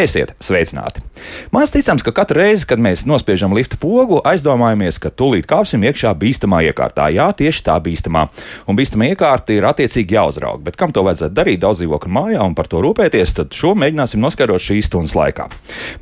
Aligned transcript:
Esiet 0.00 0.32
sveicināti! 0.40 1.02
Maz 1.50 1.72
ticams, 1.74 2.04
ka 2.06 2.12
katru 2.14 2.38
reizi, 2.38 2.62
kad 2.70 2.78
mēs 2.78 3.00
nospiežam 3.10 3.50
lifta 3.56 3.74
pogu, 3.74 4.20
aizdomājamies, 4.22 5.00
ka 5.02 5.10
tūlīt 5.10 5.48
kāpsim 5.50 5.82
iekšā 5.82 6.12
bīstamā 6.14 6.60
iekārtā. 6.68 7.08
Jā, 7.10 7.24
tieši 7.34 7.64
tā 7.66 7.74
bīstamā. 7.82 8.28
Un 8.70 8.76
bīstamā 8.78 9.08
iekārta 9.10 9.56
ir 9.56 9.66
attiecīgi 9.66 10.14
jāuzrauga. 10.14 10.62
Bet 10.68 10.78
kam 10.78 10.94
to 10.94 11.02
vajadzētu 11.02 11.34
darīt 11.34 11.58
daudz 11.64 11.80
dzīvokļu 11.82 12.12
mājā 12.14 12.44
un 12.46 12.54
par 12.54 12.70
to 12.70 12.78
rūpēties, 12.84 13.32
tad 13.34 13.58
šo 13.58 13.72
mēģināsim 13.82 14.22
noskaidrot 14.22 14.62
šīs 14.62 14.86
stundas 14.92 15.16
laikā. 15.18 15.48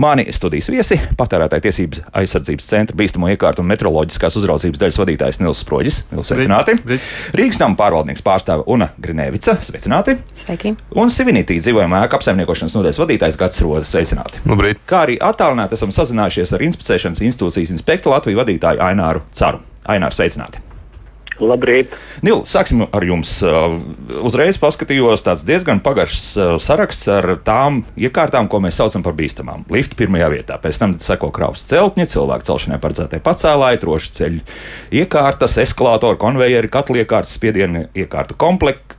Mani 0.04 0.26
studijas 0.36 0.68
viesi- 0.68 1.00
patērētāja 1.22 1.64
tiesības 1.64 2.04
aizsardzības 2.12 2.68
centra 2.68 3.00
bīstamo 3.00 3.32
iekārtu 3.32 3.64
un 3.64 3.72
metroloģiskās 3.72 4.36
uzraudzības 4.36 4.84
daļas 4.84 5.00
vadītājs 5.00 5.40
Nils 5.40 5.64
Sproģis. 5.64 6.02
Nils, 6.12 6.28
sveicināti! 6.28 6.76
Rīgas 7.32 7.58
nama 7.64 7.74
pārvaldnieks 7.74 8.20
pārstāve 8.20 8.64
Una 8.66 8.90
Grinevica. 9.00 9.56
Sveicināti! 9.56 10.18
Sveiki! 10.36 10.76
Un 10.92 11.08
Sivinītī 11.08 11.56
dzīvojamā 11.56 12.04
ēka 12.04 12.20
apsaimniekošanas 12.20 12.76
nodaļas 12.76 13.00
vadītājs 13.00 13.40
Gats 13.40 13.64
Rodas. 13.64 13.96
Sveicināti! 13.96 14.44
Labrīt. 14.44 14.84
Kā 14.84 15.06
arī 15.08 15.16
attālināti 15.38 15.78
esam 15.78 15.94
sazinājušies 15.94 16.56
ar 16.56 16.64
inspicēšanas 16.66 17.26
institūcijas 17.30 17.74
inspektu 17.76 18.10
Latviju 18.10 18.42
vadītāju 18.42 18.82
Aināru 18.82 19.22
Caru. 19.36 19.62
Aināru 19.88 20.18
sveicināti! 20.18 20.64
Labrīt! 21.38 21.92
Nil, 22.26 22.40
sāksim 22.50 22.80
ar 22.82 23.04
jums. 23.06 23.36
Uh, 23.46 23.76
uzreiz 24.26 24.56
paskatījos 24.58 25.22
tāds 25.22 25.44
diezgan 25.46 25.78
pagaršs 25.84 26.24
uh, 26.34 26.48
saraksts 26.58 27.06
ar 27.14 27.28
tām 27.46 27.84
iekārtām, 27.94 28.48
ko 28.50 28.58
mēs 28.64 28.80
saucam 28.80 29.04
par 29.06 29.14
bīstamām. 29.18 29.62
Lifta 29.70 29.94
pirmajā 30.00 30.32
vietā, 30.34 30.58
pēc 30.58 30.82
tam 30.82 30.96
seko 31.02 31.30
kravas 31.34 31.62
celtņi, 31.70 32.08
cilvēku 32.10 32.48
celšanai 32.50 32.80
paredzētie 32.82 33.22
pacēlāji, 33.22 33.82
trošu 33.84 34.14
ceļu 34.18 34.42
iekārtas, 34.98 35.60
eskalātori, 35.62 36.18
konvejeri, 36.18 36.74
katlu 36.74 36.98
iekārtas, 37.04 37.38
spiedienu 37.38 37.86
iekārtu 37.94 38.34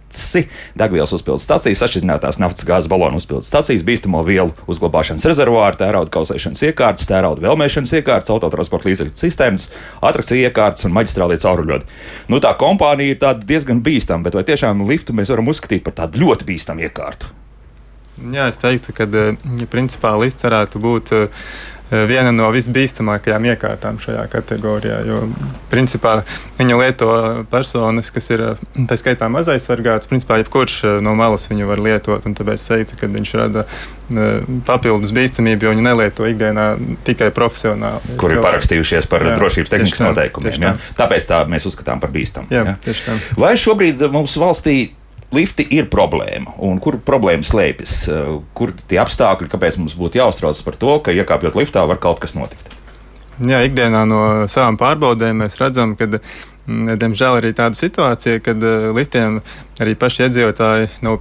komplekti 0.09 0.49
degvielas 0.77 1.13
uzpildes 1.13 1.43
stācijas, 1.45 1.81
atšķirinātās 1.85 2.39
naftas 2.39 2.65
gāzes 2.65 2.89
balonu 2.89 3.17
uzpildes 3.19 3.49
stācijas, 3.49 3.83
bīstamo 3.83 4.23
vielu 4.25 4.53
uzglabāšanas 4.67 5.25
rezervuāri, 5.25 5.77
tērauda 5.77 6.09
kausēšanas 6.13 6.63
iekārtas, 6.69 7.07
tērauda 7.09 7.43
vēlmēšanas 7.43 7.93
iekārtas, 7.99 8.31
autotransporta 8.33 8.89
līdzekļu 8.89 9.15
sistēmas, 9.15 9.69
atrakciju 10.01 10.47
iekārtas 10.47 10.85
un 10.87 10.95
maģistrālie 10.95 11.39
cauruļvadi. 11.41 11.85
Nu, 12.29 12.39
tā 12.39 12.55
kompānija 12.59 13.15
ir 13.15 13.43
diezgan 13.43 13.83
bīstama, 13.85 14.23
bet 14.25 14.37
vai 14.37 14.45
tiešām 14.47 14.87
liftu 14.89 15.13
mēs 15.13 15.29
varam 15.33 15.51
uzskatīt 15.51 15.85
par 15.85 15.97
tādu 15.99 16.23
ļoti 16.23 16.49
bīstamu 16.49 16.87
iekārtu? 16.87 17.35
Jā, 18.33 18.49
es 18.51 18.57
teiktu, 18.59 18.91
ka 18.91 19.05
ja 19.07 19.67
principā 19.71 20.17
lifts 20.19 20.43
varētu 20.43 20.81
būt 20.83 21.13
Eh, 21.15 21.27
viena 21.89 22.31
no 22.35 22.49
visbīstamākajām 22.53 23.47
iekārtām 23.51 23.99
šajā 24.01 24.25
kategorijā. 24.31 24.99
Jo, 25.07 25.21
principā, 25.71 26.19
viņa 26.59 26.79
lieto 26.81 27.09
personas, 27.51 28.11
kas 28.13 28.29
ir 28.33 28.43
eh, 28.51 28.65
tā 28.89 28.97
skaitā 28.99 29.29
mazaizsargāts. 29.31 30.09
Principā, 30.09 30.39
jebkurš 30.43 30.77
eh, 30.83 30.99
no 31.05 31.15
malas 31.19 31.49
viņu 31.49 31.69
var 31.69 31.81
lietot, 31.83 32.27
tāpēc 32.39 32.67
teiktu, 32.69 32.99
ka 32.99 33.09
viņš 33.09 33.33
rada 33.39 33.65
papildus 34.65 35.11
bīstamību, 35.13 35.67
jo 35.67 35.73
viņi 35.75 35.83
nelieto 35.85 36.25
ikdienā 36.25 36.69
tikai 37.05 37.29
profesionāli. 37.35 38.17
Kur 38.21 38.33
ir 38.33 38.41
parakstījušies 38.41 39.09
par 39.09 39.25
jā, 39.25 39.35
drošības 39.37 39.73
tehnikas 39.73 40.01
noteikumiem. 40.01 40.63
Tā. 40.63 40.71
Tāpēc 41.03 41.27
tā 41.29 41.43
mēs 41.49 41.67
uzskatām 41.69 42.01
par 42.01 42.13
bīstamu. 42.13 42.49
Jā, 42.53 42.73
tā. 42.81 43.17
Vai 43.37 43.53
šobrīd 43.59 44.01
mūsu 44.13 44.41
valstī 44.41 44.79
lifti 45.35 45.65
ir 45.75 45.89
problēma. 45.91 46.55
Un 46.65 46.79
kur 46.83 46.99
problēma 47.05 47.45
slēpjas? 47.45 47.95
Eh, 48.09 48.33
kur 48.57 48.73
tie 48.89 48.99
apstākļi, 49.03 49.51
kāpēc 49.51 49.79
mums 49.81 49.97
būtu 49.99 50.21
jāuztraucas 50.21 50.65
par 50.65 50.77
to, 50.79 50.97
ka 51.05 51.15
iekāpjot 51.15 51.57
liftā, 51.59 51.85
var 51.87 52.01
kaut 52.01 52.21
kas 52.23 52.35
notikt? 52.37 52.75
Jā, 53.39 53.61
ikdienā 53.63 54.03
no 54.07 54.21
savām 54.51 54.75
pārbaudēm 54.79 55.45
mēs 55.45 55.55
redzam, 55.61 55.95
ka 55.95 56.09
diemžēl 56.69 57.39
arī 57.39 57.51
tāda 57.57 57.77
situācija, 57.77 58.41
kad 58.43 58.61
uh, 58.63 58.89
liftiem 58.95 59.39
arī 59.79 59.93
paši 59.95 60.25
iedzīvotāji 60.25 60.89
nav 61.05 61.19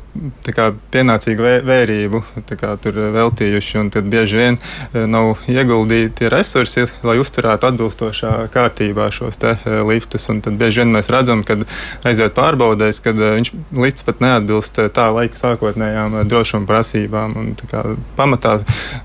kā, 0.55 0.73
pienācīgu 0.93 1.45
vē, 1.45 1.53
vērību 1.67 2.21
kā, 2.59 2.75
veltījuši, 3.15 3.77
un 3.81 3.91
tad 3.95 4.09
bieži 4.11 4.41
vien 4.41 4.59
uh, 4.59 5.05
nav 5.11 5.45
ieguldīti 5.51 6.31
resursi, 6.33 6.89
lai 7.07 7.19
uzturētu 7.23 7.71
atbilstošā 7.71 8.33
kārtībā 8.55 9.09
šos 9.15 9.41
te, 9.41 9.55
uh, 9.57 9.81
liftus. 9.89 10.29
Tad 10.29 10.59
bieži 10.61 10.83
vien 10.83 10.93
mēs 10.95 11.11
redzam, 11.13 11.45
kad 11.47 11.65
aiziet 12.09 12.37
pārbaudēs, 12.37 13.01
kad 13.05 13.19
viņš 13.19 13.53
lifts 13.79 14.07
pat 14.07 14.23
neatbilst 14.25 14.83
tā 14.95 15.09
laika 15.15 15.41
sākotnējām 15.41 16.21
drošuma 16.29 16.69
prasībām. 16.69 17.37
Un, 17.39 17.55
kā, 17.71 17.85
pamatā 18.19 18.59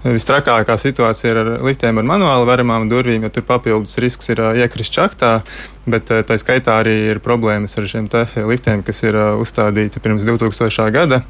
vistrakākā 0.03 0.78
situācija 0.82 1.32
ir 1.32 1.42
ar 1.44 1.52
liftiem 1.66 2.02
ar 2.02 2.09
manuāli 2.09 2.50
veramām 2.50 2.90
durvīm, 2.92 3.28
jo 3.28 3.34
tur 3.34 3.48
papildus 3.48 4.00
risks 4.03 4.34
ir 4.34 4.44
iekrist 4.64 4.94
čaktā. 4.96 5.38
Bet 5.84 6.08
tā 6.08 6.38
skaitā 6.40 6.78
arī 6.80 6.94
ir 7.12 7.20
problēmas 7.20 7.76
ar 7.78 7.88
šiem 7.92 8.08
liftiem, 8.48 8.84
kas 8.88 9.04
ir 9.04 9.18
uzstādīti 9.20 10.00
pirms 10.00 10.24
2000. 10.24 10.92
gada. 10.96 11.24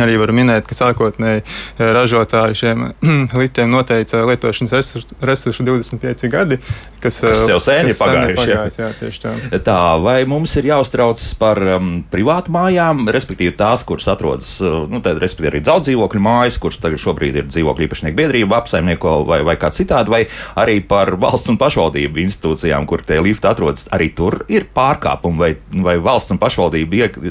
Arī 0.00 0.16
var 0.16 0.30
minēt, 0.32 0.64
ka 0.68 0.76
sākotnēji 0.76 1.42
eh, 1.42 1.90
ražotāji 1.92 2.56
šiem 2.62 2.84
litiem 3.40 3.68
noteica 3.72 4.22
lietošanas 4.24 4.72
resursu, 4.72 5.16
resursu 5.20 5.66
25 5.66 6.30
gadi, 6.32 6.56
kas, 7.02 7.18
kas 7.20 7.44
jau 7.50 7.58
sen 7.60 7.90
ir 7.90 7.98
pagājuši. 7.98 8.46
Jā, 8.52 8.88
tieši 9.00 9.22
tā. 9.66 9.80
vai 10.00 10.22
mums 10.28 10.54
ir 10.56 10.70
jāuztraucas 10.70 11.26
par 11.40 11.60
um, 11.76 11.90
privātu 12.12 12.54
mājām, 12.54 13.04
respektīvi 13.12 13.52
tās, 13.58 13.84
kuras 13.88 14.08
atrodas, 14.12 14.54
uh, 14.64 14.86
nu, 14.88 15.02
tad, 15.04 15.20
respektīvi 15.20 15.52
arī 15.52 15.62
daudz 15.66 15.90
dzīvokļu 15.90 16.24
mājas, 16.24 16.56
kuras 16.62 16.80
tagad 16.80 17.02
šobrīd 17.02 17.42
ir 17.42 17.50
dzīvokļu 17.50 17.88
īpašnieku 17.88 18.20
biedrība, 18.22 18.62
apsaimnieko 18.62 19.18
vai, 19.28 19.42
vai 19.44 19.58
kā 19.60 19.72
citādi, 19.76 20.14
vai 20.14 20.22
arī 20.62 20.78
par 20.88 21.18
valsts 21.20 21.52
un 21.52 21.60
pašvaldību 21.60 22.24
institūcijām, 22.24 22.88
kur 22.88 23.04
tie 23.04 23.20
lifti 23.20 23.50
atrodas, 23.50 23.90
arī 23.92 24.08
tur 24.16 24.40
ir 24.48 24.70
pārkāpumi, 24.72 25.42
vai, 25.42 25.52
vai 25.84 25.98
valsts 26.00 26.32
un 26.32 26.40
pašvaldība 26.40 27.02
iek, 27.02 27.22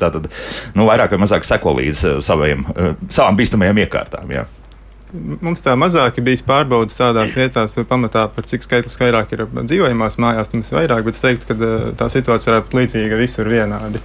tātad, 0.00 0.28
nu, 0.76 0.88
vairāk 0.90 1.14
vai 1.14 1.24
mazāk 1.24 1.48
seko 1.48 1.78
līdzi 1.78 1.93
līdz 1.94 2.04
eh, 2.10 2.20
saviem, 2.22 2.66
eh, 2.76 2.94
savām 3.08 3.38
bīstamajām 3.38 3.80
iekārtām. 3.84 4.30
Jā. 4.30 4.44
Mums 5.14 5.62
tā 5.62 5.76
mazāk 5.78 6.16
ir 6.18 6.24
bijis 6.26 6.42
pārbaudas 6.42 6.96
tādās 6.98 7.36
vietās, 7.38 7.76
pamatā 7.86 8.26
par 8.34 8.44
cik 8.50 8.64
skaitlis 8.66 8.98
vairāk 8.98 9.32
ir 9.32 9.44
dzīvojamās 9.46 10.18
mājās, 10.18 10.50
tam 10.50 10.64
ir 10.64 10.74
vairāk, 10.74 11.04
bet 11.06 11.14
es 11.14 11.22
teiktu, 11.22 11.50
ka 11.50 11.54
eh, 11.54 11.92
tā 11.98 12.10
situācija 12.10 12.58
ir 12.58 12.80
līdzīga 12.80 13.20
visur 13.20 13.50
vienādi. 13.50 14.02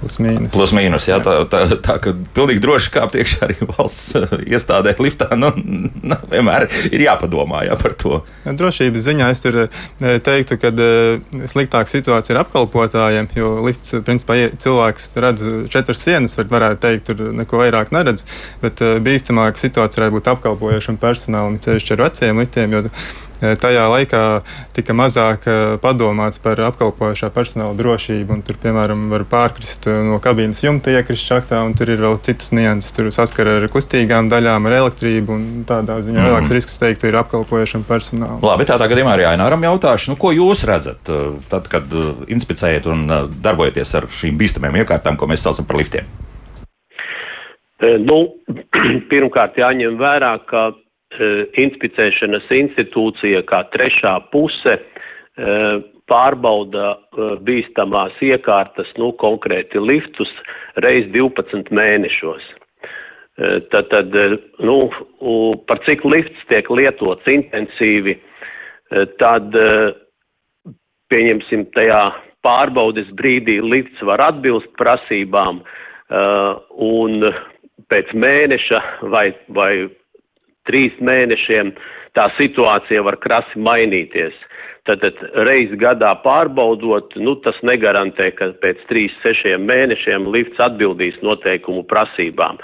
Plus 0.00 0.18
mīnus. 0.20 0.52
Plus 0.52 0.72
mīnus, 0.76 1.06
jā, 1.08 1.16
tā, 1.24 1.38
tā, 1.50 1.62
tā 1.82 1.96
ka 2.02 2.12
pilnīgi 2.36 2.60
droši 2.62 2.92
kāpt 2.94 3.16
iekšā 3.16 3.46
arī 3.46 3.56
valsts 3.70 4.16
iestādē 4.54 4.92
liftā, 5.00 5.30
nu, 5.38 5.50
nu, 6.10 6.18
vienmēr 6.30 6.68
ir 6.90 7.06
jāpadomā 7.06 7.64
jā, 7.68 7.78
par 7.80 7.96
to. 7.98 8.20
Drošības 8.44 9.06
ziņā 9.08 9.30
es 9.32 9.44
tur 9.44 9.60
uh, 9.64 9.84
teiktu, 9.98 10.60
ka 10.60 10.72
uh, 10.72 11.40
sliktāka 11.48 11.92
situācija 11.92 12.36
ir 12.36 12.42
apkalpotājiem, 12.42 13.30
jo 13.38 13.54
lifts, 13.66 13.96
principā, 14.06 14.38
cilvēks 14.62 15.10
redz 15.24 15.46
četras 15.72 16.04
sienas, 16.04 16.36
bet 16.38 16.52
varētu 16.52 16.82
teikt, 16.84 17.10
tur 17.10 17.32
neko 17.36 17.62
vairāk 17.64 17.94
neredz, 17.96 18.26
bet 18.62 18.84
bīstamāka 19.04 19.64
situācija 19.64 20.04
varētu 20.04 20.18
būt 20.18 20.34
apkalpojošam 20.34 21.00
personālam, 21.00 21.56
ceļš 21.62 21.94
ar 21.96 22.04
veciem 22.08 22.44
liftiem, 22.44 22.76
jo 22.76 22.84
Eh, 22.86 23.25
tajā 23.40 23.84
laikā 23.90 24.22
tika 24.76 24.94
mazāk 24.96 25.46
eh, 25.50 25.74
padomāts 25.82 26.40
par 26.42 26.60
apkalpojošā 26.68 27.30
personāla 27.34 27.76
drošību. 27.78 28.38
Tur, 28.46 28.58
piemēram, 28.62 29.06
var 29.12 29.26
pārkrist 29.28 29.88
eh, 29.90 29.98
no 30.06 30.18
kabīnes 30.22 30.62
jumta, 30.64 30.92
iekrist 30.94 31.26
šaktā, 31.28 31.60
un 31.66 31.74
tur 31.76 31.92
ir 31.92 32.02
vēl 32.02 32.18
citas 32.26 32.52
nianses. 32.56 32.94
Tur 32.96 33.10
saskara 33.14 33.58
ar 33.60 33.68
kustīgām 33.72 34.30
daļām, 34.32 34.68
ar 34.68 34.78
elektrību. 34.80 35.38
Tādā 35.68 35.98
ziņā 36.06 36.20
mm. 36.20 36.30
lielāks 36.30 36.54
risks, 36.56 36.78
teiktu, 36.82 37.10
ir 37.10 37.20
apkalpojošam 37.22 37.86
personālam. 37.88 38.40
Labi, 38.44 38.68
tādā 38.68 38.88
gadījumā 38.92 39.16
arī 39.16 39.28
Aināram 39.30 39.66
jautāšu, 39.68 40.14
nu, 40.14 40.20
ko 40.20 40.32
jūs 40.34 40.64
redzat, 40.68 41.10
tad, 41.50 41.68
kad 41.72 41.92
inspicējat 42.32 42.88
un 42.92 43.04
darbojaties 43.42 43.96
ar 43.98 44.08
šīm 44.12 44.38
bīstamajām 44.40 44.80
iekārtām, 44.82 45.18
ko 45.20 45.28
mēs 45.30 45.44
saucam 45.46 45.68
par 45.68 45.80
liftiem? 45.80 46.08
Nu, 48.06 48.22
pirmkārt, 49.10 49.58
jāņem 49.60 49.98
vērā, 50.00 50.32
ka 50.48 50.70
Eh, 50.70 50.85
inspicēšanas 51.62 52.48
institūcija 52.52 53.42
kā 53.48 53.62
trešā 53.74 54.14
puse 54.32 54.76
eh, 54.76 55.78
pārbauda 56.10 56.92
eh, 56.92 57.32
bīstamās 57.46 58.16
iekārtas, 58.24 58.92
nu, 59.00 59.12
konkrēti 59.22 59.82
liftus, 59.82 60.32
reiz 60.84 61.10
12 61.14 61.72
mēnešos. 61.74 62.54
Tad, 63.36 63.90
tad 63.92 64.14
nu, 64.64 64.76
par 65.68 65.82
cik 65.84 66.06
lifts 66.08 66.46
tiek 66.48 66.70
lietots 66.72 67.26
intensīvi, 67.28 68.14
tad, 69.20 69.58
pieņemsim, 71.12 71.66
tajā 71.76 72.00
pārbaudes 72.40 73.10
brīdī 73.18 73.58
lifts 73.60 74.00
var 74.08 74.24
atbilst 74.30 74.72
prasībām, 74.80 75.60
un 76.88 77.28
pēc 77.92 78.12
mēneša 78.16 78.80
vai, 79.12 79.26
vai 79.52 79.70
trīs 80.68 80.96
mēnešiem 81.00 81.72
tā 82.16 82.26
situācija 82.38 83.04
var 83.06 83.18
krasi 83.22 83.60
mainīties. 83.60 84.36
Tad, 84.86 85.02
reiz 85.48 85.72
gadā 85.80 86.12
pārbaudot, 86.22 87.16
nu, 87.18 87.34
tas 87.42 87.56
negarantē, 87.66 88.30
ka 88.38 88.52
pēc 88.62 88.84
trīs, 88.90 89.14
sešiem 89.24 89.64
mēnešiem 89.66 90.28
lifts 90.30 90.62
atbildīs 90.62 91.18
noteikumu 91.26 91.82
prasībām. 91.90 92.60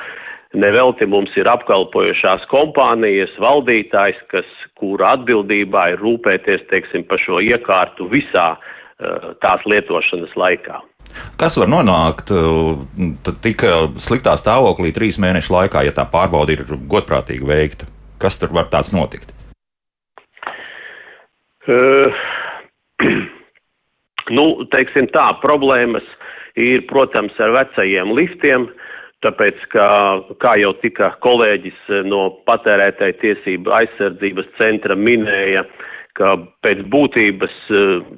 Nevelti 0.53 1.09
mums 1.09 1.33
ir 1.41 1.49
apkalpojušās 1.51 2.45
kompānijas 2.51 3.33
valdītājs, 3.43 4.21
kas, 4.31 4.49
kura 4.79 5.17
atbildībā 5.17 5.89
ir 5.95 6.03
rūpēties, 6.05 6.67
teiksim, 6.71 7.07
par 7.09 7.19
šo 7.25 7.41
iekārtu 7.43 8.07
visā 8.13 8.53
uh, 8.55 9.33
tās 9.43 9.67
lietošanas 9.67 10.37
laikā. 10.39 10.79
Kas 11.41 11.59
var 11.61 11.69
nonākt 11.69 12.31
tik 13.45 13.65
sliktā 14.01 14.37
stāvoklī 14.41 14.95
trīs 14.95 15.19
mēnešu 15.21 15.53
laikā, 15.57 15.83
ja 15.89 15.97
tā 15.97 16.07
pārbauda 16.09 16.55
ir 16.55 16.63
godprātīgi 16.71 17.49
veikta? 17.49 17.92
Kas 18.23 18.39
tur 18.39 18.53
var 18.55 18.71
tāds 18.71 18.93
notikt? 18.95 19.33
Uh, 21.67 22.11
nu, 24.37 24.47
teiksim 24.71 25.09
tā, 25.15 25.27
problēmas 25.43 26.07
ir, 26.59 26.85
protams, 26.91 27.35
ar 27.43 27.55
vecajiem 27.57 28.13
liftiem, 28.17 28.67
tāpēc, 29.23 29.63
ka, 29.75 29.87
kā 30.43 30.57
jau 30.61 30.73
tika 30.83 31.13
kolēģis 31.23 31.89
no 32.11 32.29
patērētāja 32.49 33.19
tiesība 33.23 33.77
aizsardzības 33.81 34.51
centra 34.59 34.99
minēja, 34.99 35.65
ka 36.19 36.35
pēc 36.65 36.83
būtības 36.93 37.55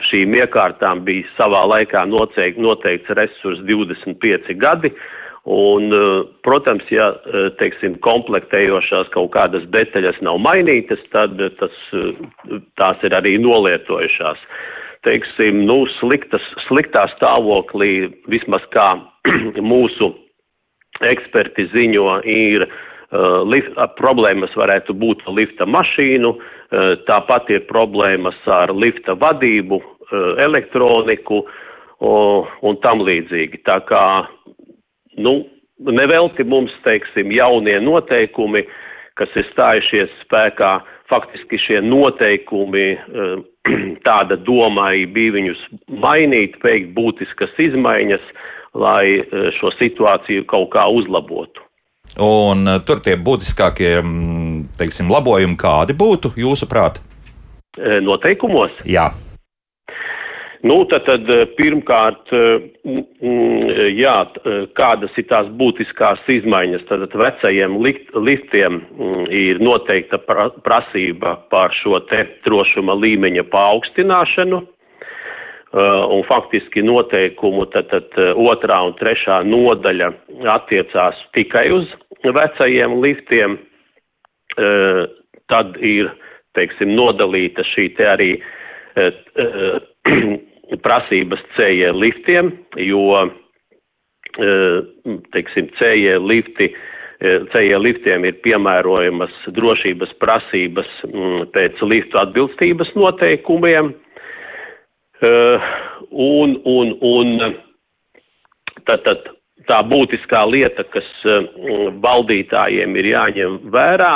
šīm 0.09 0.35
iekārtām 0.41 1.05
bija 1.07 1.29
savā 1.37 1.62
laikā 1.77 2.07
noteikts, 2.11 2.61
noteikts 2.61 3.12
resurs 3.19 3.61
25 3.69 4.57
gadi, 4.59 4.91
Un, 5.44 5.91
protams, 6.41 6.87
ja 6.88 7.11
teiksim, 7.61 7.99
komplektējošās 8.05 9.11
kaut 9.12 9.35
kādas 9.35 9.67
detaļas 9.75 10.17
nav 10.25 10.38
mainītas, 10.41 11.02
tad 11.12 11.37
tas, 11.61 11.75
tās 12.81 13.05
ir 13.05 13.12
arī 13.12 13.37
nolietojušās. 13.43 14.41
Teiksim, 15.05 15.67
nu, 15.69 15.82
sliktas, 15.99 16.46
sliktā 16.64 17.05
stāvoklī, 17.12 18.08
vismaz 18.32 18.64
kā 18.73 18.88
mūsu 19.73 20.14
eksperti 21.05 21.69
ziņo, 21.75 22.08
ir 22.25 22.64
uh, 22.64 22.79
lift, 23.44 23.76
problēmas 23.99 24.55
varētu 24.56 24.94
būt 24.97 25.26
ar 25.26 25.37
lifta 25.37 25.67
mašīnu, 25.69 26.32
tāpat 27.06 27.50
ir 27.55 27.67
problēmas 27.69 28.37
ar 28.50 28.73
lifta 28.75 29.14
vadību, 29.14 29.81
elektroniku 30.43 31.44
un 32.00 32.81
tam 32.82 33.05
līdzīgi. 33.06 33.62
Tā 33.64 33.79
kā 33.88 34.05
nu, 35.16 35.44
nevelti 35.78 36.44
mums, 36.44 36.72
teiksim, 36.84 37.32
jaunie 37.34 37.76
noteikumi, 37.82 38.64
kas 39.19 39.31
ir 39.38 39.46
stājušies 39.52 40.12
spēkā, 40.25 40.72
faktiski 41.11 41.58
šie 41.66 41.81
noteikumi, 41.84 42.87
eh, 42.94 43.34
tāda 44.08 44.38
domai 44.46 45.05
bija 45.11 45.37
viņus 45.38 45.61
mainīt, 46.05 46.58
veikt 46.64 46.94
būtiskas 46.96 47.55
izmaiņas, 47.69 48.25
lai 48.75 49.05
eh, 49.20 49.50
šo 49.58 49.72
situāciju 49.78 50.46
kaut 50.50 50.72
kā 50.75 50.87
uzlabotu. 50.90 51.64
Un 52.20 52.69
eh, 52.69 52.81
tur 52.87 53.02
tie 53.05 53.16
būtiskākie, 53.19 53.99
mm, 54.00 54.78
teiksim, 54.81 55.12
labojumi 55.12 55.58
kādi 55.61 55.96
būtu 55.99 56.34
jūsuprāt? 56.38 57.02
Noteikumos? 57.75 58.70
Jā. 58.87 59.08
Nu, 60.64 60.78
tad, 60.88 61.02
tad 61.05 61.28
eh, 61.28 61.43
pirmkārt, 61.58 62.31
eh, 62.32 62.62
jā, 63.93 64.14
eh, 64.25 64.62
kādas 64.72 65.12
ir 65.20 65.26
tās 65.28 65.49
būtiskās 65.61 66.22
izmaiņas? 66.32 66.87
Tad 66.88 67.12
vecajiem 67.20 67.75
liftiem 67.84 68.78
ir 69.28 69.61
noteikta 69.61 70.16
prasība 70.64 71.34
par 71.52 71.75
šo 71.82 72.00
te 72.08 72.22
drošuma 72.46 72.96
līmeņa 72.96 73.44
paaugstināšanu. 73.52 74.62
Un 76.14 76.20
faktiski 76.28 76.84
noteikumu 76.87 77.64
tad, 77.72 77.88
tad 77.90 78.14
otrā 78.38 78.76
un 78.87 78.93
trešā 78.94 79.40
nodaļa 79.43 80.12
attiecās 80.52 81.19
tikai 81.34 81.64
uz 81.75 81.90
vecajiem 82.22 82.94
liftiem. 83.02 83.58
Tad 85.50 85.75
ir, 85.82 86.12
teiksim, 86.55 86.94
nodalīta 86.94 87.66
šī 87.75 87.88
te 87.99 88.06
arī 88.06 88.31
prasības 90.82 91.43
CE 91.56 91.91
liftiem, 91.94 92.50
jo, 92.81 93.05
e, 94.38 94.50
teiksim, 95.35 95.69
CE 95.79 96.17
lifti, 96.23 96.71
e, 97.21 97.35
CE 97.53 97.79
liftiem 97.81 98.26
ir 98.29 98.41
piemērojamas 98.47 99.35
drošības 99.56 100.17
prasības 100.23 100.91
pēc 101.55 101.85
liftu 101.87 102.21
atbilstības 102.23 102.94
noteikumiem. 102.99 103.93
E, 105.25 105.32
un, 106.11 106.59
un, 106.65 106.94
un 107.00 107.35
tad, 108.85 109.05
tad 109.06 109.31
tā 109.71 109.81
būtiskā 109.88 110.43
lieta, 110.50 110.85
kas 110.93 111.06
valdītājiem 112.05 112.97
ir 113.00 113.12
jāņem 113.15 113.61
vērā, 113.73 114.15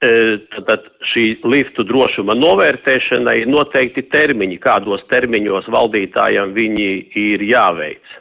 Tad 0.00 0.86
šī 1.10 1.24
liftu 1.44 1.84
drošuma 1.84 2.32
novērtēšana 2.38 3.34
ir 3.36 3.50
noteikti 3.52 4.06
termiņi, 4.08 4.56
kādos 4.62 5.02
termiņos 5.12 5.68
valdītājiem 5.68 6.54
viņi 6.56 6.88
ir 7.20 7.44
jāveic. 7.44 8.16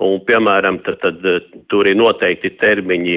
Un, 0.00 0.18
piemēram, 0.24 0.78
tad, 0.84 1.00
tad, 1.00 1.24
tur 1.72 1.88
ir 1.88 1.96
noteikti 1.96 2.52
termiņi 2.60 3.16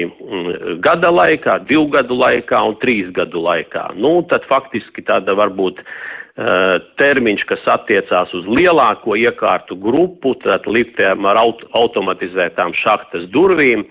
gada 0.84 1.10
laikā, 1.12 1.58
divu 1.68 1.86
gadu 1.92 2.16
laikā 2.20 2.60
un 2.68 2.76
trīs 2.80 3.08
gadu 3.16 3.40
laikā. 3.44 3.90
Nu, 3.96 4.18
tad 4.28 4.44
faktiski 4.48 5.04
tāda 5.04 5.32
varbūt 5.36 5.80
uh, 5.80 6.80
termiņš, 7.00 7.44
kas 7.48 7.68
attiecās 7.72 8.32
uz 8.36 8.48
lielāko 8.48 9.16
iekārtu 9.16 9.76
grupu, 9.80 10.34
tad 10.44 10.68
liftiem 10.68 11.24
ar 11.28 11.40
aut 11.40 11.64
automatizētām 11.80 12.76
šahtas 12.80 13.28
durvīm, 13.32 13.84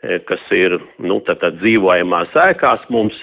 Eh, 0.00 0.22
kas 0.24 0.40
ir 0.56 0.78
nu, 1.04 1.18
tātad 1.28 1.58
dzīvojamās 1.60 2.32
ēkās 2.46 2.86
mums. 2.88 3.16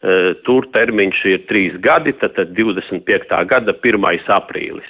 Eh, 0.00 0.30
tur 0.46 0.64
termiņš 0.72 1.18
ir 1.28 1.42
trīs 1.44 1.74
gadi, 1.84 2.14
tad 2.16 2.38
25. 2.56 3.34
gada 3.44 3.74
1. 3.76 4.06
aprīlis. 4.32 4.88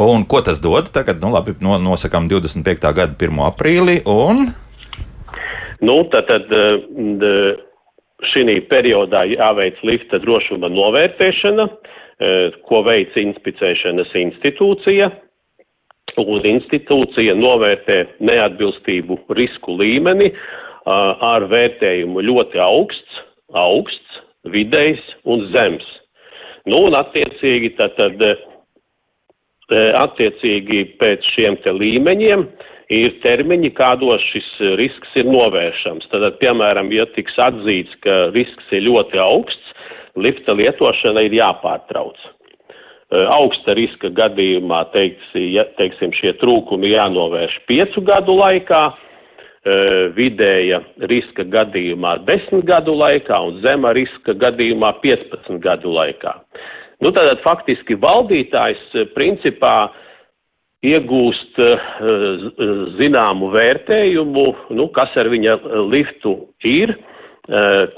Un 0.00 0.24
ko 0.24 0.40
tas 0.40 0.62
dod? 0.64 0.88
Tagad, 0.94 1.18
nu, 1.20 1.28
labi, 1.34 1.52
no, 1.60 1.76
nosakām 1.76 2.30
25. 2.30 2.94
gada 2.96 3.12
1. 3.12 3.42
aprīli. 3.44 3.98
Un... 4.08 4.46
Nu, 5.84 5.98
tad, 6.08 6.30
tad 6.30 6.48
eh, 6.48 7.60
šī 8.32 8.56
periodā 8.70 9.26
jāveic 9.28 9.82
lifta 9.84 10.22
drošuma 10.22 10.70
novērtēšana, 10.72 11.68
ko 12.68 12.80
veic 12.86 13.16
inspicēšanas 13.18 14.12
institūcija 14.14 15.08
un 16.22 16.44
institūcija 16.46 17.34
novērtē 17.34 17.96
neatbilstību 18.22 19.16
risku 19.34 19.74
līmeni 19.80 20.28
ar 20.86 21.48
vērtējumu 21.50 22.22
ļoti 22.22 22.62
augsts, 22.62 23.18
augsts, 23.58 24.01
vidējs 24.50 25.02
un 25.24 25.46
zems. 25.54 25.86
Nu, 26.66 26.84
un 26.86 26.96
attiecīgi 26.98 27.74
tad, 27.78 27.96
tad 27.98 28.22
attiecīgi 30.02 30.84
pēc 31.00 31.26
šiem 31.34 31.56
te 31.64 31.72
līmeņiem 31.74 32.44
ir 32.92 33.16
termiņi, 33.22 33.72
kādos 33.78 34.22
šis 34.32 34.50
risks 34.78 35.16
ir 35.18 35.30
novēršams. 35.30 36.10
Tad, 36.12 36.28
piemēram, 36.42 36.92
ja 36.94 37.06
tiks 37.16 37.38
atzīts, 37.40 37.94
ka 38.04 38.28
risks 38.36 38.74
ir 38.74 38.86
ļoti 38.88 39.18
augsts, 39.22 39.74
lifta 40.16 40.54
lietošana 40.58 41.24
ir 41.26 41.38
jāpārtrauc. 41.40 42.20
Eh, 43.12 43.26
augsta 43.28 43.74
riska 43.76 44.08
gadījumā, 44.16 44.86
teiks, 44.94 45.32
ja, 45.36 45.66
teiksim, 45.76 46.14
šie 46.16 46.32
trūkumi 46.40 46.94
jānovērš 46.94 47.58
piecu 47.68 48.00
gadu 48.08 48.38
laikā, 48.38 48.82
eh, 48.88 49.11
vidēja 50.16 50.80
riska 51.06 51.44
gadījumā 51.46 52.16
10 52.26 52.64
gadu 52.66 52.96
laikā 52.98 53.36
un 53.46 53.60
zema 53.62 53.92
riska 53.94 54.34
gadījumā 54.34 54.90
15 55.04 55.60
gadu 55.62 55.92
laikā. 55.94 56.32
Nu, 57.02 57.12
tātad 57.14 57.38
faktiski 57.44 57.94
valdītājs 58.02 58.82
eh, 58.94 59.06
principā 59.14 59.92
iegūst 60.82 61.60
zināmu 62.98 63.52
vērtējumu, 63.52 64.46
nu, 64.74 64.88
kas 64.90 65.14
ar 65.14 65.28
viņa 65.30 65.52
liftu 65.92 66.32
ir, 66.66 66.90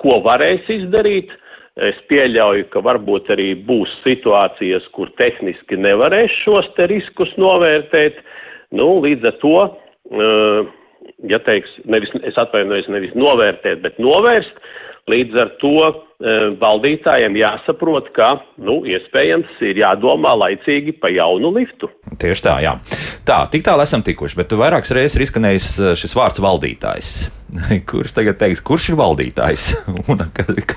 ko 0.03 0.19
varēs 0.27 0.69
izdarīt, 0.69 1.33
Es 1.75 1.97
pieļauju, 2.07 2.69
ka 2.71 2.79
varbūt 2.87 3.33
arī 3.35 3.49
būs 3.67 3.91
situācijas, 4.05 4.85
kur 4.95 5.09
tehniski 5.19 5.75
nevarēs 5.75 6.31
šos 6.45 6.69
te 6.77 6.87
riskus 6.87 7.33
novērtēt. 7.35 8.21
Nu, 8.79 9.01
līdz 9.03 9.27
ar 9.27 9.35
to, 9.43 9.57
uh, 9.65 10.69
ja 11.31 11.41
teiks, 11.47 11.71
nevis, 11.91 12.13
es 12.23 12.39
atvainojos, 12.41 12.89
nevis 12.93 13.15
novērtēt, 13.19 13.83
bet 13.85 14.01
novērst, 14.03 14.61
līdz 15.11 15.41
ar 15.43 15.53
to 15.61 15.75
uh, 15.85 16.01
valdītājiem 16.61 17.37
jāsaprot, 17.41 18.11
ka, 18.17 18.31
nu, 18.65 18.81
iespējams, 18.89 19.59
ir 19.69 19.83
jādomā 19.85 20.33
laicīgi 20.41 20.97
pa 21.01 21.13
jaunu 21.13 21.53
liftu. 21.55 21.91
Tieši 22.21 22.47
tā, 22.47 22.59
jā. 22.65 22.77
Tā, 23.25 23.45
tik 23.53 23.65
tālu 23.67 23.85
esam 23.85 24.05
tikuši, 24.05 24.41
bet 24.41 24.53
vairākas 24.59 24.95
reizes 24.97 25.19
ir 25.19 25.27
izskanējis 25.27 25.71
šis 26.01 26.17
vārds 26.17 26.43
valdītājs. 26.45 27.17
kurš 27.91 28.15
tagad 28.17 28.39
teiks, 28.41 28.63
kurš 28.65 28.91
ir 28.93 28.99
valdītājs? 28.99 29.67
Un, 30.11 30.23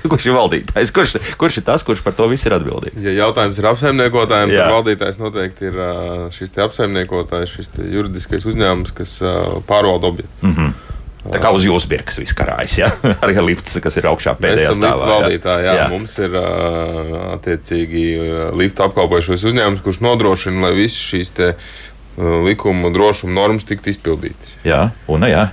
kurš 0.08 0.28
ir 0.30 0.36
valdītājs? 0.36 0.92
Kurš, 0.94 1.16
kurš 1.40 1.60
ir 1.60 1.66
tas, 1.66 1.84
kurš 1.86 2.02
par 2.04 2.16
to 2.18 2.28
visu 2.30 2.50
ir 2.50 2.58
atbildīgs? 2.58 3.02
Ja 3.04 3.14
jautājums 3.24 3.58
ir 3.60 3.70
apsaimniekotājiem, 3.72 4.54
tad 4.54 4.74
valdītājs 4.76 5.20
noteikti 5.22 5.70
ir 5.70 5.80
šis 6.34 6.54
apsaimniekotājs, 6.68 7.56
šis 7.58 7.72
juridiskais 7.82 8.46
uzņēmums, 8.48 8.94
kas 8.96 9.18
pārvalda 9.68 10.12
objektu. 10.12 10.46
Mm 10.46 10.54
-hmm. 10.54 10.76
Tā 11.32 11.42
kā 11.42 11.52
uz 11.54 11.66
jūsu 11.66 11.90
birkas 11.90 12.18
viss 12.20 12.36
karājas, 12.36 12.78
ja? 12.80 12.90
arī 13.24 13.36
lifts, 13.50 13.76
kas 13.84 13.98
ir 14.00 14.08
augšā 14.10 14.34
pēdējā 14.40 14.74
stāvā. 14.78 15.10
Valdītāji, 15.12 15.68
jā. 15.68 15.76
jā. 15.82 15.86
Mums 15.92 16.16
ir 16.22 16.34
attiecīgi 17.36 18.06
lifta 18.58 18.88
apkalpojušos 18.88 19.46
uzņēmums, 19.52 19.84
kurš 19.84 20.02
nodrošina, 20.06 20.66
lai 20.66 20.74
visas 20.78 21.00
šīs 21.12 21.34
te 21.36 21.54
likumu 22.18 22.90
drošuma 22.94 23.34
normas 23.34 23.68
tiktu 23.68 23.92
izpildītas. 23.94 24.58
Jā, 24.66 24.88
un 25.10 25.26
jā. 25.28 25.48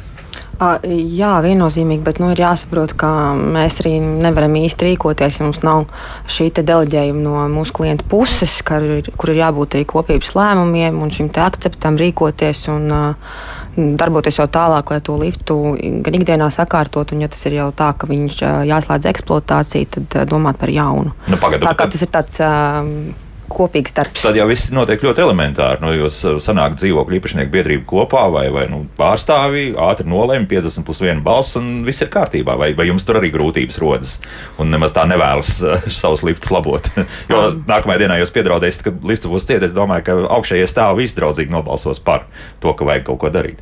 Jā, 0.55 1.34
viennozīmīgi, 1.44 2.00
bet 2.05 2.22
nu, 2.24 2.29
ir 2.32 2.39
jāsaprot, 2.39 2.94
ka 2.96 3.10
mēs 3.36 3.82
arī 3.82 3.98
nevaram 4.00 4.53
īsti 4.55 4.88
rīkoties, 4.88 5.41
ja 5.41 5.48
mums 5.50 5.60
nav 5.65 5.84
šī 6.32 6.48
deleģējuma 6.55 7.24
no 7.25 7.41
mūsu 7.51 7.75
klienta 7.75 8.08
puses, 8.08 8.55
ir, 8.63 9.10
kur 9.20 9.34
ir 9.34 9.41
jābūt 9.41 9.75
arī 9.75 9.88
kopības 9.91 10.32
lēmumiem 10.38 11.01
un 11.03 11.12
šim 11.12 11.27
akceptam 11.44 12.00
rīkoties 12.00 12.70
un 12.72 12.88
uh, 12.88 13.36
darboties 13.75 14.39
jau 14.39 14.48
tālāk, 14.51 14.94
lai 14.94 15.01
to 15.03 15.17
liftu 15.20 15.58
gan 16.05 16.17
ikdienā 16.20 16.48
sakārtot. 16.53 17.13
Un, 17.15 17.25
ja 17.25 17.32
tas 17.32 17.44
ir 17.50 17.58
jau 17.60 17.70
tā, 17.75 17.91
ka 17.98 18.10
viņš 18.10 18.39
jāslēdz 18.72 19.12
eksploatācija, 19.12 19.91
tad 19.98 20.17
domāt 20.32 20.60
par 20.62 20.72
jaunu. 20.74 21.15
Nu, 21.29 21.39
pagadu, 21.41 21.67
tā 21.67 21.75
kā 21.77 21.89
tas 21.91 22.05
ir 22.05 22.12
tāds. 22.13 22.41
Uh, 22.44 23.24
kopīgs 23.52 23.94
darbs. 23.96 24.24
Tad 24.25 24.38
jau 24.38 24.48
viss 24.50 24.72
notiek 24.74 25.02
ļoti 25.06 25.24
elementāri. 25.24 25.82
Nu, 25.84 25.92
jūs 25.96 26.22
sanākat 26.44 26.80
dzīvokļu 26.82 27.20
īpašnieku 27.20 27.54
biedrību 27.54 27.86
kopā 27.90 28.25
vai, 28.34 28.46
vai 28.54 28.66
nu, 28.72 28.84
pārstāvji, 28.98 29.75
ātri 29.86 30.08
nolēma 30.10 30.50
50 30.52 30.88
plus 30.88 31.02
1 31.06 31.24
balss 31.25 31.60
un 31.60 31.86
viss 31.88 32.04
ir 32.06 32.12
kārtībā. 32.14 32.58
Vai, 32.60 32.72
vai 32.78 32.90
jums 32.90 33.06
tur 33.08 33.20
arī 33.22 33.32
grūtības 33.36 33.80
rodas 33.84 34.18
un 34.62 34.74
nemaz 34.74 34.96
tā 34.96 35.06
nevēlas 35.10 35.56
uh, 35.64 35.88
savus 36.02 36.25
liftus 36.25 36.54
labot? 36.54 36.90
jo 37.32 37.42
um. 37.52 37.64
nākamajā 37.70 38.06
dienā 38.06 38.20
jūs 38.22 38.34
piedraudēsiet, 38.36 38.86
ka 38.88 38.96
lifts 39.06 39.30
būs 39.32 39.48
ciet. 39.50 39.66
Es 39.66 39.75
domāju, 39.78 40.08
ka 40.10 40.20
augšējie 40.38 40.68
stāvi 40.72 41.08
izdraudzīgi 41.10 41.54
nobalsos 41.54 42.02
par 42.04 42.28
to, 42.64 42.74
ka 42.75 42.88
vajag 42.88 43.10
kaut 43.10 43.24
ko 43.24 43.34
darīt. 43.34 43.62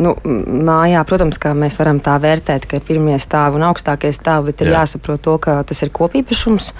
Nu, 0.00 0.14
mājā, 0.24 1.02
protams, 1.08 1.36
ka 1.40 1.52
mēs 1.56 1.76
varam 1.80 1.98
tā 2.00 2.14
vērtēt, 2.22 2.64
ka 2.68 2.78
ir 2.78 2.84
pirmie 2.86 3.18
stāvi 3.20 3.58
un 3.58 3.66
augstākie 3.68 4.12
stāvi, 4.16 4.50
bet 4.50 4.62
ir 4.64 4.70
Jā. 4.70 4.80
jāsaprot 4.80 5.20
to, 5.26 5.34
ka 5.42 5.58
tas 5.68 5.82
ir 5.84 5.92
kopīpašums. 5.96 6.70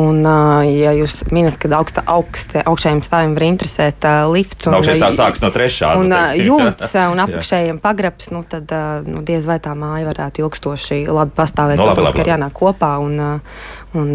Un, 0.00 0.24
ja 0.66 0.94
jūs 0.98 1.20
minat, 1.34 1.58
ka 1.62 1.70
augsta, 1.78 2.02
augsta, 2.10 2.64
augšējiem 2.66 3.04
stāviem 3.06 3.36
var 3.38 3.46
interesēt 3.46 4.08
uh, 4.08 4.24
lifts 4.32 4.66
un 4.66 4.78
augšējais 4.80 5.02
stāvs 5.04 5.20
sāks 5.20 5.44
no 5.44 5.52
trešā. 5.54 5.92
Un 6.00 6.10
nu, 6.10 6.20
jumts 6.42 6.96
un 7.04 7.22
apakšējiem 7.28 7.78
pagrabs, 7.84 8.32
nu 8.34 8.42
tad 8.48 8.74
nu, 9.06 9.22
diez 9.26 9.46
vai 9.46 9.60
tā 9.62 9.76
māja 9.78 10.10
varētu 10.10 10.44
ilgstoši 10.44 11.04
labi 11.06 11.36
pastāvēt. 11.38 11.78
No, 11.78 11.86
nu, 11.86 11.92
labi, 11.92 12.00
protams, 12.00 12.10
labi, 12.10 12.18
labi. 12.18 12.18
ka 12.18 12.26
ir 12.26 12.34
jānāk 12.34 12.58
kopā 12.58 12.92
un, 13.04 13.22
un 13.98 14.12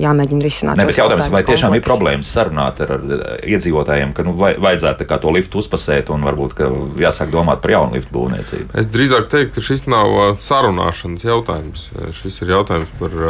jāmēģina 0.00 0.44
risināt. 0.44 0.80
Ne, 0.80 0.86
jautājums, 0.90 1.30
vai 1.32 1.42
tiešām 1.46 1.70
kompleks. 1.70 1.82
ir 1.82 1.86
problēmas 1.86 2.32
sarunāt 2.36 2.80
ar, 2.84 2.94
ar 2.96 3.44
iedzīvotājiem, 3.46 4.14
ka 4.16 4.24
nu, 4.26 4.34
vajadzētu 4.38 5.08
to 5.22 5.34
liftu 5.34 5.60
uzpasēt 5.62 6.12
un 6.14 6.24
varbūt 6.26 6.62
jāsāk 7.00 7.32
domāt 7.34 7.62
par 7.64 7.74
jaunu 7.76 7.98
liftu 7.98 8.14
būvniecību? 8.16 8.72
Es 8.80 8.88
drīzāk 8.92 9.28
teiktu, 9.32 9.58
ka 9.58 9.66
šis 9.66 9.86
nav 9.90 10.16
sarunāšanas 10.40 11.26
jautājums. 11.26 11.90
Šis 12.16 12.40
ir 12.44 12.56
jautājums 12.56 12.96
par 13.00 13.20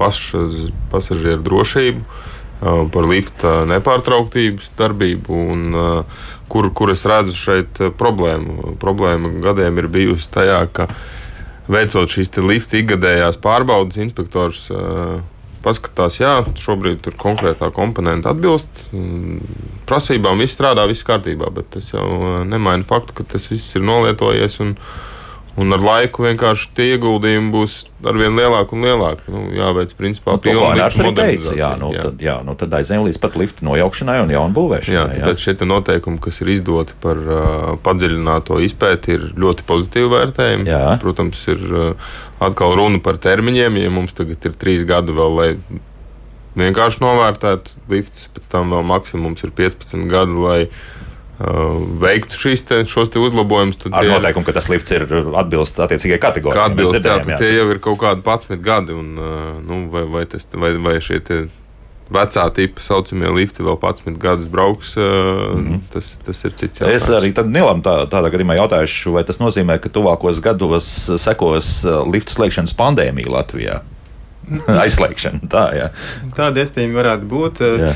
pašas, 0.00 0.68
pasažieru 0.92 1.42
drošību, 1.46 2.04
par 2.94 3.08
lifta 3.10 3.62
nepārtrauktības 3.70 4.72
darbību. 4.78 5.42
Un, 5.56 5.82
Kur, 6.52 6.66
kur 6.76 6.90
es 6.92 7.00
redzu 7.08 7.32
šeit 7.32 7.78
problēmu? 7.96 8.74
Problēma 8.76 9.30
gadiem 9.40 9.78
ir 9.80 9.86
bijusi 9.88 10.26
tajā, 10.34 10.58
ka 10.68 10.84
veicot 11.70 12.10
šīs 12.10 12.32
lifta 12.42 12.80
ikgadējās 12.80 13.38
pārbaudes, 13.42 14.00
inspektors 14.02 14.66
uh, 14.74 15.20
paskatās, 15.62 16.18
jā, 16.20 16.32
šobrīd 16.58 17.02
tur 17.04 17.16
konkrētā 17.20 17.70
komponenta 17.74 18.32
atbilst 18.32 18.84
prasībām, 19.88 20.42
viss 20.42 20.56
strādā, 20.56 20.86
viss 20.90 21.06
kārtībā, 21.06 21.50
bet 21.54 21.70
tas 21.76 21.92
jau 21.92 22.42
nemaina 22.48 22.86
faktu, 22.86 23.16
ka 23.18 23.26
tas 23.34 23.48
viss 23.50 23.76
ir 23.78 23.86
nolietojies. 23.86 24.58
Un, 24.64 24.74
Un 25.60 25.74
ar 25.76 25.82
laiku 25.84 26.24
vienkārši 26.24 26.70
tie 26.72 26.86
ieguldījumi 26.94 27.50
būs 27.52 27.74
arvien 28.08 28.32
lielāki 28.38 28.72
un 28.72 28.86
lielāki. 28.86 29.26
Nu, 29.32 29.42
jāveic, 29.52 29.92
principā, 29.98 30.38
nu, 30.40 30.62
arī 30.64 31.12
teica. 31.18 31.52
Jā, 31.58 31.68
nu, 31.80 31.90
jā. 31.92 32.06
Tad, 32.06 32.24
jā, 32.24 32.36
nu, 32.46 32.54
tad 32.56 32.72
aizējām 32.78 33.04
līdz 33.04 33.20
pat 33.20 33.36
lifta 33.36 33.66
nojaukšanai 33.68 34.16
un 34.24 34.32
jaunu 34.32 34.56
būvēšanai. 34.56 34.96
Jā, 34.96 35.04
tāpēc 35.12 35.44
šie 35.44 35.68
noteikumi, 35.68 36.22
kas 36.24 36.40
ir 36.40 36.52
izdoti 36.54 36.96
par 37.04 37.20
uh, 37.20 37.44
padziļināto 37.84 38.62
izpēti, 38.64 39.18
ir 39.18 39.28
ļoti 39.44 39.68
pozitīvi 39.68 40.12
vērtējumi. 40.14 40.68
Jā. 40.72 40.96
Protams, 41.04 41.44
ir 41.52 41.68
uh, 41.68 42.10
atkal 42.48 42.76
runa 42.80 43.02
par 43.04 43.20
termiņiem. 43.20 43.76
Ja 43.84 43.92
mums 43.92 44.16
tagad 44.16 44.48
ir 44.48 44.56
trīs 44.56 44.86
gadi 44.88 45.12
vēl, 45.16 45.36
lai 45.36 45.50
vienkārši 46.58 47.04
novērtētu 47.04 47.86
liftus, 47.92 48.28
pēc 48.32 48.48
tam 48.52 48.72
vēl 48.74 48.84
maksimums 48.88 49.44
ir 49.44 49.52
15 49.56 50.08
gadi, 50.10 50.40
lai 50.40 50.60
veiktu 52.02 52.38
šīs 52.38 52.66
te, 52.68 52.82
šos 52.88 53.10
te 53.12 53.22
uzlabojumus. 53.22 53.80
Ar 53.90 54.06
noteikumu, 54.08 54.46
ka 54.46 54.54
tas 54.56 54.68
lifts 54.70 54.94
ir 54.94 55.06
atbilst 55.38 55.80
attiecīgajai 55.82 56.22
kategorijai. 56.22 56.68
Atbilst, 56.70 56.98
dzirdējām, 56.98 57.32
jā, 57.34 57.40
tie 57.42 57.50
jau 57.56 57.66
ir 57.72 57.82
kaut 57.82 57.98
kādi 58.02 58.22
11 58.26 58.62
gadi, 58.62 58.94
un 58.96 59.10
nu, 59.66 59.82
vai, 59.92 60.04
vai, 60.10 60.24
tas, 60.30 60.46
vai, 60.54 60.74
vai 60.82 60.96
šie 61.02 61.20
vecā 62.12 62.44
tipa 62.54 62.82
saucamie 62.84 63.30
lifti 63.32 63.64
vēl 63.64 63.78
11 63.80 64.18
gadus 64.20 64.50
brauks, 64.52 64.96
mm 64.96 65.62
-hmm. 65.64 65.80
tas, 65.92 66.16
tas 66.24 66.44
ir 66.44 66.52
cits 66.52 66.80
jautājums. 66.80 67.02
Es 67.02 67.08
arī 67.08 67.32
Nilam 67.48 67.82
tā, 67.82 68.06
tādā 68.06 68.30
gadījumā 68.32 68.58
jautāšu, 68.60 69.12
vai 69.16 69.24
tas 69.24 69.40
nozīmē, 69.40 69.78
ka 69.80 69.88
tuvākos 69.88 70.40
gados 70.40 71.10
sekos 71.18 71.84
liftu 72.12 72.36
slēgšanas 72.36 72.76
pandēmija 72.76 73.32
Latvijā? 73.32 73.80
aizslēgšana. 74.84 75.48
Tā, 75.52 75.64
jā. 75.76 75.88
Tāda 76.36 76.64
iespējama 76.64 76.98
varētu 76.98 77.28
būt. 77.30 77.62
Jā. 77.82 77.92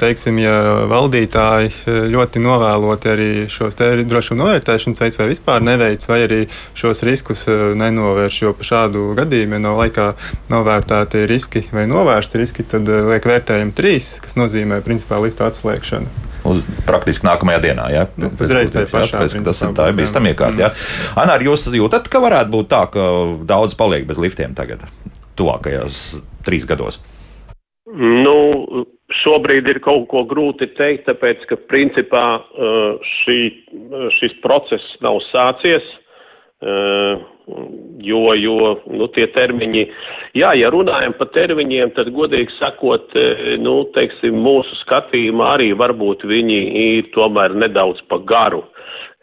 Teiksim, 0.00 0.40
ja 0.42 0.54
valdītāji 0.90 1.72
ļoti 2.12 2.42
novēloti 2.42 3.12
arī 3.12 3.28
šos 3.52 3.78
drošuma 3.78 4.42
novērtēšanas 4.44 5.04
veids 5.04 5.20
vai 5.20 5.28
vispār 5.30 5.64
neveic, 5.64 6.06
vai 6.10 6.20
arī 6.26 6.40
šos 6.78 7.04
riskus 7.06 7.46
nenovērš, 7.48 8.40
jo 8.44 8.56
pa 8.58 8.68
šādu 8.72 9.06
gadījumu, 9.18 9.58
ja 9.58 9.64
nav 9.68 9.80
laikā 9.82 10.08
novērtēti 10.52 11.24
riski 11.30 11.66
vai 11.72 11.86
novērsti 11.90 12.42
riski, 12.42 12.66
tad 12.68 12.88
liek 12.88 13.26
vērtējumu 13.28 13.74
trīs, 13.76 14.16
kas 14.22 14.38
nozīmē 14.38 14.82
principā 14.84 15.22
lifta 15.22 15.50
atslēgšanu. 15.50 16.30
Uz, 16.42 16.58
praktiski 16.86 17.26
nākamajā 17.26 17.60
dienā. 17.62 17.86
Ja? 17.94 18.06
Nu, 18.18 18.32
uzreiz 18.42 18.72
tajā 18.74 18.90
pašā. 18.90 19.20
Tāpēc, 19.20 19.36
tas 19.46 19.62
ir 19.62 19.76
tā 19.78 19.86
bīstam 19.94 20.26
iekārt. 20.26 20.58
Ja? 20.58 20.72
Anā, 21.18 21.38
jūs 21.44 21.68
jūtat, 21.70 22.10
ka 22.10 22.22
varētu 22.22 22.50
būt 22.54 22.70
tā, 22.72 22.82
ka 22.90 23.06
daudz 23.46 23.78
paliek 23.78 24.08
bez 24.08 24.18
liftiem 24.22 24.56
tagad? 24.58 24.82
Tuvākajos 25.38 26.04
trīs 26.46 26.66
gados? 26.68 27.00
Nu, 27.92 28.84
šobrīd 29.22 29.66
ir 29.68 29.80
kaut 29.84 30.06
ko 30.12 30.22
grūti 30.28 30.70
teikt, 30.78 31.08
tāpēc, 31.08 31.42
ka 31.50 31.58
principā 31.68 32.24
uh, 32.38 33.10
šī, 33.22 33.40
šis 34.20 34.38
process 34.44 34.94
nav 35.04 35.20
sācies. 35.32 35.84
Uh, 36.62 37.18
jo, 38.06 38.20
jo 38.38 38.76
nu, 38.94 39.08
tie 39.10 39.24
termiņi, 39.34 39.82
jā, 40.38 40.52
ja 40.54 40.68
runājam 40.70 41.16
par 41.18 41.32
termiņiem, 41.34 41.90
tad 41.96 42.12
godīgi 42.14 42.54
sakot, 42.60 43.10
uh, 43.18 43.42
nu, 43.58 43.80
teiksim, 43.96 44.38
mūsu 44.38 44.78
skatījumā 44.84 45.50
arī 45.56 45.72
varbūt 45.74 46.22
viņi 46.30 46.60
ir 46.84 47.10
tomēr 47.16 47.58
nedaudz 47.58 48.04
pa 48.08 48.22
garu. 48.30 48.62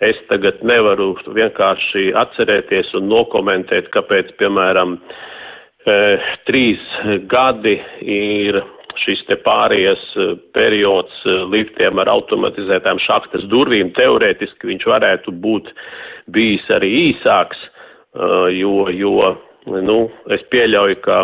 Es 0.03 0.19
tagad 0.27 0.61
nevaru 0.67 1.13
vienkārši 1.31 2.11
atcerēties 2.19 2.91
un 2.99 3.07
nokomentēt, 3.11 3.87
kāpēc, 3.95 4.35
piemēram, 4.39 4.99
uh, 4.99 5.25
Eh, 5.89 6.33
trīs 6.45 6.81
gadi 7.31 7.77
ir 8.03 8.59
šis 8.99 9.21
te 9.29 9.37
pārējais 9.45 10.01
eh, 10.19 10.33
periods 10.53 11.21
eh, 11.25 11.43
liftiem 11.53 12.01
ar 12.03 12.11
automatizētām 12.11 12.99
šahtas 13.05 13.47
durvīm. 13.51 13.93
Teorētiski 13.97 14.69
viņš 14.69 14.85
varētu 14.91 15.33
būt 15.45 15.71
bijis 16.29 16.67
arī 16.69 16.89
īsāks, 17.07 17.61
jo, 18.53 18.73
jo 18.93 19.13
nu, 19.85 19.97
es 20.33 20.43
pieļauju, 20.53 20.97
ka 21.01 21.17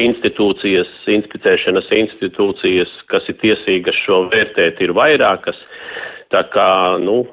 institūcijas, 0.00 0.88
inspicēšanas 1.12 1.90
institūcijas, 1.98 2.94
kas 3.12 3.28
ir 3.28 3.36
tiesīgas 3.42 3.98
šo 4.06 4.22
vērtēt, 4.32 4.80
ir 4.80 4.94
vairākas. 4.96 5.60
Tā 6.32 6.44
kā, 6.54 6.70
nu, 7.04 7.24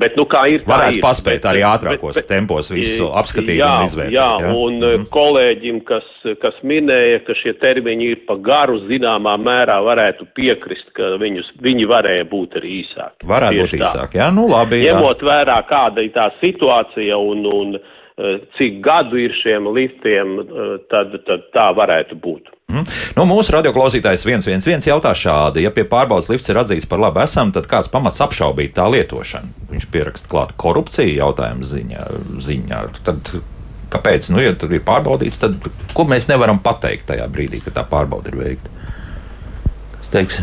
Bet, 0.00 0.14
nu, 0.16 0.24
kā 0.24 0.46
ir, 0.48 0.62
Varētu 0.64 0.96
ir. 0.96 1.02
paspēt 1.04 1.44
arī 1.50 1.60
ātrākos 1.68 2.16
bet, 2.16 2.24
bet, 2.24 2.28
tempos 2.30 2.70
visu 2.72 3.10
apskatīt 3.12 3.58
jā, 3.58 3.68
un 3.76 3.90
izvērtēt. 3.90 4.14
Jā, 4.16 4.28
ja? 4.40 4.52
un 4.56 4.78
mm. 4.80 5.04
kolēģim, 5.12 5.82
kas, 5.88 6.06
kas 6.40 6.56
minēja, 6.64 7.20
ka 7.26 7.36
šie 7.36 7.52
termiņi 7.60 8.08
ir 8.14 8.22
pa 8.28 8.38
garu, 8.40 8.78
zināmā 8.88 9.34
mērā 9.36 9.76
varētu 9.84 10.30
piekrist, 10.32 10.88
ka 10.96 11.12
viņus, 11.20 11.52
viņi 11.60 11.90
varēja 11.92 12.24
būt 12.30 12.56
arī 12.62 12.78
īsāki. 12.80 13.28
Varētu 13.34 13.66
būt 13.66 13.76
īsāki, 13.82 14.22
jā, 14.22 14.30
nu 14.32 14.46
labi. 14.48 14.80
Ņemot 14.86 15.20
jā. 15.20 15.28
vērā, 15.28 15.58
kāda 15.68 16.06
ir 16.06 16.16
tā 16.16 16.30
situācija 16.40 17.20
un, 17.20 17.44
un 17.52 17.76
eh, 17.76 18.40
cik 18.56 18.80
gadu 18.88 19.20
ir 19.20 19.36
šiem 19.42 19.68
liftiem, 19.76 20.34
eh, 20.40 20.74
tad, 20.88 21.20
tad 21.28 21.50
tā 21.52 21.68
varētu 21.76 22.16
būt. 22.16 22.48
Mm. 22.72 22.88
Nu, 23.18 23.26
mūsu 23.28 23.52
radioklausītājs 23.52 24.24
111 24.24 24.88
jautā 24.88 25.12
šādi: 25.16 25.66
ja 25.66 25.72
pie 25.74 25.84
pārbaudas 25.88 26.30
lifts 26.32 26.48
ir 26.48 26.60
atzīts 26.62 26.88
par 26.88 27.02
labu 27.02 27.20
esam, 27.24 27.52
tad 27.52 27.68
kāds 27.68 27.90
pamats 27.92 28.22
apšaubīt 28.24 28.72
tā 28.78 28.86
lietošanu? 28.92 29.52
Viņš 29.82 29.90
pieraksta 29.90 30.30
klāt 30.30 30.52
korupciju 30.54 31.16
jautājumu 31.16 31.66
ziņā. 31.66 32.02
ziņā. 32.46 32.82
Tad, 33.02 33.32
kāpēc? 33.90 34.28
Nu, 34.30 34.38
ja 34.38 34.54
tur 34.54 34.70
ir 34.70 34.84
pārbaudīts, 34.86 35.40
tad 35.42 35.58
ko 35.92 36.06
mēs 36.06 36.30
nevaram 36.30 36.62
pateikt 36.62 37.08
tajā 37.10 37.26
brīdī, 37.32 37.58
kad 37.64 37.74
tā 37.80 37.82
pārbauda 37.88 38.30
ir 38.30 38.38
veikta? 38.38 38.70
Kas 39.98 40.12
teiks? 40.14 40.38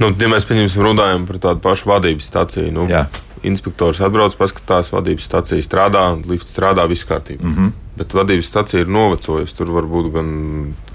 Nu, 0.00 0.08
ja 0.16 0.30
mēs 0.32 0.48
pieņemsim 0.48 0.80
runājam 0.80 1.28
par 1.28 1.42
tādu 1.44 1.60
pašu 1.60 1.90
vadības 1.92 2.30
stāciju, 2.32 2.72
nu, 2.72 2.88
Jā. 2.88 3.04
inspektors 3.44 4.00
atbrauc, 4.00 4.32
paskatās, 4.40 4.94
vadības 4.96 5.28
stācija 5.28 5.60
strādā, 5.60 6.06
lifts 6.24 6.54
strādā, 6.54 6.88
viss 6.88 7.04
kārtībā. 7.04 7.44
Mm 7.44 7.56
-hmm 7.58 7.78
bet 8.00 8.14
vadības 8.16 8.48
stacija 8.48 8.80
ir 8.80 8.88
novecojusi. 8.88 9.56
Tur 9.58 9.74
var 9.74 9.84
būt 9.90 10.06
gan 10.14 10.28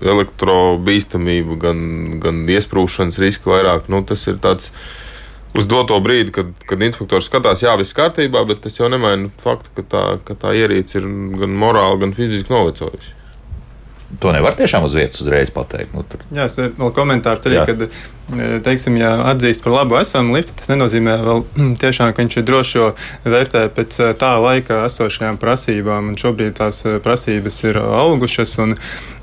elektrobīstamība, 0.01 1.57
gan, 1.61 1.79
gan 2.23 2.45
iesprūšanas 2.49 3.19
riski 3.21 3.51
vairāk. 3.51 3.91
Nu, 3.93 4.01
tas 4.09 4.25
ir 4.25 4.39
tāds 4.41 4.71
uz 5.55 5.67
doto 5.69 5.97
brīdi, 6.03 6.33
kad, 6.35 6.51
kad 6.67 6.81
inspektors 6.85 7.29
skatās, 7.29 7.63
jā, 7.65 7.75
viss 7.79 7.95
kārtībā, 7.95 8.43
bet 8.49 8.63
tas 8.65 8.79
jau 8.79 8.89
nemaina 8.91 9.31
faktu, 9.43 9.71
ka 9.77 9.85
tā, 9.91 10.03
ka 10.27 10.37
tā 10.45 10.55
ierīce 10.57 10.99
ir 10.99 11.07
gan 11.41 11.55
morāli, 11.61 12.01
gan 12.03 12.15
fiziski 12.17 12.53
novecojusi. 12.53 13.13
To 14.21 14.31
nevar 14.35 14.55
tiešām 14.55 14.85
uz 14.85 14.93
vietas 14.95 15.23
uzreiz 15.23 15.49
pateikt. 15.51 15.95
Nu, 15.95 16.03
tur. 16.07 16.21
Jā, 16.35 16.45
es 16.47 16.59
vēl 16.59 16.91
komentārs 16.95 17.43
arī, 17.47 17.57
Jā. 17.57 17.65
kad, 17.67 17.87
teiksim, 18.65 18.97
ja 18.97 19.11
atzīst 19.29 19.63
par 19.63 19.75
labu 19.75 19.99
esamu 19.99 20.35
liftu, 20.35 20.55
tas 20.57 20.69
nenozīmē 20.71 21.17
vēl 21.21 21.43
tiešām, 21.81 22.13
ka 22.13 22.23
viņš 22.23 22.37
ir 22.39 22.45
droši 22.47 22.77
jo 22.79 22.91
vērtē 23.25 23.67
pēc 23.75 23.99
e, 24.01 24.13
tā 24.19 24.35
laika 24.41 24.85
esošajām 24.87 25.37
prasībām, 25.41 26.11
un 26.11 26.17
šobrīd 26.19 26.57
tās 26.57 26.81
e, 26.85 26.97
prasības 27.03 27.61
ir 27.67 27.77
augušas, 27.81 28.57
un 28.63 28.73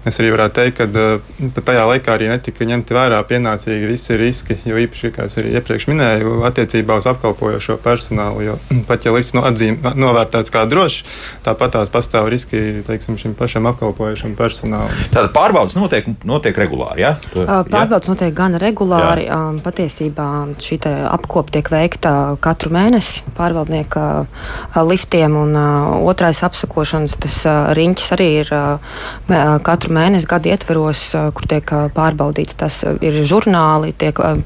es 0.06 0.18
arī 0.18 0.32
varētu 0.34 0.58
teikt, 0.58 0.78
ka 0.78 0.86
e, 0.86 1.48
pat 1.56 1.66
tajā 1.70 1.86
laikā 1.90 2.14
arī 2.14 2.30
netika 2.30 2.66
ņemti 2.68 2.96
vērā 2.96 3.18
pienācīgi 3.26 3.90
visi 3.90 4.18
riski, 4.20 4.58
jo 4.68 4.78
īpaši, 4.84 5.12
kā 5.16 5.26
es 5.26 5.36
arī 5.40 5.56
iepriekš 5.58 5.88
minēju, 5.90 6.38
attiecībā 6.46 7.00
uz 7.02 7.08
apkalpojošo 7.10 7.78
personālu, 7.82 8.46
jo 8.46 8.58
pat 8.88 9.06
ja 9.06 9.14
lifts 9.14 9.34
no 9.34 9.42
atzīm, 9.50 9.80
novērtēts 9.82 10.54
kā 10.54 10.64
drošs, 10.70 11.02
tāpat 11.46 11.74
tās 11.78 11.92
pastāv 11.94 12.30
riski, 12.30 12.84
teiksim, 12.86 13.18
šim 13.18 13.34
pašam 13.38 13.66
apkalpojošam 13.72 14.38
personālam. 14.38 14.94
Tātad 15.10 15.34
pārbaudas 15.34 15.78
notiek, 15.78 16.06
notiek 16.28 16.58
regulāri. 16.62 17.02
Uh, 17.02 17.46
ja? 17.46 17.62
Pārbaudas 17.66 18.10
notiek 18.10 18.34
gan 18.36 18.58
regulāri. 18.62 18.91
Um, 18.92 19.58
patiesībā 19.62 20.26
šī 20.62 20.78
apkope 21.08 21.54
tiek 21.54 21.68
veikta 21.72 22.12
katru 22.42 22.72
mēnesi 22.74 23.22
pārvaldnieka 23.36 24.04
uh, 24.22 24.78
liftiem, 24.88 25.36
un 25.38 25.56
uh, 25.56 25.94
otrais 26.08 26.42
apsakošanas 26.46 27.16
tas, 27.22 27.38
uh, 27.46 27.70
riņķis 27.76 28.10
arī 28.16 28.28
ir 28.40 28.52
uh, 28.56 28.90
uh, 29.28 29.56
katru 29.64 29.94
mēnesi 29.96 30.28
gada 30.30 30.52
ietveros, 30.52 31.04
uh, 31.16 31.30
kur 31.36 31.48
tiek 31.50 31.74
uh, 31.74 31.86
pārbaudīts. 31.94 32.58
Tas 32.58 32.82
uh, 32.86 32.96
ir 33.04 33.22
žurnāli, 33.28 33.94
tiek 33.98 34.18
uh, 34.22 34.36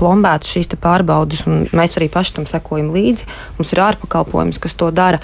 plombētas 0.00 0.54
šīs 0.56 0.74
pārbaudas, 0.80 1.46
un 1.50 1.66
mēs 1.76 1.98
arī 1.98 2.10
paši 2.12 2.38
tam 2.38 2.50
sekojam 2.50 2.92
līdzi. 2.94 3.26
Mums 3.58 3.74
ir 3.74 3.84
ārpakalpojums, 3.90 4.60
kas 4.62 4.76
to 4.78 4.92
dara. 4.94 5.22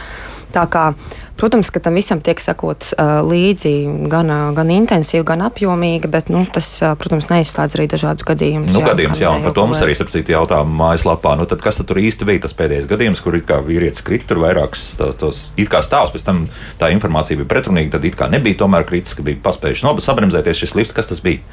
Tā 0.55 0.65
kā, 0.73 0.91
protams, 1.37 1.71
ka 1.73 1.81
tam 1.85 1.97
visam 1.99 2.21
tiek 2.25 2.41
sekots 2.43 2.95
uh, 2.97 3.21
līdzi 3.27 3.73
gan, 4.13 4.31
uh, 4.33 4.49
gan 4.57 4.71
intensīvi, 4.73 5.25
gan 5.29 5.45
apjomīgi, 5.47 6.11
bet 6.11 6.31
nu, 6.33 6.45
tas, 6.53 6.71
uh, 6.83 6.95
protams, 6.99 7.29
neizslēdz 7.31 7.77
arī 7.79 7.87
dažādus 7.93 8.27
gadījumus. 8.29 8.73
Nu, 8.75 8.83
jā, 8.83 8.91
gadījums, 8.93 9.21
jā, 9.23 9.33
un 9.37 9.47
par 9.47 9.55
to 9.57 9.67
mums 9.69 9.83
arī 9.85 9.97
sapcīt 9.99 10.33
jautājumā 10.33 10.79
mājaslapā. 10.81 11.37
Nu, 11.41 11.47
tad 11.51 11.63
kas 11.65 11.81
tad 11.81 11.91
tur 11.91 12.01
īsti 12.03 12.29
bija 12.29 12.45
tas 12.47 12.57
pēdējais 12.57 12.89
gadījums, 12.91 13.23
kur 13.25 13.37
it 13.39 13.47
kā 13.49 13.61
vīrietis 13.65 14.05
krita, 14.07 14.31
tur 14.33 14.43
vairākas 14.45 14.89
tos, 14.99 15.21
tos 15.21 15.45
it 15.61 15.71
kā 15.73 15.83
stāvs, 15.85 16.15
pēc 16.17 16.27
tam 16.27 16.47
tā 16.81 16.91
informācija 16.95 17.41
bija 17.41 17.53
pretrunīga, 17.55 17.97
tad 17.97 18.09
it 18.09 18.19
kā 18.19 18.31
nebija 18.33 18.63
tomēr 18.65 18.89
kritis, 18.89 19.17
ka 19.17 19.27
bija 19.27 19.43
paspējuši 19.45 19.87
nob- 19.87 20.03
sabremzēties 20.05 20.65
šis 20.65 20.77
lifts, 20.79 20.97
kas 20.97 21.13
tas 21.13 21.23
bija. 21.25 21.45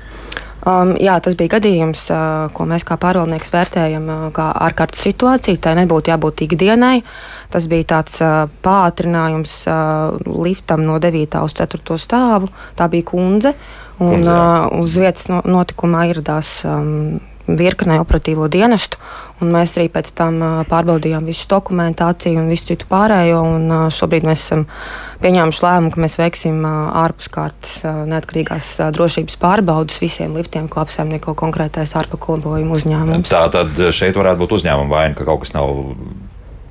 Um, 0.64 0.94
jā, 0.96 1.18
tas 1.20 1.36
bija 1.36 1.58
gadījums, 1.58 2.06
uh, 2.14 2.48
ko 2.56 2.64
mēs 2.70 2.86
kā 2.88 2.96
pārvaldnieks 3.00 3.52
vērtējam 3.52 4.06
uh, 4.08 4.22
kā 4.36 4.46
ārkārtas 4.70 5.04
situāciju. 5.04 5.60
Tā 5.60 5.74
nebūtu 5.76 6.14
jābūt 6.14 6.46
ikdienai. 6.46 7.02
Tas 7.52 7.68
bija 7.72 7.90
tāds 7.98 8.22
uh, 8.24 8.46
pātrinājums 8.64 9.58
uh, 9.68 10.16
liftam 10.24 10.86
no 10.88 11.02
9. 11.04 11.44
uz 11.44 11.58
4. 11.60 12.00
stāvu. 12.00 12.52
Tā 12.80 12.88
bija 12.92 13.10
kundze. 13.12 13.52
Un, 14.00 14.16
Kundze, 14.16 14.32
uh, 14.32 14.72
uz 14.80 14.96
vietas 14.98 15.28
no, 15.30 15.44
notikumā 15.46 16.08
ieradās 16.10 16.62
um, 16.66 17.20
virknē 17.48 18.00
operatīvo 18.02 18.48
dienestu. 18.52 19.00
Mēs 19.44 19.76
arī 19.76 19.90
pēc 19.92 20.14
tam 20.16 20.38
pārbaudījām 20.70 21.26
visu 21.28 21.48
dokumentāciju 21.52 22.40
un 22.40 22.48
visu 22.52 22.70
citu 22.72 22.88
pārējo. 22.88 23.42
Šobrīd 23.92 24.28
mēs 24.28 24.46
esam 24.46 24.66
pieņēmuši 25.24 25.64
lēmumu, 25.66 25.92
ka 25.94 26.04
mēs 26.06 26.18
veiksim 26.22 26.64
ārpuskārtas 27.04 27.82
neatkarīgās 28.12 28.76
drošības 28.96 29.40
pārbaudas 29.42 30.00
visiem 30.04 30.38
liftiem, 30.40 30.70
ko 30.72 30.84
apsaimnieko 30.86 31.36
konkrētais 31.40 31.96
ārpakalpojumu 32.00 32.80
uzņēmums. 32.80 33.34
Tā 33.34 33.48
tad 33.52 33.80
šeit 33.92 34.16
varētu 34.20 34.46
būt 34.46 34.60
uzņēmuma 34.62 34.96
vaina, 34.96 35.18
ka 35.18 35.28
kaut 35.28 35.44
kas 35.44 35.56
nav 35.58 35.74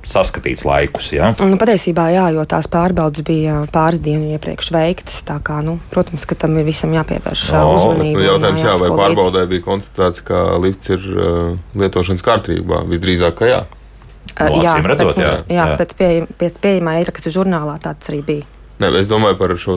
saskatīts 0.07 0.65
laikus. 0.67 1.11
Ja? 1.15 1.31
Nu, 1.39 1.57
patiesībā 1.61 2.09
jā, 2.13 2.25
jo 2.35 2.43
tās 2.49 2.67
pārbaudas 2.71 3.25
bija 3.27 3.61
pāris 3.73 4.01
dienu 4.03 4.33
iepriekš 4.35 4.71
veiktas. 4.75 5.21
tā 5.27 5.39
Kā, 5.43 5.61
nu, 5.65 5.77
protams, 5.93 6.25
ka 6.29 6.37
tam 6.39 6.57
ir 6.59 6.67
visam 6.67 6.93
jāpievērš 6.95 7.45
No, 7.51 7.59
no, 7.59 7.69
bet, 7.69 7.83
uzmanība. 7.83 8.19
Nu, 8.19 8.25
jautājums, 8.31 8.65
jā, 8.67 8.73
vai 8.81 8.91
pārbaudē 9.03 9.45
bija 9.51 9.65
konstatēts, 9.65 10.25
ka 10.27 10.43
lifts 10.63 10.91
ir 10.93 11.07
uh, 11.13 11.55
lietošanas 11.79 12.25
kārtībā? 12.25 12.83
Visdrīzāk, 12.91 13.39
ka 13.39 13.49
jā. 13.49 13.63
Uh, 13.67 13.79
Nu, 14.33 14.63
acīm 14.63 14.87
redzot, 14.89 15.13
pēc, 15.13 15.21
jā, 15.21 15.31
jā, 15.33 15.43
jā. 15.51 15.67
jā. 15.67 15.77
pēc, 15.81 15.93
pie, 15.99 16.09
pēc 16.39 16.57
pieejamā 16.63 16.97
ieraksta 17.01 17.33
žurnālā 17.33 17.75
tāds 17.83 18.09
arī 18.09 18.21
bija. 18.25 18.47
Ne, 18.81 18.89
es 18.97 19.07
domāju 19.07 19.37
par 19.37 19.53
šo 19.59 19.75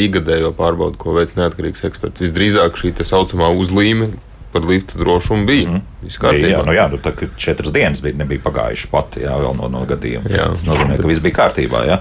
ikgadējo 0.00 0.54
pārbaudi, 0.56 0.96
ko 1.00 1.12
veids 1.18 1.36
neatkarīgs 1.36 1.84
eksperts. 1.84 2.22
Visdrīzāk 2.24 2.78
šī 2.80 2.94
tā 2.96 3.04
saucamā 3.06 3.50
uzlīme 3.52 4.08
par 4.52 4.64
lifta 4.64 4.98
drošumu 4.98 5.44
bija. 5.46 5.68
Mm. 5.68 5.80
Bija, 6.08 6.48
jā, 6.48 6.60
nu 6.64 6.72
jā, 6.72 6.86
nu, 6.88 6.96
tā, 7.02 7.10
ka 7.16 7.26
četras 7.36 7.72
dienas 7.74 8.00
bija, 8.00 8.16
nebija 8.16 8.40
pagājušas 8.44 8.88
pat 8.92 9.18
jā, 9.20 9.34
no, 9.58 9.68
no 9.68 9.82
gadījuma. 9.88 10.30
Jā. 10.32 10.46
Tas 10.54 10.64
nozīmē, 10.64 10.96
ka 10.96 11.08
viss 11.10 11.22
bija 11.24 11.36
kārtībā. 11.36 11.82
Jā. 11.88 11.98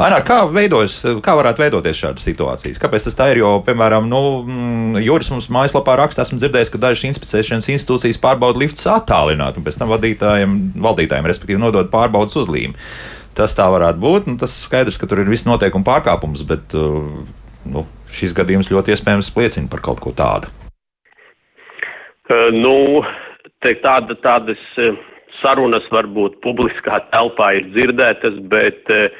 Ainā, 0.00 0.20
kā, 0.24 0.38
veidojas, 0.48 0.96
kā 1.24 1.34
varētu 1.36 1.64
veidoties 1.64 2.00
šādas 2.00 2.24
situācijas? 2.24 2.80
Kāpēc 2.80 3.08
tas 3.08 3.18
tā 3.18 3.28
ir? 3.34 3.42
Jo, 3.42 3.52
piemēram, 3.66 4.08
nu, 4.08 4.22
mm, 4.46 5.02
Juris 5.04 5.28
mums 5.34 5.50
mājaslapā 5.52 5.98
raksta, 6.00 6.24
esmu 6.24 6.40
dzirdējis, 6.40 6.72
ka 6.72 6.80
dažas 6.80 7.04
inspicēšanas 7.10 7.68
institūcijas 7.74 8.20
pārbauda 8.22 8.62
liftus 8.62 8.88
attālināti 8.88 9.60
un 9.60 9.66
pēc 9.66 9.80
tam 9.82 9.92
vadītājiem, 9.92 10.56
valdītājiem, 10.80 11.28
respektīvi, 11.28 11.60
nodod 11.60 11.92
pārbaudas 11.92 12.38
uzlīmi. 12.40 12.78
Tas 13.36 13.52
tā 13.58 13.66
varētu 13.70 14.00
būt. 14.00 14.30
Nu, 14.30 14.38
tas 14.40 14.56
skaidrs, 14.64 14.98
ka 15.00 15.08
tur 15.10 15.20
ir 15.22 15.30
viss 15.30 15.48
noteikumi 15.48 15.86
pārkāpums, 15.86 16.46
bet 16.48 16.74
uh, 16.78 17.02
nu, 17.68 17.84
šis 18.14 18.34
gadījums 18.36 18.72
ļoti 18.72 18.96
iespējams 18.96 19.30
liecina 19.36 19.70
par 19.70 19.84
kaut 19.84 20.02
ko 20.02 20.14
tādu. 20.16 20.50
Nu, 22.30 23.02
te 23.58 23.72
tāda, 23.82 24.14
tādas 24.22 24.60
eh, 24.78 24.98
sarunas 25.40 25.86
varbūt 25.90 26.36
publiskā 26.44 27.00
telpā 27.10 27.48
ir 27.58 27.66
dzirdētas, 27.74 28.36
bet, 28.52 28.86
eh, 28.94 29.16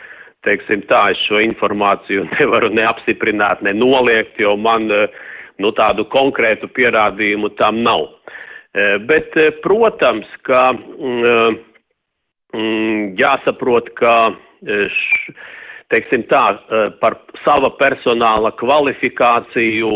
teiksim 0.46 0.84
tā, 0.86 1.00
es 1.10 1.22
šo 1.26 1.40
informāciju 1.42 2.28
nevaru 2.38 2.70
neapstiprināt, 2.76 3.64
ne 3.66 3.74
noliegt, 3.74 4.38
jo 4.38 4.54
man 4.56 4.86
eh, 4.94 5.18
nu, 5.58 5.72
tādu 5.74 6.06
konkrētu 6.12 6.70
pierādījumu 6.76 7.52
tam 7.58 7.82
nav. 7.84 8.06
Bet, 8.70 9.34
protams, 9.64 10.28
ka 10.46 10.60
mm, 10.70 11.56
mm, 12.54 13.00
jāsaprot, 13.18 13.88
ka 13.98 14.12
š, 14.62 15.32
teiksim 15.90 16.22
tā, 16.30 16.44
par 17.02 17.18
sava 17.42 17.72
personāla 17.80 18.52
kvalifikāciju 18.62 19.90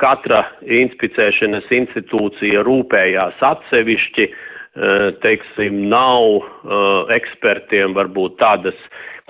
katra 0.00 0.44
inspicēšanas 0.62 1.70
institūcija 1.74 2.62
rūpējās 2.66 3.40
atsevišķi, 3.48 4.28
eh, 4.28 5.08
teiksim, 5.24 5.88
nav 5.92 6.38
eh, 6.38 7.16
ekspertiem 7.18 7.96
varbūt 7.98 8.38
tādas 8.40 8.78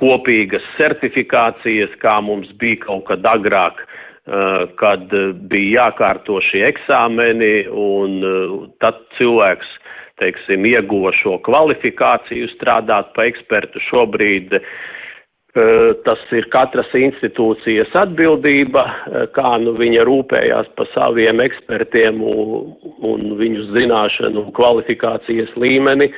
kopīgas 0.03 0.65
certifikācijas, 0.79 1.93
kā 2.03 2.17
mums 2.25 2.51
bija 2.61 2.81
kaut 2.87 3.07
kad 3.11 3.27
agrāk, 3.29 3.83
eh, 3.83 4.65
kad 4.81 5.13
eh, 5.13 5.31
bija 5.51 5.87
jākārto 5.87 6.41
šie 6.49 6.65
eksāmeni, 6.71 7.69
un 7.69 8.19
eh, 8.27 8.57
tad 8.83 9.03
cilvēks, 9.19 9.71
teiksim, 10.23 10.67
ieguva 10.71 11.13
šo 11.19 11.39
kvalifikāciju 11.47 12.51
strādāt 12.55 13.15
pa 13.17 13.27
ekspertu 13.31 13.83
šobrīd. 13.89 14.59
Eh, 15.53 15.95
Tas 16.07 16.21
ir 16.33 16.47
katras 16.49 16.89
institūcijas 16.97 17.93
atbildība, 18.01 18.83
eh, 18.89 19.27
kā 19.37 19.51
nu 19.61 19.75
viņa 19.77 20.07
rūpējās 20.09 20.71
par 20.79 20.89
saviem 20.95 21.43
ekspertiem 21.45 22.23
un, 22.25 23.27
viņu 23.37 23.67
zināšanu 23.75 24.47
un 24.47 24.55
kvalifikācijas 24.57 25.53
līmeni. 25.61 26.09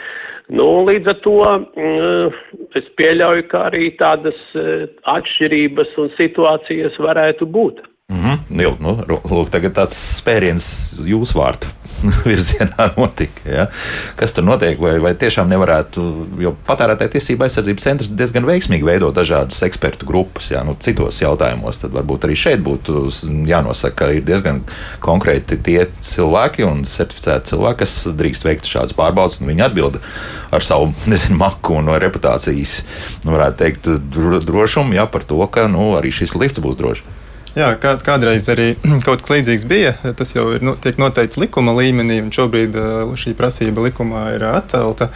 Nu, 0.55 0.85
līdz 0.87 1.11
ar 1.11 1.19
to 1.27 1.35
mm, 1.51 2.31
es 2.79 2.87
pieļauju, 2.95 3.49
ka 3.51 3.65
arī 3.73 3.91
tādas 3.99 4.39
eh, 4.55 4.87
atšķirības 5.17 5.99
un 5.99 6.15
situācijas 6.15 6.95
varētu 7.03 7.51
būt. 7.51 7.83
Mhm. 8.13 8.35
Nu, 8.53 8.75
nu, 8.85 8.91
lūk, 9.09 9.49
tagad 9.49 9.73
tāds 9.79 9.97
spēriens 10.19 10.67
jūsu 11.09 11.39
vārtu 11.39 11.71
virzienā 12.29 12.91
notika. 12.99 13.47
Ja? 13.49 13.63
Kas 14.21 14.35
tur 14.37 14.45
notiek? 14.45 14.77
Vai, 14.77 14.99
vai 15.01 15.15
tiešām 15.17 15.49
nevarētu, 15.49 16.05
jo 16.45 16.53
patērētāja 16.69 17.15
tiesība 17.15 17.49
aizsardzības 17.49 17.87
centrs 17.87 18.11
diezgan 18.13 18.45
veiksmīgi 18.45 18.85
veido 18.85 19.09
dažādas 19.17 19.63
ekspertu 19.65 20.05
grupas, 20.11 20.51
ja? 20.53 20.61
nu, 20.69 20.77
citos 20.85 21.23
jautājumos, 21.25 21.81
tad 21.81 21.97
varbūt 21.97 22.29
arī 22.29 22.37
šeit 22.37 22.61
būtu 22.67 23.07
jānosaka, 23.49 23.97
ka 24.05 24.11
ir 24.19 24.29
diezgan 24.29 24.61
konkrēti 25.01 25.57
tie 25.65 25.81
cilvēki 25.89 26.69
un 26.69 26.85
certificēti 26.85 27.55
cilvēki, 27.55 27.81
kas 27.87 27.97
drīkst 28.21 28.45
veikt 28.45 28.69
šādas 28.69 28.93
pārbaudas, 29.01 29.41
un 29.41 29.49
viņi 29.55 29.65
atbild 29.71 29.97
ar 30.53 30.69
savu, 30.69 30.93
nezinu, 31.11 31.41
maku 31.41 31.81
un 31.81 31.89
reputācijas, 32.05 32.83
nu, 33.25 33.33
varētu 33.33 33.63
teikt, 33.65 33.93
dro- 34.13 34.45
drošumu, 34.45 35.01
ja, 35.01 35.09
par 35.09 35.25
to, 35.25 35.41
ka 35.49 35.71
nu, 35.73 35.95
arī 35.97 36.13
šis 36.13 36.37
lifts 36.37 36.61
būs 36.61 36.77
drošs. 36.85 37.15
Jā, 37.55 37.71
kā, 37.79 37.95
kādreiz 38.03 38.49
arī 38.51 38.73
kaut 39.07 39.23
kas 39.23 39.37
līdzīgs 39.37 39.67
bija. 39.71 39.95
Tas 40.19 40.35
jau 40.35 40.49
ir 40.57 40.65
nu, 40.67 40.75
tiek 40.81 40.99
noteikts 41.01 41.39
likuma 41.39 41.75
līmenī, 41.79 42.19
un 42.25 42.35
šobrīd 42.35 42.79
uh, 42.81 43.15
šī 43.19 43.37
prasība 43.39 43.87
likumā 43.89 44.27
ir 44.35 44.49
atcelta. 44.51 45.11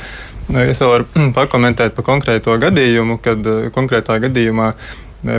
Nu, 0.48 0.62
Es 0.64 0.80
vēl 0.80 0.94
varu 0.94 1.08
pakomentēt 1.38 1.98
par 1.98 2.06
konkrēto 2.06 2.54
gadījumu, 2.62 3.18
kad 3.24 3.42
uh, 3.42 3.68
konkrētā 3.74 4.20
gadījumā 4.22 4.70
uh, 4.70 4.94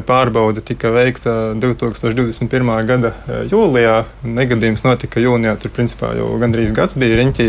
pārbaude 0.05 0.61
tika 0.65 0.91
veikta 0.91 1.53
2021. 1.55 2.71
gada 2.87 3.13
jūlijā. 3.47 4.01
Negadījums 4.27 4.83
notika 4.83 5.23
jūnijā, 5.23 5.55
tur 5.61 5.71
principā 5.71 6.11
jau 6.17 6.33
gandrīz 6.41 6.73
gads 6.75 6.99
bija 6.99 7.21
riņķī. 7.21 7.47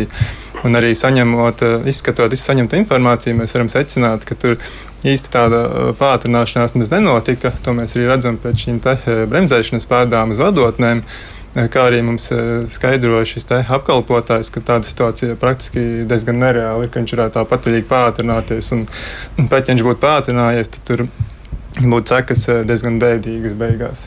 Un 0.69 0.77
arī 0.77 0.93
saņemot, 0.95 1.63
izskatot 1.89 2.31
visu 2.31 2.45
saņemto 2.45 2.79
informāciju, 2.79 3.39
mēs 3.41 3.55
varam 3.57 3.71
secināt, 3.73 4.27
ka 4.29 4.37
tur 4.39 4.59
īsti 5.07 5.33
tāda 5.33 5.65
pātrināšanās 5.99 6.77
mums 6.77 6.93
nenotika. 6.93 7.53
To 7.65 7.75
mēs 7.77 7.97
arī 7.97 8.09
redzam 8.11 8.39
pēc 8.41 8.67
šīm 8.67 8.81
bremzēšanas 9.31 9.89
pārdām 9.91 10.35
uz 10.35 10.43
vadotnēm. 10.43 11.05
Kā 11.51 11.89
arī 11.89 11.99
mums 12.07 12.29
skaidroja 12.71 13.27
šis 13.27 13.49
apkalpotājs, 13.59 14.53
ka 14.55 14.63
tāda 14.63 14.87
situācija 14.87 15.39
praktiski 15.41 16.05
diezgan 16.07 16.39
nereāla 16.39 16.87
ir, 16.87 16.93
ka 16.93 17.03
viņš 17.03 17.17
varētu 17.17 17.37
tā 17.39 17.45
patvaļīgi 17.51 17.89
pātrināties. 17.91 18.71
Un, 18.77 18.87
un 19.37 19.51
pat 19.51 19.67
ja 19.67 19.75
viņš 19.75 19.87
būtu 19.89 20.03
pātrinājies, 20.05 20.71
tad 20.77 20.87
tur 20.87 21.05
būtu 21.81 22.15
sekas 22.15 22.47
diezgan 22.71 23.03
bēdīgas 23.03 23.59
beigās. 23.59 24.07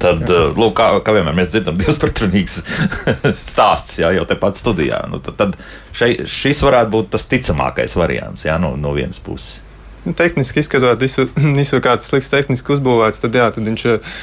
Tad, 0.00 0.24
jā. 0.24 0.44
lūk, 0.56 0.74
kā, 0.78 0.88
kā 1.04 1.14
vienmēr 1.14 1.36
mēs 1.36 1.50
dzirdam, 1.52 1.76
diezgan 1.78 2.06
pretrunīgs 2.06 2.62
stāsts 3.52 4.00
jā, 4.00 4.10
jau 4.16 4.26
tepat 4.26 4.58
studijā. 4.58 5.02
Nu, 5.12 5.20
tad 5.22 5.36
tad 5.38 5.58
šei, 5.96 6.24
šis 6.24 6.62
varētu 6.64 6.94
būt 6.94 7.10
tas 7.14 7.28
ticamākais 7.30 7.98
variants 8.00 8.46
jā, 8.48 8.56
no, 8.62 8.72
no 8.80 8.96
vienas 8.96 9.20
puses. 9.22 9.60
Nu, 10.04 10.14
tehniski 10.16 10.62
izskatot, 10.62 11.00
visu, 11.00 11.26
visu 11.60 11.80
kāds 11.84 12.08
slikts 12.08 12.30
tehniski 12.32 12.72
uzbūvēts, 12.76 13.20
tad, 13.20 13.36
jā, 13.36 13.50
tad 13.52 13.68
viņš 13.68 13.84
uh, 13.90 14.16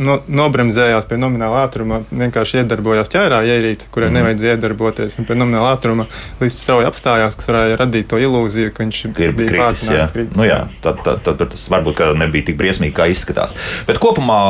no, 0.00 0.20
nobremzējās 0.40 1.08
pie 1.10 1.20
nomināla 1.20 1.66
ātruma, 1.66 2.00
vienkārši 2.08 2.62
iedarbojās 2.62 3.12
ķērā 3.12 3.42
ierīce, 3.50 3.90
kurai 3.92 4.08
mm. 4.08 4.18
nevajadzēja 4.20 4.56
iedarboties, 4.56 5.20
un 5.20 5.28
pie 5.28 5.36
nomināla 5.36 5.74
ātruma 5.76 6.08
līdz 6.40 6.56
strauji 6.56 6.88
apstājās, 6.88 7.36
kas 7.36 7.52
varēja 7.52 7.78
radīt 7.82 8.10
to 8.10 8.20
ilūziju, 8.22 8.72
ka 8.74 8.86
viņš 8.86 9.04
ir 9.10 9.36
bija 9.36 9.52
kritis. 9.52 9.86
Jā. 9.92 10.08
kritis 10.14 10.40
nu, 10.40 10.48
jā, 10.48 10.64
tad, 10.84 11.04
tad, 11.04 11.24
tad, 11.26 11.40
tad 11.42 11.54
tas 11.56 11.68
varbūt 11.72 12.04
nebija 12.20 12.50
tik 12.50 12.60
briesmīgi, 12.60 12.96
kā 12.96 13.10
izskatās. 13.12 13.56
Bet 13.88 14.00
kopumā 14.00 14.40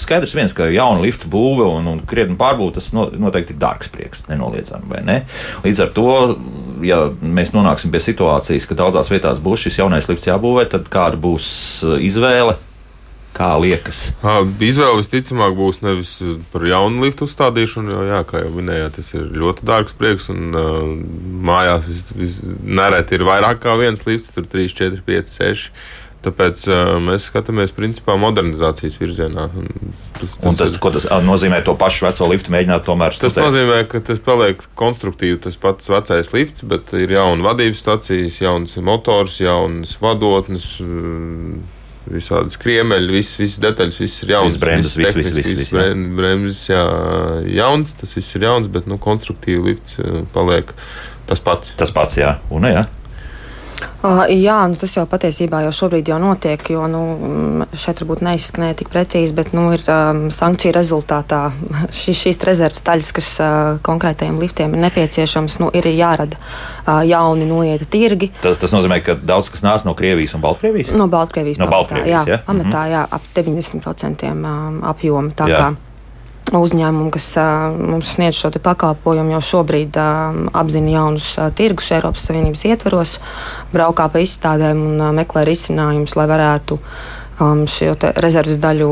skaidrs 0.00 0.34
viens, 0.36 0.52
ka 0.56 0.68
jauna 0.70 1.02
lifta 1.02 1.28
būve 1.30 1.66
un, 1.78 1.88
un 1.90 2.00
krietni 2.08 2.36
pārbūve 2.40 2.76
tas 2.78 2.90
no, 2.96 3.08
noteikti 3.10 3.54
ir 3.54 3.60
dārgs 3.62 3.90
prieks, 3.92 4.24
nenoliedzami. 4.30 5.02
Ne? 5.06 5.18
Līdz 5.64 5.84
ar 5.84 5.92
to, 5.96 6.08
ja 6.86 7.02
mēs 7.20 7.54
nonāksim 7.56 7.92
pie 7.92 8.02
situācijas, 8.04 8.66
ka 8.68 8.78
daudzās 8.78 9.10
vietās 9.12 9.40
būs 9.42 9.66
šis 9.66 9.80
jaunais 9.82 10.08
lifts 10.10 10.28
jābūvē, 10.30 10.66
tad 10.72 10.90
kāda 10.92 11.20
būs 11.20 11.46
uh, 11.86 11.96
izvēle? 12.02 12.56
Kā 13.30 13.52
liekas? 13.62 14.08
Izvēle 14.58 14.98
visticamāk 14.98 15.54
būs 15.54 15.78
nevis 15.84 16.16
par 16.50 16.64
jaunu 16.66 17.04
liftu 17.04 17.28
uzstādīšanu, 17.28 17.92
jo, 17.94 18.00
jā, 18.08 18.18
kā 18.26 18.42
jau 18.42 18.50
minējāt, 18.56 18.96
tas 18.98 19.12
ir 19.14 19.28
ļoti 19.38 19.68
dārgs 19.70 19.94
prieks. 19.96 20.26
Un, 20.34 20.50
uh, 20.50 20.80
mājās 21.46 21.86
vis, 21.86 22.02
vis, 22.18 22.40
nereti 22.66 23.16
ir 23.16 23.24
vairāk 23.28 23.62
kā 23.62 23.76
viens 23.78 24.02
lifts, 24.08 24.32
tur 24.34 24.50
3, 24.50 24.74
4, 24.82 25.04
5, 25.06 25.34
6. 25.36 25.70
Tāpēc 26.20 26.66
uh, 26.68 26.98
mēs 27.00 27.30
skatāmies 27.30 27.72
principā 27.72 28.12
modernizācijas 28.20 28.98
virzienā. 29.00 29.46
Tas, 30.18 30.34
tas, 30.36 30.58
tas, 30.58 30.74
ir, 30.76 30.82
tas 30.84 31.06
nozīmē, 31.24 31.62
to 31.64 31.72
pašu 31.80 32.10
veco 32.10 32.28
liftu 32.28 32.52
mēģināt 32.52 32.84
tomēr 32.84 33.16
stāvēt? 33.16 33.38
Tas 33.38 33.46
nozīmē, 33.46 33.78
ka 33.88 34.02
tas 34.04 34.20
paliek 34.26 34.60
konstruktīvi 34.76 35.40
tas 35.46 35.56
pats 35.60 35.88
vecais 35.88 36.32
lifts, 36.36 36.66
bet 36.68 36.92
ir 36.98 37.16
jauna 37.16 37.48
vadības 37.48 37.80
stacijas, 37.86 38.36
jauns 38.42 38.76
motors, 38.84 39.40
jaunas 39.40 39.96
vadotnes. 40.02 40.74
Visādi 42.10 42.50
skriemeļi, 42.50 43.12
visas 43.12 43.36
vis 43.38 43.58
detaļas, 43.62 43.98
viss 44.00 44.22
ir 44.24 44.32
jauns. 44.34 44.54
Viss 44.56 44.62
bremzes, 44.64 44.94
viss, 44.98 45.16
viss, 45.16 45.34
viss, 45.36 45.50
viss, 45.60 45.72
jā. 45.72 45.88
bremzes, 46.16 46.62
jā, 46.72 46.80
jauns, 47.60 47.92
tas 48.00 48.16
viss 48.16 48.36
ir 48.36 48.48
jauns, 48.48 48.70
bet, 48.72 48.88
nu, 48.90 48.96
konstruktīvi 49.00 49.68
lifts 49.68 50.00
paliek 50.34 50.72
tas 51.28 51.44
pats. 51.44 51.76
Tas 51.78 51.92
pats, 51.94 52.18
jā, 52.18 52.34
un 52.50 52.66
jā. 52.66 52.88
Uh, 54.00 54.22
jā, 54.32 54.56
nu, 54.70 54.78
tas 54.80 54.94
jau 54.96 55.04
patiesībā 55.08 55.62
jau 55.66 55.72
šobrīd 55.76 56.08
jau 56.08 56.18
notiek, 56.22 56.62
jo 56.72 56.86
nu, 56.90 57.02
šeit 57.76 58.00
varbūt 58.02 58.22
neizskanēja 58.24 58.78
tik 58.80 58.90
precīzi, 58.92 59.34
bet 59.36 59.52
nu, 59.56 59.66
ir 59.76 59.84
um, 59.92 60.22
sankciju 60.34 60.72
rezultātā 60.76 61.42
šī, 62.00 62.14
šīs 62.22 62.40
rezerves 62.48 62.86
daļas, 62.86 63.12
kas 63.16 63.30
uh, 63.44 63.58
konkrētajiem 63.86 64.40
liftiem 64.40 64.76
ir 64.76 64.84
nepieciešams, 64.86 65.60
nu, 65.64 65.70
ir 65.76 65.90
jārada 65.92 66.40
uh, 66.40 67.02
jauni 67.06 67.48
noieta 67.50 67.88
tirgi. 67.90 68.32
Tas, 68.40 68.56
tas 68.62 68.74
nozīmē, 68.76 69.02
ka 69.04 69.18
daudz 69.20 69.52
kas 69.52 69.66
nāca 69.66 69.88
no 69.88 69.96
Krievijas 69.98 70.38
un 70.38 70.44
Baltkrievijas? 70.44 70.94
No 70.96 71.10
Baltkrievijas. 71.12 71.60
No 71.60 71.68
Baltkrievijas, 71.70 72.24
jā. 72.24 72.38
jā. 72.38 72.42
Pamatā, 72.48 72.88
jā, 72.92 73.04
ap 73.04 73.30
90% 73.36 74.32
um, 74.32 74.82
apjoma. 74.94 75.80
Uzņēmumi, 76.50 77.12
kas 77.14 77.28
mums 77.78 78.08
sniedz 78.16 78.34
šo 78.40 78.50
pakalpojumu, 78.62 79.36
jau 79.36 79.42
šobrīd 79.50 79.94
apzina 80.00 80.94
jaunus 80.96 81.28
tirgus 81.54 81.92
Eiropas 81.94 82.24
Savienības 82.26 82.64
ietvaros, 82.66 83.12
braukā 83.70 84.08
pa 84.10 84.22
izstādēm 84.24 84.80
un 84.88 85.04
meklē 85.14 85.44
risinājumus, 85.46 86.16
lai 86.18 86.26
varētu 86.30 86.80
šo 87.70 87.94
rezerves 88.18 88.58
daļu 88.60 88.90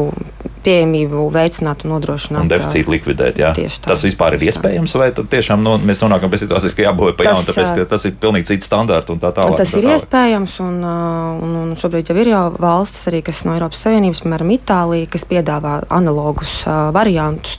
pieejamību 0.68 1.24
veicināt 1.32 1.84
un 1.84 1.94
nodrošināt. 1.94 2.44
Un 2.44 2.50
deficītu 2.52 2.92
likvidēt. 2.92 3.40
Jā. 3.40 3.52
Tas 3.84 4.04
vispār 4.04 4.36
ir 4.36 4.46
iespējams, 4.50 4.94
vai 5.00 5.10
tiešām 5.16 5.64
no, 5.64 5.76
mēs 5.80 6.02
nonākam 6.04 6.32
pie 6.32 6.42
situācijas, 6.44 6.76
ka 6.76 6.86
jābūvē 6.88 7.14
pa 7.18 7.28
jaunu, 7.30 7.46
tāpēc 7.48 7.74
ka 7.78 7.86
tas 7.94 8.06
ir 8.08 8.16
pilnīgi 8.20 8.52
cits 8.52 8.68
standārts 8.68 9.12
un 9.14 9.22
tā 9.22 9.32
tālāk. 9.36 9.58
Tas 9.60 9.72
tā 9.72 9.80
ir 9.80 9.88
tālāk. 9.88 10.02
iespējams, 10.02 10.58
un, 10.66 10.76
un, 10.84 11.56
un 11.64 11.72
šobrīd 11.78 12.12
jau 12.12 12.18
ir 12.20 12.32
jau 12.34 12.44
valstis 12.60 13.08
arī, 13.10 13.22
kas 13.26 13.44
no 13.48 13.56
Eiropas 13.56 13.86
Savienības, 13.86 14.24
piemēram, 14.24 14.54
Itālija, 14.58 15.10
kas 15.14 15.26
piedāvā 15.28 15.80
analogus 16.00 16.60
uh, 16.66 16.88
variantus. 16.94 17.58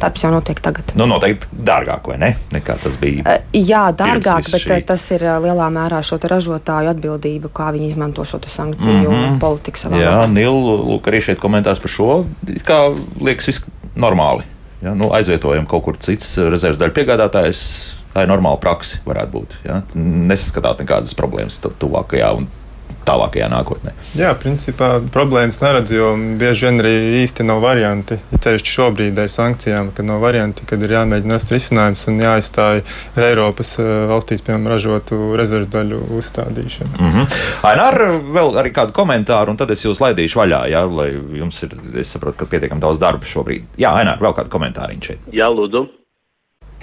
Darbs 0.00 0.24
jau 0.24 0.30
notiek 0.34 0.60
tagad. 0.64 0.92
Nu, 0.98 1.06
noteikti 1.10 1.48
dārgāk, 1.66 2.08
vai 2.12 2.18
ne? 2.20 2.30
Nekā 2.54 2.76
tas 2.82 2.96
bija. 3.00 3.24
Uh, 3.24 3.56
jā, 3.56 3.82
dārgāk, 3.96 4.48
bet 4.52 4.64
šī... 4.64 4.80
tas 4.88 5.04
ir 5.14 5.26
lielā 5.44 5.68
mērā 5.74 6.00
šo 6.06 6.20
ražotāju 6.22 6.94
atbildība, 6.94 7.52
kā 7.54 7.70
viņi 7.74 7.92
izmanto 7.92 8.24
šo 8.24 8.40
sankciju 8.46 9.10
mm 9.10 9.16
-hmm. 9.16 9.40
politiku 9.40 9.78
savā 9.78 10.00
Jā, 10.00 10.16
Nīl, 10.30 10.56
lūk, 10.90 11.08
arī 11.08 11.22
šeit 11.22 11.38
komentārs 11.40 11.80
par 11.80 11.90
šo. 11.90 12.24
Kā 12.64 12.80
liekas, 13.20 13.46
viss 13.46 13.64
normāli. 13.96 14.44
Ja? 14.82 14.94
Nu, 14.94 15.12
aizvietojam 15.12 15.66
kaut 15.66 15.84
kur 15.84 15.98
cits 16.00 16.36
rezerves 16.38 16.78
daļu 16.80 16.96
piegādātājs. 16.96 17.64
Tā 18.10 18.24
ir 18.24 18.28
normāla 18.28 18.58
praksa, 18.58 18.98
varētu 19.06 19.30
būt. 19.30 19.52
Ja? 19.64 19.82
Nesaskatāt 19.94 20.80
nekādas 20.82 21.14
problēmas 21.14 21.60
tuvākajā 21.62 22.32
un 22.36 22.48
tālākajā 23.10 23.50
nākotnē. 23.52 23.94
Jā, 24.18 24.32
principā 24.38 24.92
problēmas 25.12 25.60
neredz, 25.62 25.92
jo 25.94 26.12
bieži 26.40 26.68
vien 26.68 26.82
arī 26.82 26.94
īsti 27.22 27.46
nav 27.46 27.62
varianti. 27.64 28.18
Ir 28.32 28.42
ceļš 28.44 28.66
šobrīd 28.70 29.18
ar 29.20 29.30
sankcijām, 29.32 29.92
kad 29.96 30.08
nav 30.08 30.22
varianti, 30.24 30.66
kad 30.68 30.82
ir 30.82 30.96
jāmēģina 30.96 31.36
rast 31.36 31.52
risinājums 31.54 32.06
un 32.10 32.22
jāizstāj 32.24 32.82
ar 33.16 33.28
Eiropas 33.28 33.74
eh, 33.82 33.90
valstīs, 34.10 34.44
piemēram, 34.46 34.70
ražotu 34.74 35.20
rezerves 35.38 35.70
daļu 35.74 36.00
uzstādīšanu. 36.18 36.96
Mm 36.98 37.14
-hmm. 37.14 37.38
Ainār, 37.70 38.00
vēl 38.38 38.58
arī 38.62 38.74
kādu 38.74 38.96
komentāru, 38.96 39.54
un 39.54 39.60
tad 39.60 39.70
es 39.70 39.84
jūs 39.84 40.02
laidīšu 40.02 40.42
vaļā, 40.42 40.64
jā, 40.72 40.84
lai 40.90 41.10
jums 41.38 41.62
ir, 41.66 41.76
es 42.00 42.12
saprotu, 42.16 42.38
ka 42.42 42.50
pietiekami 42.50 42.80
daudz 42.80 42.98
darba 42.98 43.26
šobrīd. 43.26 43.70
Jā, 43.78 43.94
Ainār, 44.00 44.20
vēl 44.20 44.36
kādu 44.36 44.50
komentāru 44.50 44.98
šeit. 45.00 45.18
Jā, 45.32 45.48
lūdzu 45.48 45.99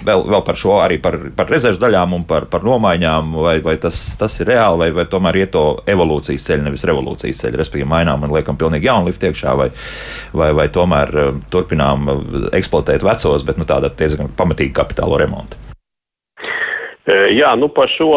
vēl, 0.04 0.24
vēl 0.30 0.42
par 0.46 0.58
šo, 0.58 0.78
arī 0.82 0.98
par, 1.02 1.16
par 1.36 1.50
rezerves 1.50 1.80
daļām 1.82 2.14
un 2.16 2.24
par, 2.28 2.48
par 2.50 2.64
nomaiņām, 2.66 3.32
vai, 3.44 3.58
vai 3.64 3.76
tas, 3.82 3.98
tas 4.20 4.38
ir 4.42 4.50
reāli, 4.52 4.80
vai, 4.82 4.88
vai 5.00 5.06
tomēr 5.10 5.40
iet 5.42 5.52
to 5.54 5.64
evolūcijas 5.88 6.48
ceļu, 6.48 6.66
nevis 6.66 6.84
revolūcijas 6.88 7.42
ceļu, 7.44 7.60
respektīvi 7.60 7.88
mainām 7.90 8.26
un 8.26 8.34
liekam 8.34 8.58
pilnīgi 8.60 8.88
jaunu 8.88 9.10
liftu 9.10 9.30
iekšā, 9.30 9.54
vai, 9.58 9.70
vai, 10.32 10.50
vai 10.56 10.68
tomēr 10.74 11.14
uh, 11.14 11.40
turpinām 11.52 12.10
uh, 12.12 12.36
eksploatēt 12.58 13.06
vecos, 13.06 13.46
bet 13.46 13.60
nu, 13.60 13.66
tāda 13.68 13.90
diezgan 13.98 14.30
pamatīga 14.38 14.80
kapitāla 14.82 15.22
remonta. 15.24 15.60
Uh, 17.08 17.28
jā, 17.32 17.54
nu 17.56 17.70
par 17.72 17.90
šo 17.94 18.12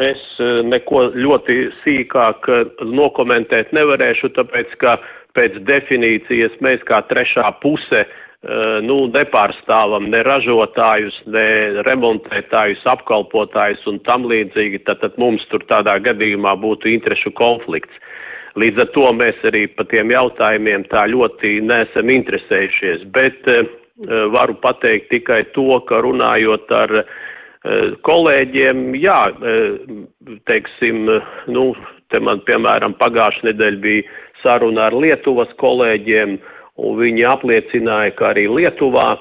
es 0.00 0.24
neko 0.66 1.10
ļoti 1.16 1.60
sīkāk 1.84 2.48
nokomentēt 2.88 3.74
nevarēšu, 3.76 4.32
tāpēc 4.38 4.76
ka 4.80 4.96
pēc 5.36 5.60
definīcijas 5.68 6.56
mēs 6.64 6.82
kā 6.88 7.04
trešā 7.06 7.46
puse 7.62 8.02
uh, 8.02 8.18
Eh, 8.29 8.29
nu, 8.40 9.02
nepārstāvam 9.12 10.06
ne 10.08 10.22
ražotājus, 10.24 11.16
ne 11.28 11.82
remontētājus, 11.84 12.80
apkalpotājus 12.88 13.84
un 13.90 13.98
tam 14.06 14.24
līdzīgi, 14.24 14.80
tad, 14.86 15.02
tad 15.02 15.18
mums 15.20 15.44
tur 15.52 15.64
tādā 15.68 15.98
gadījumā 16.00 16.54
būtu 16.56 16.88
interešu 16.88 17.34
konflikts. 17.36 17.92
Līdz 18.56 18.80
ar 18.82 18.88
to 18.94 19.04
mēs 19.14 19.44
arī 19.46 19.66
par 19.76 19.86
tiem 19.92 20.10
jautājumiem 20.10 20.88
tā 20.90 21.04
ļoti 21.12 21.60
nesam 21.62 22.08
interesējušies, 22.10 23.04
bet 23.12 23.44
uh, 23.46 23.60
varu 24.32 24.56
pateikt 24.64 25.10
tikai 25.12 25.44
to, 25.54 25.76
ka 25.86 26.00
runājot 26.00 26.72
ar 26.74 26.94
uh, 27.02 27.92
kolēģiem, 28.08 28.96
jā, 28.98 29.20
uh, 29.36 30.00
teiksim, 30.48 31.12
nu, 31.52 31.66
te 32.10 32.18
man 32.24 32.40
piemēram 32.48 32.96
pagājušajā 32.98 33.52
nedēļā 33.52 33.82
bija 33.84 34.08
saruna 34.40 34.88
ar 34.88 34.96
Lietuvas 34.96 35.52
kolēģiem, 35.60 36.40
uh, 36.40 36.56
un 36.80 36.96
viņi 37.00 37.26
apliecināja, 37.28 38.14
ka 38.18 38.30
arī 38.32 38.46
Lietuvā 38.50 39.14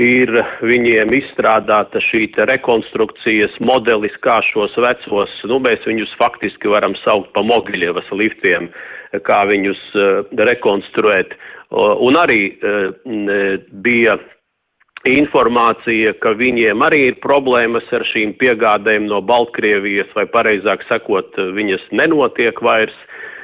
ir 0.00 0.32
viņiem 0.64 1.12
izstrādāta 1.18 2.00
šī 2.08 2.26
rekonstrukcijas 2.48 3.54
modelis, 3.60 4.14
kā 4.24 4.40
šos 4.52 4.74
vecos, 4.80 5.32
nu, 5.50 5.60
mēs 5.60 5.84
viņus 5.86 6.16
faktiski 6.20 6.70
varam 6.72 6.96
saukt 7.02 7.32
pa 7.36 7.44
Mogiļevas 7.44 8.08
liftiem, 8.16 8.70
kā 9.26 9.42
viņus 9.50 9.82
uh, 9.94 10.22
rekonstruēt. 10.48 11.36
Uh, 11.72 11.96
un 12.04 12.16
arī 12.20 12.54
uh, 12.56 12.94
bija 13.84 14.16
informācija, 15.08 16.14
ka 16.22 16.34
viņiem 16.38 16.82
arī 16.86 17.06
ir 17.10 17.16
problēmas 17.22 17.88
ar 17.92 18.04
šīm 18.12 18.36
piegādēm 18.38 19.08
no 19.10 19.20
Baltkrievijas, 19.26 20.10
vai 20.14 20.28
pareizāk 20.30 20.84
sakot, 20.88 21.34
viņas 21.56 21.88
nenotiek 21.90 22.60
vairs. 22.62 22.94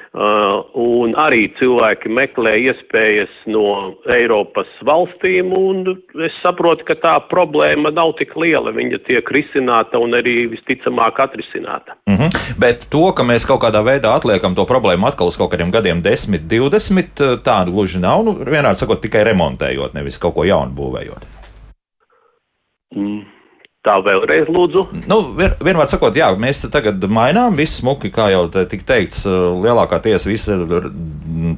Uh, 0.08 0.64
un 0.72 1.12
arī 1.20 1.50
cilvēki 1.58 2.08
meklē 2.08 2.54
iespējas 2.70 3.34
no 3.52 3.92
Eiropas 4.08 4.70
valstīm, 4.88 5.52
un 5.52 5.82
es 6.24 6.38
saprotu, 6.40 6.86
ka 6.88 6.96
tā 7.02 7.12
problēma 7.28 7.92
nav 7.92 8.14
tik 8.16 8.32
liela. 8.40 8.72
Viņa 8.72 9.02
tiek 9.04 9.28
risināta 9.36 10.00
un 10.00 10.16
arī 10.16 10.48
visticamāk 10.48 11.20
atrisināta. 11.20 11.98
Mm 12.08 12.16
-hmm. 12.16 12.56
Bet 12.58 12.88
to, 12.90 13.12
ka 13.12 13.22
mēs 13.22 13.44
kaut 13.44 13.60
kādā 13.60 13.84
veidā 13.84 14.16
atliekam 14.16 14.54
to 14.54 14.64
problēmu 14.64 15.06
atkal 15.06 15.28
uz 15.28 15.36
kaut 15.36 15.52
kādiem 15.52 15.70
gadiem, 15.70 16.02
10, 16.02 16.40
20, 16.48 17.44
tāda 17.44 17.70
gluži 17.70 18.00
nav. 18.00 18.24
Nu, 18.24 18.32
vienādi 18.32 18.80
sakot, 18.80 19.00
tikai 19.00 19.24
remontējot, 19.24 19.94
nevis 19.94 20.18
kaut 20.18 20.34
ko 20.34 20.44
jaunu 20.44 20.72
būvējot. 20.72 21.22
Mm. 22.96 23.37
Tā 23.86 23.94
vēlreiz 24.02 24.48
lūdzu. 24.50 24.82
Nu, 25.06 25.20
vien, 25.38 25.52
vienmēr 25.62 25.86
sakot, 25.86 26.16
jā, 26.18 26.32
mēs 26.40 26.64
tagad 26.72 27.04
mainām 27.14 27.54
visu 27.56 27.78
smuki, 27.78 28.10
kā 28.10 28.26
jau 28.32 28.40
te 28.50 28.64
tika 28.66 28.88
teikts, 28.88 29.22
lielākā 29.62 30.00
tiesa 30.02 30.26
visa 30.26 30.56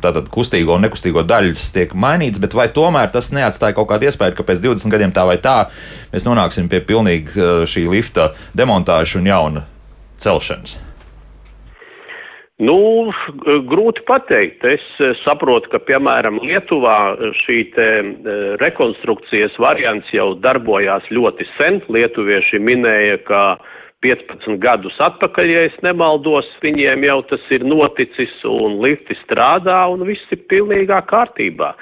tātad 0.04 0.28
kustīgo 0.32 0.76
un 0.76 0.84
nekustīgo 0.84 1.24
daļas 1.24 1.70
tiek 1.72 1.94
mainīts, 1.96 2.42
bet 2.42 2.52
vai 2.58 2.68
tomēr 2.76 3.08
tas 3.14 3.32
neatstāja 3.32 3.78
kaut 3.78 3.88
kādu 3.94 4.10
iespēju, 4.10 4.36
ka 4.36 4.46
pēc 4.50 4.60
20 4.66 4.92
gadiem 4.92 5.16
tā 5.16 5.24
vai 5.30 5.38
tā 5.40 5.56
mēs 6.12 6.28
nonāksim 6.28 6.68
pie 6.68 6.82
pilnīgi 6.84 7.48
šī 7.72 7.88
lifta 7.88 8.34
demontāžas 8.52 9.16
un 9.16 9.32
jauna 9.32 9.64
celšanas? 10.20 10.89
Nu, 12.60 12.76
grūti 13.70 14.04
pateikt. 14.08 14.64
Es 14.68 14.84
eh, 15.00 15.14
saprotu, 15.24 15.70
ka, 15.72 15.80
piemēram, 15.88 16.42
Lietuvā 16.44 16.98
šī 17.42 17.58
te 17.76 17.88
eh, 18.00 18.40
rekonstrukcijas 18.60 19.56
variants 19.62 20.10
jau 20.12 20.34
darbojās 20.44 21.08
ļoti 21.08 21.48
sen. 21.56 21.80
Lietuvieši 21.88 22.60
minēja, 22.60 23.16
ka 23.24 23.42
15 24.04 24.60
gadus 24.60 24.96
atpakaļ, 25.04 25.50
ja 25.54 25.64
es 25.68 25.80
nemaldos, 25.84 26.48
viņiem 26.64 27.04
jau 27.08 27.18
tas 27.32 27.48
ir 27.52 27.64
noticis 27.68 28.32
un 28.48 28.78
lifti 28.84 29.16
strādā 29.24 29.82
un 29.92 30.04
viss 30.08 30.32
ir 30.32 30.40
pilnīgā 30.52 31.02
kārtībā. 31.08 31.74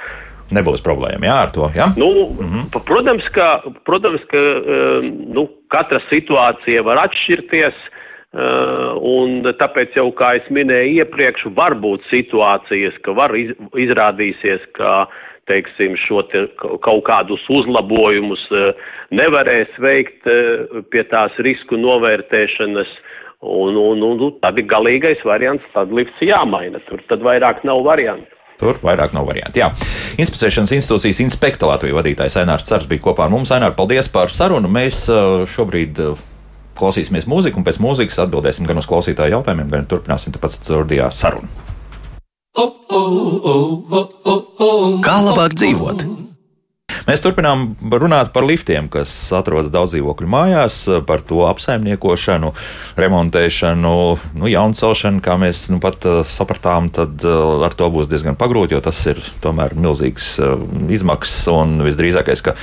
Nebūs 0.54 0.80
problēma 0.80 1.28
jā, 1.28 1.36
ar 1.44 1.50
to. 1.52 1.68
Ja? 1.76 1.90
Nu, 2.00 2.08
mm 2.32 2.48
-hmm. 2.48 2.82
Protams, 2.86 3.26
ka, 3.34 3.62
protams, 3.84 4.22
ka 4.30 4.38
eh, 4.38 5.10
nu, 5.34 5.48
katra 5.68 6.00
situācija 6.10 6.82
var 6.82 7.04
atšķirties. 7.06 7.76
Uh, 8.28 8.92
un 9.08 9.40
tāpēc 9.56 9.94
jau, 9.96 10.10
kā 10.12 10.34
es 10.36 10.48
minēju 10.52 10.98
iepriekš, 11.00 11.46
var 11.56 11.72
būt 11.80 12.04
situācijas, 12.10 12.98
ka 13.00 13.14
var 13.16 13.32
iz, 13.32 13.54
izrādīsies, 13.72 14.66
ka, 14.76 15.06
teiksim, 15.48 15.94
šo 16.04 16.20
te 16.28 16.42
kaut 16.60 17.06
kādus 17.06 17.46
uzlabojumus 17.48 18.44
uh, 18.52 18.90
nevarēs 19.16 19.72
veikt 19.80 20.28
uh, 20.28 20.84
pie 20.92 21.06
tās 21.08 21.40
risku 21.40 21.80
novērtēšanas. 21.80 22.92
Un, 23.48 23.78
un, 23.80 24.04
un 24.04 24.36
tad 24.42 24.58
ir 24.60 24.68
galīgais 24.68 25.24
variants, 25.24 25.64
tad 25.72 25.94
lifts 25.94 26.20
jāmaina. 26.20 26.82
Tur 26.90 27.00
tad 27.08 27.24
vairāk 27.24 27.64
nav 27.64 27.80
variantu. 27.86 28.28
Tur 28.60 28.76
vairāk 28.82 29.14
nav 29.16 29.24
variantu. 29.30 29.62
Jā. 29.62 29.70
Inspekcijas 30.20 30.74
institūcijas 30.74 31.22
inspekta 31.22 31.70
Latvijas 31.70 32.02
vadītājs 32.02 32.42
Ainārs 32.42 32.66
Cars 32.68 32.90
bija 32.90 33.06
kopā 33.06 33.28
ar 33.28 33.32
mums. 33.32 33.54
Ainār, 33.54 33.78
paldies 33.78 34.10
par 34.10 34.34
sarunu. 34.34 34.66
Mēs 34.66 35.06
šobrīd 35.54 36.02
klausīsimies 36.78 37.28
mūziku, 37.30 37.60
un 37.60 37.66
pēc 37.66 37.80
mūzikas 37.82 38.22
atbildēsim 38.24 38.68
gan 38.68 38.80
uz 38.80 38.88
klausītāju 38.90 39.38
jautājumiem, 39.38 39.72
gan 39.72 39.88
turpināsim 39.90 40.34
tāpat 40.34 40.56
studijā 40.56 41.10
sarunu. 41.14 41.50
Kā 45.04 45.18
labāk 45.24 45.54
dzīvot? 45.58 46.17
Mēs 47.08 47.22
turpinām 47.24 47.70
runāt 47.88 48.34
par 48.34 48.44
liftiem, 48.44 48.84
kas 48.92 49.08
atrodas 49.32 49.70
daudz 49.72 49.94
dzīvokļu 49.94 50.26
mājās, 50.28 50.82
par 51.08 51.22
to 51.24 51.46
apsaimniekošanu, 51.48 52.50
remontēšanu, 53.00 53.92
nu, 54.36 54.50
jauncelšanu, 54.52 55.22
kā 55.24 55.38
mēs 55.40 55.62
nu, 55.72 55.78
pat 55.80 56.04
uh, 56.04 56.18
sapratām, 56.28 56.90
tad 56.92 57.24
uh, 57.24 57.64
ar 57.64 57.72
to 57.72 57.88
būs 57.94 58.10
diezgan 58.10 58.36
pagrūti, 58.36 58.76
jo 58.76 58.82
tas 58.84 59.00
ir 59.08 59.22
tomēr 59.40 59.72
milzīgs 59.72 60.26
uh, 60.44 60.60
izmaksas 60.92 61.46
un 61.54 61.78
visdrīzākais, 61.86 62.42
ka 62.44 62.54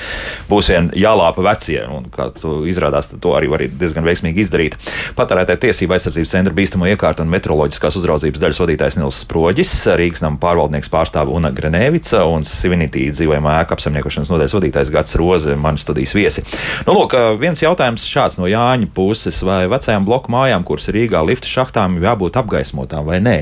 būs 0.51 0.69
vien 0.75 0.91
jālāpa 0.93 1.41
vecie, 1.49 1.81
un 1.89 2.05
kā 2.13 2.29
tu 2.37 2.59
izrādās, 2.69 3.09
to 3.17 3.33
arī 3.33 3.49
var 3.49 3.65
diezgan 3.65 4.05
veiksmīgi 4.05 4.45
izdarīt. 4.45 4.77
Patērētāja 5.17 5.63
tiesība 5.65 5.97
aizsardzības 5.97 6.35
centra 6.37 6.53
bīstamo 6.53 6.85
iekārtu 6.93 7.25
un 7.25 7.33
meteoroloģiskās 7.33 7.97
uzraudzības 7.97 8.45
daļas 8.45 8.61
vadītājs 8.61 9.01
Nils 9.01 9.23
Sproģis, 9.25 9.73
Rīgas 9.97 10.21
nama 10.21 10.37
pārvaldnieks 10.45 10.93
pārstāve 10.93 11.33
Una 11.33 11.49
Grenēvica 11.49 12.27
un 12.29 12.45
Sivinitī 12.45 13.09
dzīvojamā 13.09 13.57
ēka 13.63 13.79
apsaimniekošanas 13.79 14.34
nodaļas 14.35 14.57
vadītājs 14.59 14.93
Gats 14.93 15.17
Roze, 15.19 15.55
manas 15.59 15.87
studijas 15.87 16.15
viesi. 16.17 16.45
Nu, 16.85 16.99
lūk, 16.99 17.15
viens 17.41 17.63
jautājums 17.63 18.05
šāds 18.11 18.39
no 18.41 18.51
Jāņa 18.51 18.91
puses, 18.95 19.41
vai 19.47 19.63
vecajām 19.71 20.05
bloku 20.07 20.33
mājām, 20.35 20.67
kuras 20.67 20.91
Rīgā 20.93 21.23
lifta 21.25 21.49
šachtām, 21.49 21.99
jābūt 22.03 22.39
apgaismotām 22.43 23.07
vai 23.07 23.21
nē? 23.23 23.37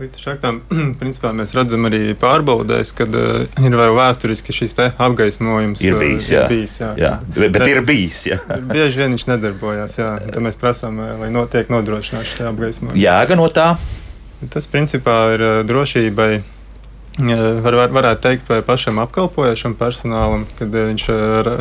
Līdz 0.00 0.16
šaktām, 0.16 0.62
principā, 1.00 1.28
mēs 1.36 1.50
redzam 1.52 1.84
arī 1.84 2.14
pārbaudēs, 2.16 2.94
kad 2.96 3.12
uh, 3.20 3.42
ir 3.60 3.74
vēl 3.76 3.92
vēsturiski 3.98 4.54
šis 4.56 4.78
apgaismojums. 4.80 5.82
Ir 5.84 5.98
bijis, 6.00 6.30
jā. 6.32 6.46
Ir 6.46 6.54
bijis, 6.54 6.76
jā. 6.80 6.88
jā. 6.96 7.10
Bet, 7.34 7.52
bet 7.58 7.66
ir 7.68 7.82
bijis, 7.84 8.22
jā. 8.30 8.38
Bieži 8.72 9.02
vien 9.02 9.12
viņš 9.12 9.26
nedarbojās, 9.28 9.98
jā. 10.00 10.14
Tad 10.24 10.40
mēs 10.46 10.56
prasām, 10.60 11.02
lai 11.20 11.28
notiek 11.34 11.68
nodrošināts 11.68 12.32
šī 12.32 12.48
apgaismojums. 12.48 12.96
Jēga 12.96 13.36
no 13.36 13.50
tā? 13.52 13.74
Tas, 14.48 14.64
principā, 14.72 15.18
ir 15.36 15.44
drošībai 15.68 16.30
var, 17.18 17.74
var, 17.74 17.90
varētu 17.92 18.22
teikt, 18.24 18.48
vai 18.48 18.60
pašam 18.64 19.00
apkalpojošam 19.02 19.74
personālam, 19.78 20.46
kad 20.58 20.72
viņš 20.72 21.06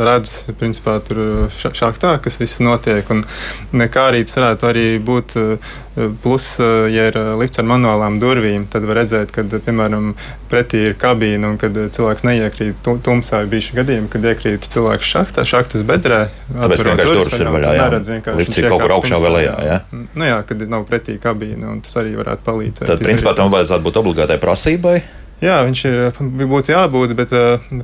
redz, 0.08 0.34
principā, 0.60 1.00
tur 1.04 1.50
šachtā, 1.58 2.16
kas 2.24 2.40
viss 2.40 2.62
notiek. 2.64 3.10
Un 3.10 3.26
kā 3.92 4.10
arī 4.12 4.24
tas 4.28 4.38
varētu 4.40 4.70
arī 4.70 4.88
būt 5.04 5.36
plus, 6.24 6.46
ja 6.94 7.08
ir 7.10 7.18
lifts 7.42 7.60
ar 7.60 7.68
manuālām 7.68 8.20
durvīm, 8.22 8.70
tad 8.72 8.86
var 8.88 9.02
redzēt, 9.02 9.34
kad, 9.36 9.52
piemēram, 9.66 10.14
pretī 10.52 10.86
ir 10.88 10.96
kabīne 11.00 11.50
un 11.52 11.60
kad 11.60 11.76
cilvēks 11.76 12.24
neiekrīt 12.30 12.90
tumsā. 13.04 13.44
Ir 13.44 13.52
bijuši 13.52 13.78
gadījumi, 13.82 14.12
kad 14.14 14.30
iekrīt 14.32 14.70
cilvēks 14.72 15.12
šachtā, 15.12 15.48
šachtas 15.50 15.84
bedrē. 15.88 16.28
Tāpēc 16.54 16.86
vienkārši 16.88 17.20
durvis 17.20 17.40
ir 17.42 17.52
vaļā, 17.58 17.76
jā. 17.76 17.90
Neredz, 17.90 18.14
lifts 18.40 18.62
ir 18.62 18.70
kaut 18.72 18.86
kur 18.86 18.96
augšā 19.00 19.20
vēl 19.26 19.40
lejā, 19.42 19.56
jā. 19.66 19.80
Nu 20.14 20.30
jā, 20.30 20.42
kad 20.48 20.68
nav 20.72 20.88
pretī 20.88 21.20
kabīne, 21.22 21.66
un 21.68 21.84
tas 21.84 22.00
arī 22.00 22.16
varētu 22.22 22.48
palīdzēt. 22.48 22.86
Tad, 22.94 23.04
principā, 23.04 23.36
tam 23.36 23.52
vajadzētu 23.52 23.90
būt 23.90 24.00
obligātai 24.06 24.40
prasībai. 24.40 25.00
Jā, 25.40 25.62
viņš 25.64 25.82
ir 25.88 26.00
būtu 26.52 26.74
jābūt, 26.74 27.14
bet 27.16 27.34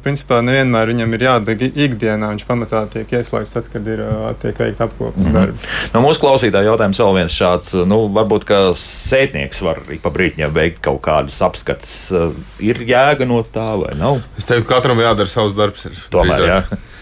principā 0.03 0.41
nevienmēr 0.43 0.91
viņam 0.91 1.13
ir 1.15 1.23
jādeg 1.23 1.61
ikdienā. 1.69 2.33
Viņš 2.33 2.47
pamatā 2.49 2.81
tiek 2.91 3.13
ieslēgts 3.15 3.53
tad, 3.55 3.69
kad 3.71 3.87
ir 3.87 4.01
tiek 4.41 4.59
veikta 4.59 4.89
apkopes 4.89 5.23
mm 5.23 5.29
-hmm. 5.29 5.37
darbi. 5.39 5.69
No 5.93 6.01
mūsu 6.03 6.23
klausītāja 6.23 6.67
jautājums 6.71 6.99
vēl 6.99 7.13
viens 7.21 7.37
šāds. 7.37 7.73
Nu, 7.87 8.01
varbūt, 8.17 8.47
ka 8.49 8.59
sētnieks 8.79 9.63
var 9.63 9.79
ik 9.89 10.03
pa 10.03 10.11
brītņiem 10.11 10.51
veikt 10.51 10.81
kaut 10.83 11.01
kādus 11.07 11.39
apskats. 11.41 12.11
Ir 12.59 12.83
jēga 12.83 13.27
no 13.27 13.39
tā 13.43 13.69
vai 13.79 13.95
nav? 13.95 14.19
Es 14.37 14.45
teiktu, 14.45 14.67
katram 14.67 14.99
jādara 14.99 15.31
savs 15.31 15.55
darbs. 15.55 15.87
Tomēr, 16.11 16.47
jā. 16.47 16.59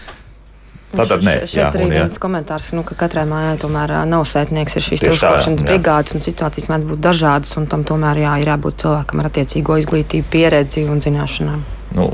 Tātad 0.98 1.24
nē, 1.26 1.36
šeit 1.44 1.60
jā, 1.60 1.68
arī 1.70 1.88
viens 1.90 2.20
komentārs, 2.22 2.72
nu, 2.76 2.84
ka 2.86 2.96
katrai 3.04 3.24
mājai 3.30 3.56
tomēr 3.62 3.94
nav 4.10 4.26
sētnieks, 4.30 4.78
ir 4.78 4.86
šīs 4.88 5.06
uzkopšanas 5.12 5.66
brigādes 5.66 6.16
un 6.16 6.24
situācijas 6.24 6.70
mēdz 6.72 6.90
būt 6.92 7.04
dažādas, 7.04 7.54
un 7.60 7.68
tam 7.70 7.86
tomēr 7.88 8.24
jā, 8.24 8.34
ir 8.42 8.52
jābūt 8.54 8.84
cilvēkam 8.84 9.22
ar 9.22 9.30
attiecīgo 9.30 9.78
izglītību, 9.82 10.28
pieredzi 10.32 10.86
un 10.90 11.02
zināšanām. 11.04 11.64
Nu, 11.94 12.06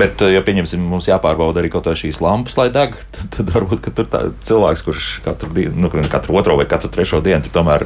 bet, 0.00 0.22
ja 0.32 0.40
pieņemsim, 0.40 0.80
mums 0.80 1.04
jāpārbauda 1.10 1.60
arī 1.60 1.68
kaut 1.72 1.84
kā 1.84 1.92
šīs 1.98 2.22
lampas, 2.24 2.56
lai 2.56 2.70
deg, 2.72 2.94
tad, 3.16 3.26
tad 3.34 3.52
varbūt 3.52 3.90
tur 3.96 4.08
tā 4.08 4.22
cilvēks, 4.48 4.84
kurš 4.86 5.08
katru, 5.26 5.50
dienu, 5.56 5.74
nu, 5.84 5.90
katru 6.12 6.38
otro 6.40 6.56
vai 6.56 6.64
katru 6.70 6.88
trešo 6.94 7.20
dienu 7.24 7.44
tur 7.44 7.52
tomēr 7.58 7.84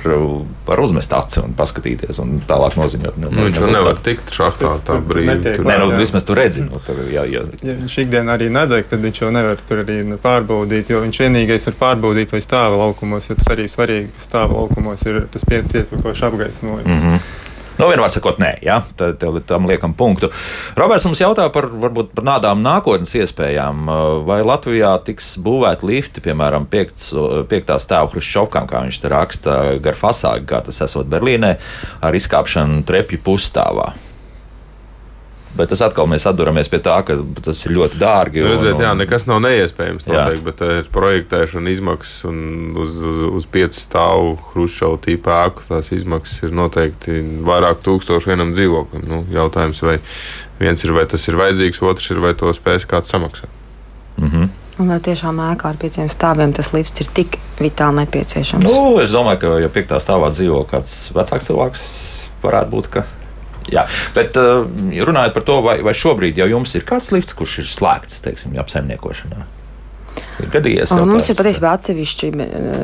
var 0.69 0.83
uzmest 0.85 1.13
aci 1.17 1.43
un 1.43 1.57
paskatīties 1.59 2.21
un 2.23 2.39
tālāk 2.47 2.79
noziņot. 2.79 3.19
Nu, 3.19 3.33
nu, 3.35 3.49
viņš 3.49 3.61
jau 3.61 3.71
nevar 3.73 3.99
tikt 4.07 4.35
šachtā 4.35 4.77
tā 4.87 4.99
brīdī. 5.03 5.57
Nē, 5.67 5.79
nu, 5.83 5.91
vismaz 5.99 6.27
tur 6.29 6.39
redzi. 6.39 6.63
Nu, 6.69 6.79
tur, 6.87 7.03
jā, 7.11 7.27
jā. 7.31 7.43
Ja 7.67 7.77
viņš 7.81 7.99
ikdienā 8.05 8.39
arī 8.39 8.51
nedeg, 8.55 8.87
tad 8.91 9.03
viņš 9.03 9.25
jau 9.25 9.33
nevar 9.35 9.59
tur 9.67 9.83
arī 9.83 10.01
pārbaudīt, 10.23 10.93
jo 10.95 11.03
viņš 11.03 11.23
vienīgais 11.27 11.67
var 11.71 11.81
pārbaudīt, 11.83 12.35
vai 12.35 12.43
stāva 12.45 12.79
laukumos, 12.85 13.31
jo 13.31 13.39
tas 13.41 13.51
arī 13.57 13.67
svarīgi, 13.71 14.13
ka 14.15 14.29
stāva 14.29 14.61
laukumos 14.61 15.03
ir 15.09 15.25
tas 15.35 15.47
pietiekoši 15.51 16.29
apgaismojums. 16.31 16.95
Mm 16.95 17.03
-hmm. 17.03 17.44
Nu, 17.75 17.89
vienmēr 17.91 18.13
sakot, 18.15 18.39
nē, 18.39 18.53
ja? 18.63 18.79
tad 18.95 19.23
tam 19.49 19.67
liekam 19.67 19.97
punktu. 19.99 20.31
Roberts 20.79 21.07
mums 21.09 21.19
jautā 21.19 21.49
par, 21.55 21.67
varbūt, 21.67 22.13
par 22.15 22.27
nādām 22.29 22.63
nākotnes 22.63 23.17
iespējām. 23.19 23.91
Vai 24.29 24.39
Latvijā 24.47 24.93
tiks 25.07 25.33
būvēti 25.43 25.91
lifti, 25.91 26.23
piemēram, 26.23 26.69
piekts, 26.71 27.11
piektā 27.51 27.81
stāvā 27.83 28.13
Hruščovkām, 28.15 28.71
kā 28.71 28.85
viņš 28.87 29.03
te 29.03 29.11
raksta, 29.11 29.59
gar 29.83 29.99
fasādi, 29.99 30.47
kā 30.55 30.63
tas 30.63 30.79
esot 30.87 31.11
Berlīnē, 31.11 31.57
ar 31.99 32.23
izkāpšanu 32.23 32.85
trepju 32.87 33.25
pusstāvā? 33.27 33.91
Bet 35.55 35.71
tas 35.71 35.85
atkal 35.87 36.09
mēs 36.11 36.25
atduramies 36.27 36.67
pie 36.71 36.81
tā, 36.83 36.97
ka 37.07 37.15
tas 37.47 37.61
ir 37.67 37.77
ļoti 37.77 37.99
dārgi. 38.01 38.43
Un, 38.43 38.51
Redziet, 38.51 38.81
jā, 38.83 38.91
nekas 38.99 39.29
nav 39.31 39.39
neiespējams 39.45 40.09
noteikti, 40.09 40.41
jā. 40.41 40.47
bet 40.49 40.59
tā 40.59 40.71
ir 40.81 40.89
projektēšana 40.95 41.71
izmaksas 41.71 42.25
un 42.27 42.41
uz, 42.83 42.97
uz, 42.99 43.21
uz 43.39 43.47
piecu 43.55 43.79
stāvu 43.79 44.33
Hruščova 44.51 44.99
tīpa 45.07 45.39
ēku 45.45 45.69
tās 45.69 45.93
izmaksas 45.95 46.43
ir 46.49 46.57
noteikti 46.59 47.23
vairāk 47.47 47.85
tūkstoši 47.87 48.33
vienam 48.33 48.51
dzīvoklim. 48.57 49.07
Nu, 49.07 49.23
jautājums, 49.31 49.85
vai 49.87 50.01
viens 50.59 50.83
ir, 50.83 50.95
vai 50.97 51.07
tas 51.11 51.29
ir 51.31 51.39
vajadzīgs, 51.39 51.83
otrs 51.87 52.11
ir, 52.11 52.23
vai 52.25 52.35
to 52.39 52.51
spēs 52.57 52.91
kāds 52.91 53.15
samaksāt. 53.15 53.63
Mm 54.19 54.31
-hmm. 54.31 54.53
Un 54.79 54.89
vai 54.91 54.99
tiešām 54.99 55.39
ēkā 55.39 55.69
ar 55.71 55.77
pieciem 55.79 56.09
stāviem 56.11 56.53
tas 56.55 56.73
lifts 56.75 57.01
ir 57.01 57.07
tik 57.15 57.39
vitāli 57.61 58.03
nepieciešams? 58.03 58.65
Nu, 58.65 58.99
es 58.99 59.11
domāju, 59.15 59.39
ka, 59.39 59.59
ja 59.63 59.69
piektā 59.69 60.01
stāvā 60.03 60.33
dzīvo 60.35 60.65
kāds 60.67 61.13
vecāks 61.15 61.47
cilvēks, 61.47 61.85
varētu 62.43 62.71
būt, 62.71 62.89
ka. 62.91 63.05
Jā, 63.73 63.87
bet 64.17 64.37
uh, 64.41 64.67
runājot 65.09 65.37
par 65.37 65.45
to, 65.49 65.59
vai, 65.65 65.79
vai 65.85 65.95
šobrīd 65.97 66.41
jau 66.41 66.49
jums 66.51 66.75
ir 66.77 66.85
kāds 66.89 67.13
lifts, 67.15 67.37
kurš 67.37 67.61
ir 67.63 67.71
slēgts, 67.71 68.21
teiksim, 68.25 68.57
apsaimniekošanā? 68.61 69.47
Ir 70.43 70.49
gadījies. 70.51 70.91
Un 70.95 71.09
mums 71.13 71.29
ir 71.31 71.37
patiesībā 71.39 71.73
atsevišķi 71.77 72.31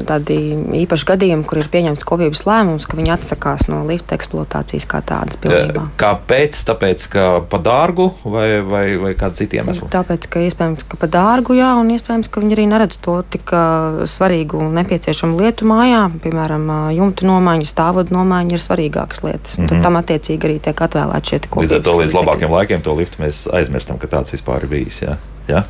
tādi 0.06 0.36
īpaši 0.84 1.06
gadījumi, 1.08 1.46
kur 1.48 1.58
ir 1.58 1.70
pieņemts 1.72 2.06
kopības 2.06 2.44
lēmums, 2.46 2.86
ka 2.86 2.98
viņi 2.98 3.12
atsakās 3.16 3.66
no 3.70 3.80
lifta 3.88 4.14
eksploatācijas 4.14 4.86
kā 4.90 5.00
tādas 5.06 5.40
pilnībā. 5.42 5.88
Kāpēc? 6.00 6.60
Tāpēc, 6.68 7.06
ka 7.10 7.24
par 7.50 7.64
dārgu 7.66 8.10
vai, 8.22 8.60
vai, 8.66 8.84
vai 9.02 9.12
kādu 9.18 9.40
citu 9.42 9.58
iemeslu? 9.58 9.90
Tāpēc, 9.90 10.28
ka 10.30 10.44
iespējams, 10.46 10.86
ka 10.90 11.00
par 11.00 11.10
dārgu, 11.16 11.56
jā, 11.58 11.72
un 11.80 11.90
iespējams, 11.96 12.30
ka 12.30 12.44
viņi 12.44 12.56
arī 12.58 12.68
neredz 12.70 13.00
to 13.02 13.16
tik 13.34 13.50
svarīgu 14.10 14.62
un 14.62 14.78
nepieciešamu 14.78 15.40
lietu 15.42 15.66
mājā. 15.70 16.04
Piemēram, 16.22 16.70
jumta 16.94 17.26
nomaiņa, 17.26 17.66
stāvvadu 17.66 18.14
nomaiņa 18.14 18.56
ir 18.56 18.64
svarīgākas 18.64 19.24
lietas. 19.26 19.58
Mm 19.58 19.64
-hmm. 19.64 19.68
Tad 19.74 19.82
tam 19.88 20.00
attiecīgi 20.00 20.50
arī 20.50 20.60
tiek 20.62 20.86
atvēlēti 20.86 21.34
šie 21.34 21.42
kopības. 21.48 21.66
Līdz 21.66 21.76
ar 21.78 21.84
to 21.88 21.98
līdz 21.98 22.16
labākiem 22.20 22.56
laikiem 22.56 22.82
to 22.86 22.94
liftu 22.94 23.22
mēs 23.22 23.46
aizmirstam, 23.52 23.98
ka 23.98 24.06
tāds 24.06 24.32
vispār 24.36 24.62
ir 24.64 24.68
bijis. 24.68 25.02
Jā? 25.02 25.16
Jā? 25.48 25.64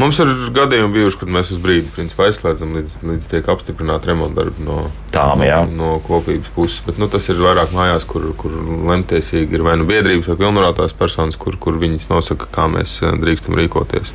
Mums 0.00 0.16
ir 0.22 0.30
gadījumi 0.56 0.94
bijuši, 0.94 1.18
kad 1.20 1.30
mēs 1.34 1.50
uz 1.52 1.58
brīdi 1.60 1.90
principā, 1.92 2.30
aizslēdzam, 2.30 2.70
līdz, 2.72 2.92
līdz 3.04 3.26
tiek 3.28 3.48
apstiprināta 3.52 4.08
remonta 4.08 4.38
darba 4.38 4.62
no, 4.64 4.76
Tām, 5.12 5.42
no, 5.44 5.58
no 5.76 5.90
kopības 6.06 6.48
puses. 6.54 6.78
Bet 6.86 6.96
nu, 7.00 7.08
tas 7.12 7.26
ir 7.28 7.40
vairāk 7.42 7.74
mājās, 7.76 8.06
kur, 8.08 8.24
kur 8.40 8.54
lemtiesīgi 8.88 9.58
ir 9.58 9.64
vai 9.66 9.74
nu 9.76 9.84
biedrības 9.88 10.30
vai 10.30 10.38
pilnvarotās 10.40 10.96
personas, 10.96 11.36
kur, 11.40 11.58
kur 11.60 11.76
viņas 11.82 12.08
nosaka, 12.12 12.48
kā 12.54 12.64
mēs 12.72 12.96
eh, 13.04 13.12
drīkstam 13.20 13.58
rīkoties. 13.60 14.14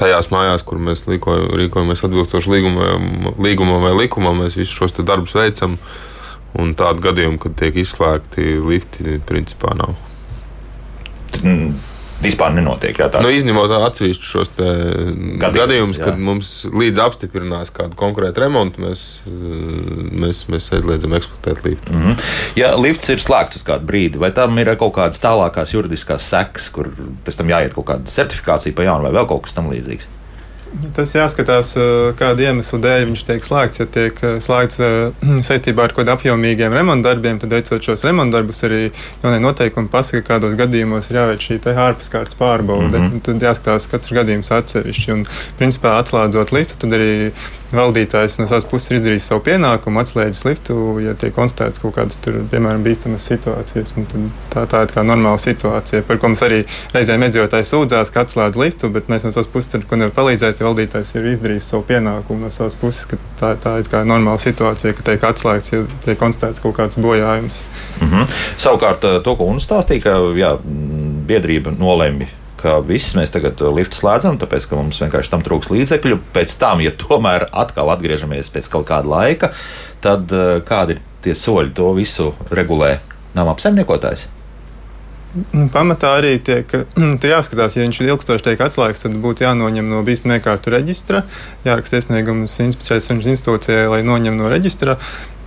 Tajās 0.00 0.30
mājās, 0.32 0.64
kur 0.64 0.80
mēs 0.80 1.04
līko, 1.10 1.36
rīkojamies 1.60 2.06
atbilstoši 2.08 2.54
līgumam, 2.54 3.28
līgumam 3.36 3.84
vai 3.84 3.92
likumam, 3.98 4.40
mēs 4.46 4.56
visus 4.56 4.78
šos 4.80 4.96
darbus 5.02 5.36
veicam. 5.36 5.76
Un 6.56 6.72
tādu 6.72 7.04
gadījumu, 7.04 7.36
kad 7.42 7.58
tiek 7.60 7.76
izslēgti 7.84 8.56
lifti, 8.64 9.20
principā 9.28 9.76
nav. 9.76 9.92
Mm 11.42 11.97
vispār 12.22 12.52
nenotiek. 12.56 12.98
Jā, 12.98 13.08
tā. 13.12 13.22
nu, 13.22 13.30
izņemot 13.34 13.72
atsevišķus 13.78 14.32
šos 14.32 14.52
gadījumus, 15.42 16.00
kad 16.02 16.18
mums 16.18 16.50
līdz 16.72 17.02
apstiprinās 17.04 17.72
kādu 17.74 17.98
konkrētu 17.98 18.42
remontu, 18.44 18.82
mēs, 18.84 19.04
mēs, 20.24 20.44
mēs 20.50 20.68
aizliedzam 20.74 21.14
eksploatēt 21.18 21.64
liftu. 21.66 21.94
Mm 21.94 22.04
-hmm. 22.04 22.28
Ja 22.58 22.74
lifts 22.76 23.08
ir 23.14 23.22
slēgts 23.22 23.60
uz 23.60 23.66
kādu 23.66 23.86
brīdi, 23.86 24.18
vai 24.18 24.32
tam 24.34 24.58
ir 24.58 24.74
kaut 24.76 24.94
kādas 24.98 25.22
tālākās 25.22 25.74
juridiskās 25.74 26.28
sekas, 26.28 26.70
kur 26.70 26.90
pēc 27.24 27.36
tam 27.38 27.48
jāiet 27.48 27.74
kaut 27.74 27.86
kāda 27.86 28.06
certifikācija 28.06 28.74
pa 28.74 28.82
jaunu 28.82 29.08
vai 29.08 29.12
vēl 29.12 29.28
kaut 29.28 29.42
kas 29.46 29.54
tam 29.54 29.70
līdzīgs? 29.70 30.17
Tas 30.96 31.14
jāskatās, 31.16 31.72
kāda 32.18 32.48
iemesla 32.48 32.78
dēļ 32.84 33.04
viņš 33.08 33.22
tiek 33.28 33.44
slēgts. 33.46 33.80
Ja 33.80 33.86
tiek 33.88 34.20
slēgts 34.44 34.80
saistībā 35.48 35.86
ar 35.86 35.94
kaut 35.94 36.02
kādiem 36.02 36.16
apjomīgiem 36.18 36.74
remontdarbiem, 36.76 37.40
tad 37.42 37.54
veicot 37.56 37.84
šos 37.84 38.04
remontdarbus, 38.06 38.60
arī 38.68 38.82
jaunie 39.22 39.40
noteikumi 39.42 39.90
pasaka, 39.92 40.24
kādos 40.26 40.56
gadījumos 40.58 41.08
ir 41.10 41.20
jāveic 41.20 41.46
šī 41.46 41.60
ārpuskārtas 41.72 42.36
pārbaude. 42.38 42.98
Mm 42.98 43.06
-hmm. 43.08 43.24
Tad 43.26 43.46
jāskatās 43.48 43.88
katrs 43.90 44.12
gadījums 44.20 44.52
atsevišķi. 44.52 45.12
Un, 45.12 45.24
principā, 45.58 45.96
atslēdzot 46.02 46.52
liftu, 46.52 46.76
tad 46.78 46.98
arī 46.98 47.30
valdītājs 47.72 48.38
no 48.40 48.46
savas 48.48 48.64
puses 48.68 48.90
ir 48.90 48.98
izdarījis 48.98 49.28
savu 49.28 49.42
pienākumu, 49.44 50.00
atslēdzis 50.00 50.44
liftu, 50.48 50.76
ja 51.04 51.14
tiek 51.14 51.34
konstatēts 51.36 51.82
kaut 51.82 51.94
kādas, 51.98 52.16
tur, 52.24 52.40
piemēram, 52.50 52.84
bīstamas 52.84 53.26
situācijas. 53.28 53.94
Tā, 54.52 54.64
tā 54.70 54.82
ir 54.86 54.92
kā 54.94 55.04
normāla 55.04 55.40
situācija, 55.42 56.02
par 56.08 56.20
ko 56.20 56.30
mums 56.32 56.44
arī 56.46 56.62
reizēm 56.94 57.26
iedzīvotāji 57.26 57.68
sūdzās, 57.68 58.12
ka 58.14 58.24
atslēdz 58.24 58.60
liftu, 58.60 58.88
bet 58.94 59.10
mēs 59.12 59.26
no 59.26 59.34
savas 59.34 59.50
puses 59.52 59.72
tur 59.72 59.84
nevaram 59.90 60.16
palīdzēt 60.16 60.57
bet 60.58 60.66
valdītājs 60.66 61.14
ir 61.14 61.28
izdarījis 61.32 61.68
savu 61.70 61.84
pienākumu 61.88 62.42
no 62.42 62.50
savas 62.50 62.74
puses, 62.78 63.06
ka 63.06 63.18
tā, 63.38 63.52
tā 63.62 63.76
ir 63.78 63.90
normāla 64.08 64.40
situācija, 64.42 64.94
ka 64.96 65.04
tiek 65.06 65.26
atslēgts, 65.30 65.72
ja 65.72 65.84
tiek 66.04 66.18
konstatēts 66.18 66.62
kaut 66.64 66.76
kāds 66.76 66.98
bojājums. 66.98 67.62
Mm 68.00 68.08
-hmm. 68.10 68.34
Savukārt, 68.58 69.04
eh, 69.04 69.22
to, 69.22 69.36
ko 69.36 69.44
UNS 69.44 69.68
stāstīja, 69.68 70.02
ka 70.02 70.10
jā, 70.34 70.58
biedrība 71.26 71.70
nolēma 71.70 72.26
ka 72.56 72.80
viss 72.80 73.14
mēs 73.14 73.30
tagad 73.30 73.60
eh, 73.60 73.74
liftu 73.74 73.96
slēdzam, 73.96 74.38
tāpēc 74.38 74.68
ka 74.68 74.76
mums 74.76 75.00
vienkārši 75.00 75.30
tam 75.30 75.42
trūks 75.42 75.70
līdzekļu. 75.70 76.18
Pēc 76.34 76.58
tam, 76.58 76.80
ja 76.80 76.90
tomēr 76.90 77.46
atkal 77.52 77.90
atgriežamies 77.90 78.50
pēc 78.50 78.68
kaut 78.68 78.86
kāda 78.86 79.08
laika, 79.08 79.52
tad 80.00 80.32
eh, 80.32 80.60
kādi 80.66 80.92
ir 80.92 81.00
tie 81.22 81.34
soļi, 81.34 81.74
to 81.74 81.92
visu 81.92 82.34
regulē 82.50 82.98
nama 83.34 83.50
apsaimniekotājs? 83.54 84.37
Mm, 85.28 85.66
pamatā 85.68 86.14
arī 86.16 86.36
tiek 86.40 86.70
jāskatās, 86.96 87.76
ja 87.76 87.84
viņš 87.84 88.00
ilgstoši 88.06 88.46
tiek 88.46 88.62
atslēgts, 88.64 89.04
tad 89.04 89.16
būtu 89.20 89.44
jānoņem 89.44 89.90
no 89.90 90.00
bīstamā 90.06 90.38
iekārtu 90.38 90.72
reģistra, 90.72 91.24
jāraksta 91.68 92.00
iesniegums 92.00 92.56
inspekcijas 92.64 93.10
institūcijai, 93.12 93.90
lai 93.92 94.00
noņem 94.08 94.38
no 94.40 94.48
reģistra. 94.48 94.96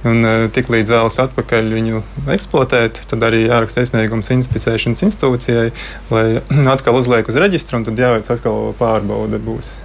Un 0.02 0.26
uh, 0.26 0.48
tik 0.50 0.72
līdz 0.74 0.96
vēlas 0.96 1.20
atpakaļ 1.22 1.68
viņu 1.76 2.00
eksploatēt, 2.34 3.04
tad 3.12 3.26
arī 3.26 3.44
jāraksta 3.44 3.84
iesniegums 3.84 4.32
inspicēšanas 4.34 5.06
institūcijai, 5.06 5.68
lai 6.10 6.26
atkal 6.74 6.98
uzliek 6.98 7.30
uz 7.30 7.38
reģistra, 7.42 7.78
un 7.78 7.86
tad 7.86 8.02
jāveic 8.02 8.30
atkal 8.34 8.74
pārbaude. 8.80 9.38
Būs, 9.46 9.76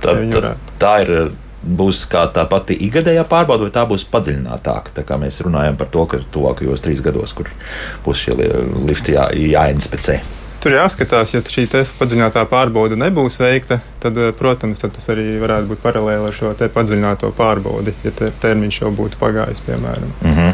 tā, 0.00 0.16
tā, 0.32 0.54
tā 0.80 0.94
ir 1.04 1.12
būs 1.62 2.04
kā 2.10 2.24
tā 2.34 2.46
pati 2.48 2.76
ikgadējā 2.86 3.24
pārbaude, 3.28 3.68
vai 3.68 3.74
tā 3.74 3.84
būs 3.88 4.06
padziļinātāka. 4.10 4.94
Tā 4.96 5.04
kā 5.06 5.18
mēs 5.20 5.40
runājam 5.44 5.76
par 5.80 5.90
to, 5.92 6.06
ka 6.08 6.22
tuvākajos 6.32 6.84
trīs 6.84 7.02
gados, 7.04 7.34
kur 7.36 7.50
būs 8.04 8.26
šie 8.26 8.36
lifti 8.86 9.16
jā, 9.16 9.28
jāinspicē. 9.34 10.20
Tur 10.60 10.74
jāskatās, 10.76 11.32
ja 11.32 11.40
šī 11.40 11.64
padziļinātā 11.96 12.42
pārbaude 12.48 12.98
nebūs 13.00 13.38
veikta, 13.40 13.78
tad, 14.02 14.18
eh, 14.20 14.32
protams, 14.36 14.82
tad 14.82 14.92
tas 14.92 15.08
arī 15.12 15.38
varētu 15.40 15.70
būt 15.70 15.80
paralēli 15.84 16.28
ar 16.28 16.36
šo 16.36 16.52
padziļināto 16.52 17.32
pārbaudi, 17.36 17.94
ja 18.04 18.12
te, 18.12 18.28
termiņš 18.42 18.82
jau 18.82 18.92
būtu 18.92 19.20
pagājis, 19.20 19.64
piemēram. 19.64 20.12
Mm 20.20 20.36
-hmm. 20.36 20.52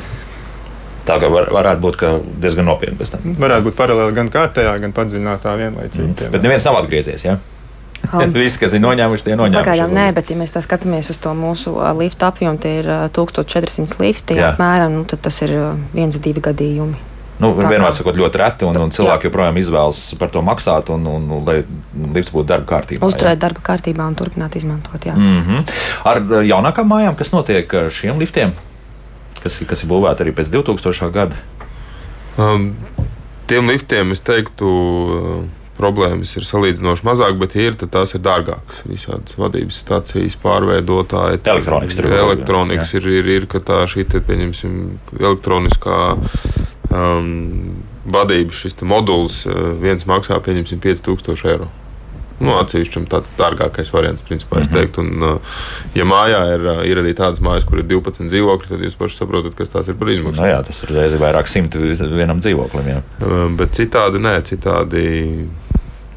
Tā 1.06 1.18
kā 1.22 1.30
var, 1.30 1.50
varētu 1.54 1.80
būt 1.80 2.04
diezgan 2.42 2.66
nopietni 2.66 2.98
pēc 2.98 3.10
tam. 3.14 3.34
Varētu 3.38 3.68
būt 3.68 3.76
paralēli 3.78 4.14
gan 4.14 4.28
kārtējā, 4.28 4.78
gan 4.82 4.92
padziļinātā 4.92 5.52
vienlaicīgi. 5.58 6.08
Mm. 6.08 6.30
Bet 6.30 6.42
neviens 6.42 6.64
nav 6.64 6.78
atgriezies. 6.80 7.24
Ja? 7.24 7.36
Um, 8.12 8.32
Visi, 8.36 8.60
kas 8.60 8.76
ir 8.76 8.82
noņēmuši, 8.84 9.26
tie 9.26 9.36
noņēmuši. 9.38 9.64
Pagaidām 9.64 9.96
nē, 9.96 10.06
bet 10.16 10.30
ja 10.30 10.38
mēs 10.38 10.54
tā 10.54 10.62
skatāmies 10.64 11.10
uz 11.12 11.18
to 11.22 11.34
mūsu 11.36 11.74
liftu 11.98 12.28
apjomu, 12.28 12.60
tie 12.62 12.78
ir 12.80 12.88
uh, 12.90 13.04
1400 13.14 14.00
lifti 14.02 14.38
Jā. 14.38 14.54
apmēram, 14.54 15.00
nu, 15.00 15.04
tad 15.08 15.24
tas 15.26 15.42
ir 15.46 15.54
viens, 15.94 16.18
divi 16.22 16.44
gadījumi. 16.44 17.14
Nu, 17.36 17.50
vienmēr 17.52 17.92
sakot, 17.92 18.16
ļoti 18.16 18.40
reti, 18.40 18.64
un, 18.64 18.78
un 18.80 18.92
cilvēki 18.94 19.26
jā. 19.26 19.28
joprojām 19.28 19.58
izvēlas 19.60 19.98
par 20.16 20.30
to 20.32 20.40
maksāt, 20.44 20.88
un, 20.94 21.04
un, 21.10 21.26
un 21.36 21.42
lai 21.44 21.58
lifts 22.16 22.32
būtu 22.32 22.48
darba 22.48 22.70
kārtībā. 22.70 23.04
Uzturēt 23.04 23.42
darba 23.42 23.60
kārtībā 23.66 24.06
un 24.08 24.16
turpināt 24.16 24.56
izmantot. 24.56 25.04
Jā. 25.04 25.12
Mm 25.16 25.42
-hmm. 25.42 25.74
Ar 26.08 26.22
jaunākām 26.48 26.88
mājām, 26.88 27.18
kas 27.18 27.34
notiek 27.36 27.74
ar 27.74 27.90
šiem 27.92 28.18
liftiem, 28.18 28.54
kas, 29.42 29.60
kas 29.68 29.84
ir 29.84 29.88
būvēti 29.90 30.24
arī 30.24 30.32
pēc 30.32 30.48
2000. 30.54 31.10
gada? 31.12 31.36
Um, 32.38 32.72
tiem 33.46 33.68
liftiem 33.68 34.12
es 34.12 34.20
teiktu. 34.20 34.66
Uh, 34.66 35.65
problēmas 35.76 36.34
ir 36.36 36.46
salīdzinoši 36.48 37.06
mazāk, 37.06 37.38
bet, 37.40 37.56
ja 37.56 37.70
ir, 37.70 37.78
tad 37.80 37.92
tās 37.94 38.16
ir 38.16 38.22
dārgākas. 38.24 38.82
Visādas 38.88 39.38
vadības 39.38 39.80
stācijas 39.84 40.38
pārveidotāji, 40.42 41.42
elektronikas, 41.44 42.00
ir, 42.00 42.10
elektronikas 42.20 42.94
ir, 42.98 43.08
ir, 43.20 43.32
ir, 43.38 43.48
ka 43.50 43.62
tā 43.64 43.82
šī, 43.90 44.06
te, 44.12 44.22
pieņemsim, 44.24 44.76
elektroniskā 45.20 45.98
um, 46.90 47.82
vadības 48.12 48.62
šis 48.64 48.78
modulis 48.86 49.42
uh, 49.48 49.74
viens 49.80 50.06
maksā, 50.08 50.38
pieņemsim, 50.44 50.82
5000 50.84 51.52
eiro. 51.54 51.72
Nu, 52.36 52.52
atsevišķam 52.60 53.06
tāds 53.08 53.30
dārgākais 53.38 53.88
variants, 53.94 54.24
principā, 54.26 54.60
es 54.60 54.68
mhm. 54.68 54.76
teiktu. 54.76 55.04
Un, 55.04 55.22
uh, 55.24 55.60
ja 55.96 56.04
mājā 56.08 56.42
ir, 56.52 56.66
uh, 56.68 56.82
ir 56.84 57.00
arī 57.00 57.14
tādas 57.16 57.40
mājas, 57.44 57.64
kur 57.68 57.80
ir 57.80 57.88
12 57.88 58.28
dzīvokļi, 58.28 58.72
tad 58.72 58.84
jūs 58.84 58.98
paši 59.00 59.20
saprotat, 59.22 59.56
kas 59.56 59.72
tās 59.72 59.88
ir 59.88 59.96
par 59.96 60.12
izmaksu. 60.12 60.42
No 60.42 60.44
nu 60.44 60.52
jā, 60.52 60.58
tas 60.66 60.82
ir 60.84 60.92
reizes 60.92 61.22
vairāk 61.22 61.48
simti 61.48 61.80
vienam 61.80 62.42
dzīvoklim. 62.44 62.90
Jā. 62.92 63.00
Bet 63.56 63.72
citādi 63.78 64.20
nē, 64.20 64.36
citādi 64.48 65.06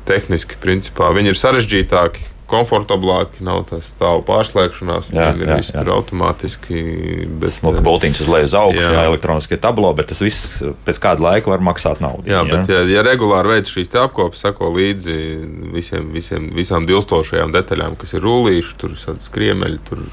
tehniski 0.10 0.58
principā. 0.62 1.14
Viņi 1.16 1.34
ir 1.34 1.40
sarežģītāki 1.40 2.26
komfortablāki, 2.50 3.44
nav 3.46 3.64
tas 3.70 3.92
stāvu 3.94 4.24
pārslēgšanās. 4.28 5.12
Jā, 5.14 5.30
jā, 5.38 5.58
viss 5.60 5.74
jā. 5.74 5.84
tur 5.84 5.94
automātiski. 5.98 6.84
Bet, 7.42 7.56
Smuka 7.60 7.84
boltiņš 7.86 8.24
uz 8.26 8.32
leju 8.34 8.50
uz 8.50 8.56
augšu, 8.58 8.82
jā. 8.82 8.92
jā, 8.96 9.04
elektroniskie 9.12 9.60
tablo, 9.62 9.92
bet 9.98 10.10
tas 10.12 10.22
viss 10.24 10.60
pēc 10.88 11.02
kāda 11.04 11.26
laika 11.26 11.52
var 11.54 11.64
maksāt 11.66 12.02
naudu. 12.04 12.26
Jā, 12.30 12.42
jā. 12.42 12.48
bet 12.52 12.74
ja, 12.74 12.82
ja 12.90 13.04
regulāri 13.06 13.56
veids 13.56 13.74
šīs 13.74 13.94
apkopes, 14.02 14.42
sako 14.44 14.72
līdzi 14.76 15.18
visiem, 15.76 16.10
visiem, 16.16 16.50
visām 16.56 16.88
dilstošajām 16.90 17.54
detaļām, 17.56 17.98
kas 18.00 18.16
ir 18.18 18.26
rullīši, 18.26 18.76
tur 18.82 18.96
skriemeļi, 18.98 19.80
tur 19.90 20.04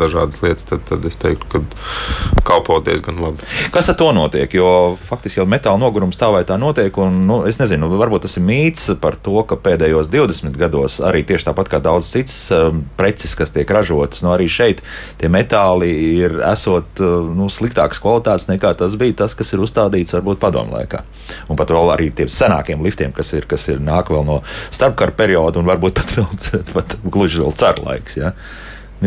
dažādas 0.00 0.42
lietas, 0.44 0.68
tad, 0.68 0.84
tad 0.88 1.04
es 1.08 1.18
teiktu, 1.20 1.48
ka 1.52 2.44
kalpo 2.46 2.78
diezgan 2.84 3.20
labi. 3.22 3.46
Kas 3.74 3.90
ar 3.92 3.98
to 3.98 4.10
notiek? 4.16 4.52
Jo 4.56 4.68
faktiski 5.08 5.40
jau 5.40 5.48
metāla 5.48 5.80
nogurums 5.80 6.18
tā 6.20 6.30
vai 6.32 6.44
tā 6.48 6.58
notiek, 6.60 6.92
un 7.02 7.22
nu, 7.28 7.40
es 7.48 7.60
nezinu, 7.60 7.90
varbūt 7.96 8.26
tas 8.26 8.36
ir 8.38 8.46
mīts 8.46 8.90
par 9.02 9.18
to, 9.22 9.38
ka 9.48 9.58
pēdējos 9.60 10.10
20 10.12 10.56
gados 10.60 11.00
arī 11.04 11.24
tieši 11.26 11.50
tāpat 11.50 11.70
kā 11.72 11.80
daudz 11.86 12.10
citas 12.10 12.36
um, 12.54 12.82
preces, 12.98 13.34
kas 13.38 13.54
tiek 13.54 13.70
ražotas. 13.72 14.22
Nu, 14.24 14.32
arī 14.34 14.48
šeit 14.50 14.82
tie 15.20 15.30
metāli 15.32 15.88
ir 16.18 16.38
esot 16.50 17.02
uh, 17.02 17.30
nu, 17.36 17.48
sliktākas 17.52 18.02
kvalitātes 18.02 18.48
nekā 18.50 18.74
tas 18.78 18.98
bija 18.98 19.22
tas, 19.22 19.36
kas 19.38 19.54
ir 19.54 19.62
uzstādīts 19.64 20.16
varbūt 20.18 20.42
padomu 20.42 20.76
laikā. 20.76 21.04
Un 21.48 21.58
pat 21.58 21.72
vēl 21.74 21.94
arī 21.94 22.10
tiem 22.14 22.30
senākiem 22.32 22.84
liftiem, 22.84 23.14
kas 23.16 23.32
ir, 23.38 23.48
kas 23.48 23.68
ir 23.72 23.82
nāk 23.82 24.10
vēl 24.12 24.26
no 24.26 24.42
starpkara 24.74 25.14
perioda 25.16 25.62
un 25.62 25.70
varbūt 25.70 26.00
pat, 26.02 26.14
vēl, 26.18 26.28
pat 26.76 26.98
gluži 27.04 27.42
vēl 27.42 27.56
ceru 27.58 27.88
laiks. 27.88 28.20
Ja? 28.20 28.34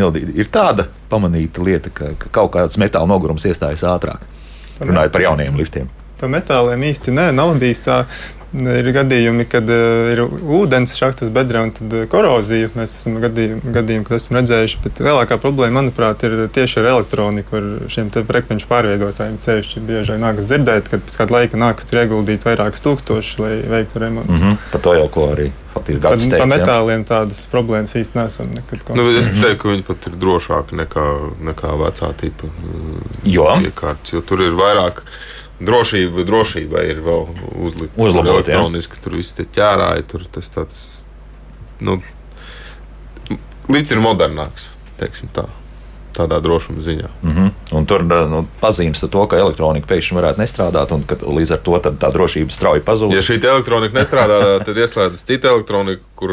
Ir 0.00 0.50
tāda 0.52 0.86
pamanīta 1.10 1.62
lieta, 1.66 1.90
ka, 1.92 2.12
ka 2.18 2.30
kaut 2.40 2.54
kāds 2.54 2.78
metāla 2.80 3.10
nogurums 3.10 3.46
iestājas 3.48 3.82
ātrāk. 3.90 4.22
Runājot 4.80 5.12
par 5.12 5.24
jauniem 5.26 5.56
liftiem. 5.58 5.90
pa 6.20 6.28
metāliem 6.28 6.82
īsti 6.90 7.12
nē, 7.16 7.30
nav 7.32 7.54
bijis 7.60 7.82
tā. 7.84 8.04
Ir 8.50 8.88
gadījumi, 8.90 9.44
kad 9.46 9.68
uh, 9.70 10.08
ir 10.10 10.24
ūdens 10.26 10.96
šахtas 10.98 11.30
bedrē 11.30 11.62
un 11.68 11.70
tad 11.76 11.92
uh, 11.94 12.06
korozija. 12.10 12.72
Mēs 12.74 12.96
esam 12.98 13.20
gadījumi, 13.22 13.70
gadījumi 13.76 14.08
kad 14.08 14.18
esam 14.18 14.40
redzējuši, 14.40 14.80
bet 14.82 14.98
lielākā 15.06 15.38
problēma, 15.38 15.76
manuprāt, 15.78 16.24
ir 16.26 16.48
tieši 16.50 16.80
ar 16.82 16.90
elektroniku, 16.96 17.60
ar 17.60 17.92
šiem 17.94 18.10
frekvenču 18.10 18.66
pārveidotājiem. 18.70 19.38
Ceļšķi 19.46 19.84
bieži 19.86 20.18
nākas 20.18 20.50
dzirdēt, 20.50 20.90
ka 20.90 20.98
pēc 20.98 21.20
kāda 21.22 21.36
laika 21.38 21.62
nākas 21.62 21.86
tur 21.86 22.02
ieguldīt 22.02 22.46
vairākus 22.48 22.82
tūkstošus, 22.88 23.38
lai 23.44 23.54
veiktu 23.70 24.02
remontu. 24.02 24.32
Mm 24.34 24.42
-hmm. 24.42 24.60
Par 24.72 24.86
to 24.86 24.98
jau 24.98 25.08
ko 25.08 25.30
arī 25.36 25.50
faktiski 25.74 26.02
gadu 26.02 26.22
teica. 26.22 26.38
Pa 26.38 26.50
metāliem 26.50 27.04
ja? 27.04 27.08
tādas 27.14 27.46
problēmas 27.52 27.94
īsti 27.94 28.18
nesam 28.18 28.50
nekad. 28.54 28.82
Nu, 28.98 29.06
es 29.14 29.28
teiktu, 29.30 29.58
ka 29.62 29.68
viņi 29.68 29.86
pat 29.86 30.06
ir 30.10 30.16
drošāki 30.24 30.78
nekā, 30.82 31.06
nekā 31.50 31.74
vecā 31.84 32.12
tipa 32.20 32.50
jo? 33.24 33.46
iekārtas, 33.62 34.12
jo 34.12 34.20
tur 34.26 34.42
ir 34.42 34.58
vairāk 34.58 35.04
drošība, 35.60 36.24
drošība 36.28 36.84
ir 36.88 37.04
vēl 37.04 37.26
uzlikta. 37.66 38.00
Uzlabot, 38.00 38.34
elektroniski, 38.34 38.98
ja? 38.98 39.04
tur 39.04 39.18
viss 39.20 39.36
ir 39.38 39.48
ķērāji, 39.56 40.08
tur 40.10 40.26
tas 40.32 40.52
tāds, 40.54 40.82
nu, 41.84 42.00
līdz 43.70 43.96
ir 43.96 44.04
modernāks, 44.04 44.70
teiksim 45.00 45.32
tā 45.36 45.48
tādā 46.16 46.40
drošuma 46.42 46.82
ziņā. 46.82 47.08
Mm 47.22 47.32
-hmm. 47.36 47.50
Un 47.76 47.86
tur 47.86 48.04
nu, 48.04 48.46
pazīmes 48.62 49.04
to, 49.10 49.26
ka 49.26 49.36
elektronika 49.36 49.86
pēkšņi 49.86 50.16
varētu 50.18 50.40
nestrādāt, 50.42 50.92
un 50.92 51.04
līdz 51.36 51.52
ar 51.52 51.58
to 51.58 51.78
tā 51.78 52.12
drošība 52.12 52.50
strauji 52.50 52.80
pazūd. 52.80 53.14
Ja 53.14 53.22
šī 53.22 53.38
elektronika 53.44 53.98
nestrādā, 53.98 54.38
tad 54.66 54.76
ieslēdzas 54.76 55.24
cita 55.24 55.48
elektronika, 55.48 56.02
kur 56.14 56.30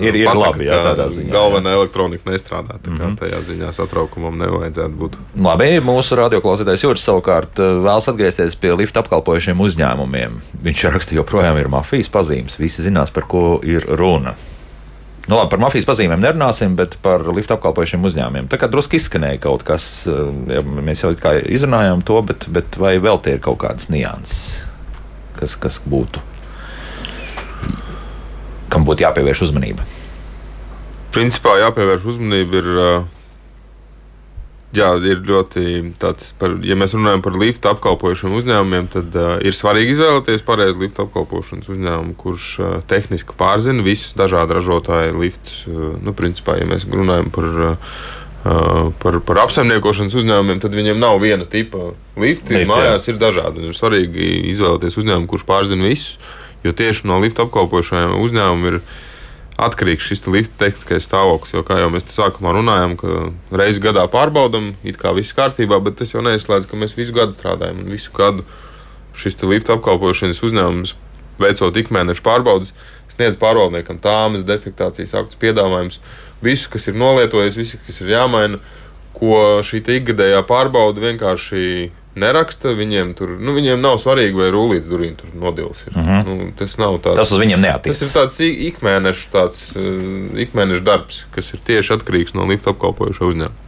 ir, 0.00 0.14
ir 0.14 0.26
pasaka, 0.26 0.50
labi, 0.50 0.64
jā, 0.64 0.80
tādā 0.84 1.08
ziņā. 1.10 1.32
Galvenā 1.32 1.70
jā. 1.70 1.76
elektronika 1.80 2.30
nestrādā. 2.30 2.78
Mm 2.86 2.98
-hmm. 2.98 3.16
tajā 3.18 3.40
ziņā 3.50 3.72
satraukumam 3.72 4.38
nevajadzētu 4.38 4.94
būt. 4.98 5.12
Labi, 5.36 5.80
mūsu 5.80 6.16
radioklausītājs 6.16 6.84
Juris 6.84 7.04
savukārt 7.08 7.58
vēlas 7.58 8.08
atgriezties 8.08 8.54
pie 8.54 8.74
lifta 8.74 9.00
apkalpojušiem 9.00 9.60
uzņēmumiem. 9.60 10.40
Viņš 10.62 10.90
raksta, 10.92 11.14
joprojām 11.14 11.58
ir 11.58 11.68
mafijas 11.68 12.08
pazīmes. 12.08 12.58
Visi 12.58 12.82
zinās, 12.82 13.10
par 13.10 13.24
ko 13.28 13.60
ir 13.62 13.84
runa. 13.88 14.34
Nu, 15.26 15.34
labi, 15.34 15.50
par 15.50 15.58
mafijas 15.58 15.86
pazīmēm 15.88 16.22
nerunāsim, 16.22 16.76
bet 16.78 16.94
par 17.02 17.24
lifta 17.34 17.56
apkalpojušiem 17.56 18.04
uzņēmumiem. 18.06 18.46
Tā 18.50 18.60
kā 18.62 18.68
drusku 18.70 18.94
izskanēja 18.94 19.40
kaut 19.42 19.64
kas, 19.66 20.06
eh, 20.06 20.28
ja 20.54 20.62
mēs 20.62 21.02
jau 21.02 21.10
izrunājām 21.10 22.04
to, 22.06 22.20
bet, 22.22 22.46
bet 22.46 22.78
vai 22.78 22.94
vēl 23.02 23.18
tie 23.24 23.34
ir 23.34 23.42
kaut 23.42 23.58
kādas 23.64 23.90
nianses, 23.90 24.62
kas, 25.40 25.56
kas 25.58 25.80
būtu, 25.82 26.22
kam 28.70 28.86
būtu 28.86 29.02
jāpievērš 29.02 29.48
uzmanība? 29.48 29.82
Principā 31.10 31.56
jāpievērš 31.58 32.06
uzmanība 32.12 32.62
ir 32.62 32.70
uh, 32.76 33.15
Jā, 34.76 34.90
ir 35.08 35.22
ļoti 35.24 35.62
tāds, 36.00 36.32
par, 36.36 36.58
ja 36.66 36.76
mēs 36.78 36.92
runājam 36.96 37.22
par 37.24 37.36
lifta 37.40 37.72
apkalpošanu 37.72 38.36
uzņēmumiem, 38.40 38.90
tad 38.92 39.16
uh, 39.16 39.32
ir 39.40 39.56
svarīgi 39.56 39.94
izvēlēties 39.94 40.44
pareizi 40.44 40.82
lifta 40.82 41.06
apkalpošanas 41.06 41.70
uzņēmumu, 41.72 42.16
kurš 42.20 42.48
uh, 42.60 42.76
tehniski 42.90 43.36
pārzina 43.38 43.84
visus 43.86 44.12
dažādu 44.18 44.58
ražotāju 44.58 45.16
liftus. 45.22 45.62
Uh, 45.70 45.96
nu, 46.02 46.12
principā, 46.16 46.58
ja 46.60 46.68
mēs 46.68 46.84
runājam 46.90 47.32
par, 47.32 47.48
uh, 47.70 48.92
par, 49.02 49.20
par 49.26 49.42
apsaimniekošanas 49.46 50.18
uzņēmumiem, 50.20 50.60
tad 50.62 50.76
viņiem 50.76 51.00
nav 51.00 51.20
viena 51.24 51.48
tipa 51.48 51.94
lifti. 52.20 52.58
Lift, 52.60 52.70
mājās 52.70 53.08
jā. 53.08 53.14
ir 53.14 53.20
dažādi. 53.22 53.64
Ir 53.64 53.78
svarīgi 53.78 54.30
izvēlēties 54.52 55.00
uzņēmumu, 55.00 55.30
kurš 55.30 55.46
pārzina 55.48 55.88
visus, 55.88 56.18
jo 56.66 56.76
tieši 56.76 57.08
no 57.08 57.22
lifta 57.22 57.46
apkalpošanām 57.46 58.18
uzņēmumiem 58.20 58.74
ir 58.74 58.80
atkarīgs 59.56 60.04
šis 60.10 60.26
lifta 60.28 60.66
tehniskais 60.66 61.06
stāvoklis. 61.08 61.54
Jo, 61.56 61.64
kā 61.66 61.78
jau 61.80 61.88
mēs 61.92 62.08
sākumā 62.12 62.52
runājām, 62.58 62.96
ka 63.00 63.28
reizi 63.56 63.82
gadā 63.84 64.04
pārbaudām, 64.12 64.74
it 64.84 65.00
kā 65.00 65.14
viss 65.16 65.36
kārtībā, 65.36 65.80
bet 65.84 65.98
tas 66.00 66.12
jau 66.12 66.24
neizslēdz, 66.24 66.68
ka 66.68 66.78
mēs 66.80 66.96
visu 66.98 67.16
gadu 67.16 67.36
strādājam 67.36 67.80
un 67.84 67.90
visu 67.92 68.12
gadu 68.16 68.44
šis 69.16 69.40
lifta 69.48 69.76
apkalpošanas 69.78 70.42
uzņēmums, 70.44 70.94
veicot 71.40 71.76
ikmēneša 71.80 72.24
pārbaudas, 72.24 72.74
sniedz 73.12 73.38
pārvaldniekam 73.40 74.00
tāmas, 74.04 74.44
defektācijas 74.44 75.14
aktus, 75.16 75.40
piedāvājumus, 75.40 76.02
visu, 76.44 76.68
kas 76.72 76.88
ir 76.90 76.98
nolietojies, 77.00 77.56
visu, 77.56 77.80
kas 77.86 78.02
ir 78.04 78.12
jāmaina, 78.12 78.60
ko 79.16 79.62
šī 79.64 79.80
ikgadējā 79.80 80.42
pārbauda 80.48 81.00
vienkārši 81.00 81.62
neraksta. 82.18 82.72
Viņiem 82.76 83.12
tur 83.18 83.36
nu, 83.40 83.54
viņiem 83.56 83.82
nav 83.82 83.98
svarīgi, 84.02 84.36
vai 84.38 84.48
rullīts 84.54 84.88
durvīm 84.90 85.14
tur 85.20 85.34
nodils. 85.36 85.84
Ir. 85.86 85.96
Mm 85.96 86.08
-hmm. 86.08 86.24
nu, 86.26 86.48
tas 86.58 86.78
nav 86.80 86.98
tāds. 87.04 87.20
Tas 87.20 87.32
uz 87.32 87.42
viņiem 87.42 87.62
neatiecas. 87.62 88.00
Tas 88.00 88.08
ir 88.08 88.16
tāds 88.20 88.40
ikmēneša, 88.70 89.28
tāds, 89.32 89.62
uh, 89.76 90.40
ikmēneša 90.46 90.84
darbs, 90.84 91.22
kas 91.36 91.54
ir 91.54 91.62
tieši 91.66 91.96
atkarīgs 91.98 92.34
no 92.34 92.48
lifta 92.48 92.72
apkalpojoša 92.74 93.30
uzņēmuma. 93.30 93.64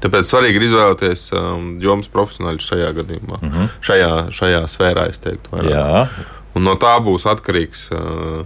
Tāpēc 0.00 0.28
svarīgi 0.28 0.60
ir 0.60 0.66
izvēlēties 0.68 1.26
um, 1.32 1.68
jomas 1.80 2.08
profesionāļus 2.12 2.68
šajā 2.68 2.92
gadījumā, 3.00 3.38
mm 3.40 3.52
-hmm. 3.52 3.68
šajā, 3.80 4.10
šajā 4.30 4.64
sfērā, 4.68 5.08
es 5.08 5.18
teiktu. 5.18 5.56
Vairāk. 5.56 6.08
Un 6.54 6.64
no 6.68 6.76
tā 6.80 6.96
būs 7.00 7.24
atkarīgs. 7.28 7.88
Uh, 7.92 8.44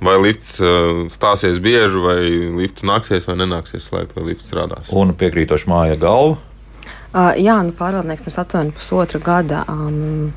vai 0.00 0.16
lifts 0.20 0.60
uh, 0.60 1.06
stāsies 1.12 1.60
bieži, 1.60 2.00
vai 2.00 2.20
liftu 2.60 2.88
nāksies 2.88 3.26
vai 3.28 3.36
nenāksies 3.40 3.88
slēgt, 3.88 4.16
vai 4.16 4.30
lifts 4.30 4.48
strādās. 4.48 4.88
Un 4.92 5.12
piekrītoši 5.16 5.68
māja 5.70 5.98
galva. 6.00 6.38
Uh, 7.10 7.32
jā, 7.40 7.56
nu, 7.66 7.74
pārvaldnieks 7.74 8.22
mums 8.26 8.38
aptuveni 8.38 8.74
pusotra 8.76 9.20
gada. 9.24 9.64
Um, 9.68 10.32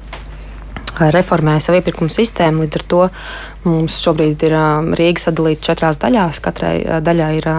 reformēja 0.93 1.67
savu 1.67 1.79
iepirkuma 1.79 2.13
sistēmu. 2.13 2.63
Līdz 2.65 2.79
ar 2.79 2.85
to 2.91 3.01
mums 3.65 3.97
šobrīd 4.03 4.45
ir 4.47 4.55
Rīga 4.99 5.27
sadalīta 5.27 5.71
četrās 5.71 5.99
daļās. 6.01 6.41
Katrai 6.43 6.75
daļai 7.03 7.31
ir 7.39 7.49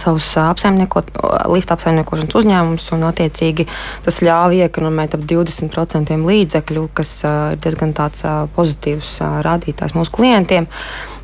savus 0.00 0.32
apsaimniekot, 0.40 1.12
lifta 1.52 1.76
apsaimniekošanas 1.76 2.34
uzņēmumus, 2.40 2.88
un 2.96 3.04
attiecīgi 3.06 3.68
tas 4.04 4.18
ļāva 4.26 4.64
iekonomēt 4.66 5.14
ap 5.14 5.22
20% 5.30 6.16
līdzekļu, 6.26 6.88
kas 6.94 7.12
ir 7.28 7.60
diezgan 7.62 7.94
tāds 7.94 8.26
pozitīvs 8.56 9.18
rādītājs 9.46 9.94
mūsu 9.94 10.16
klientiem. 10.16 10.66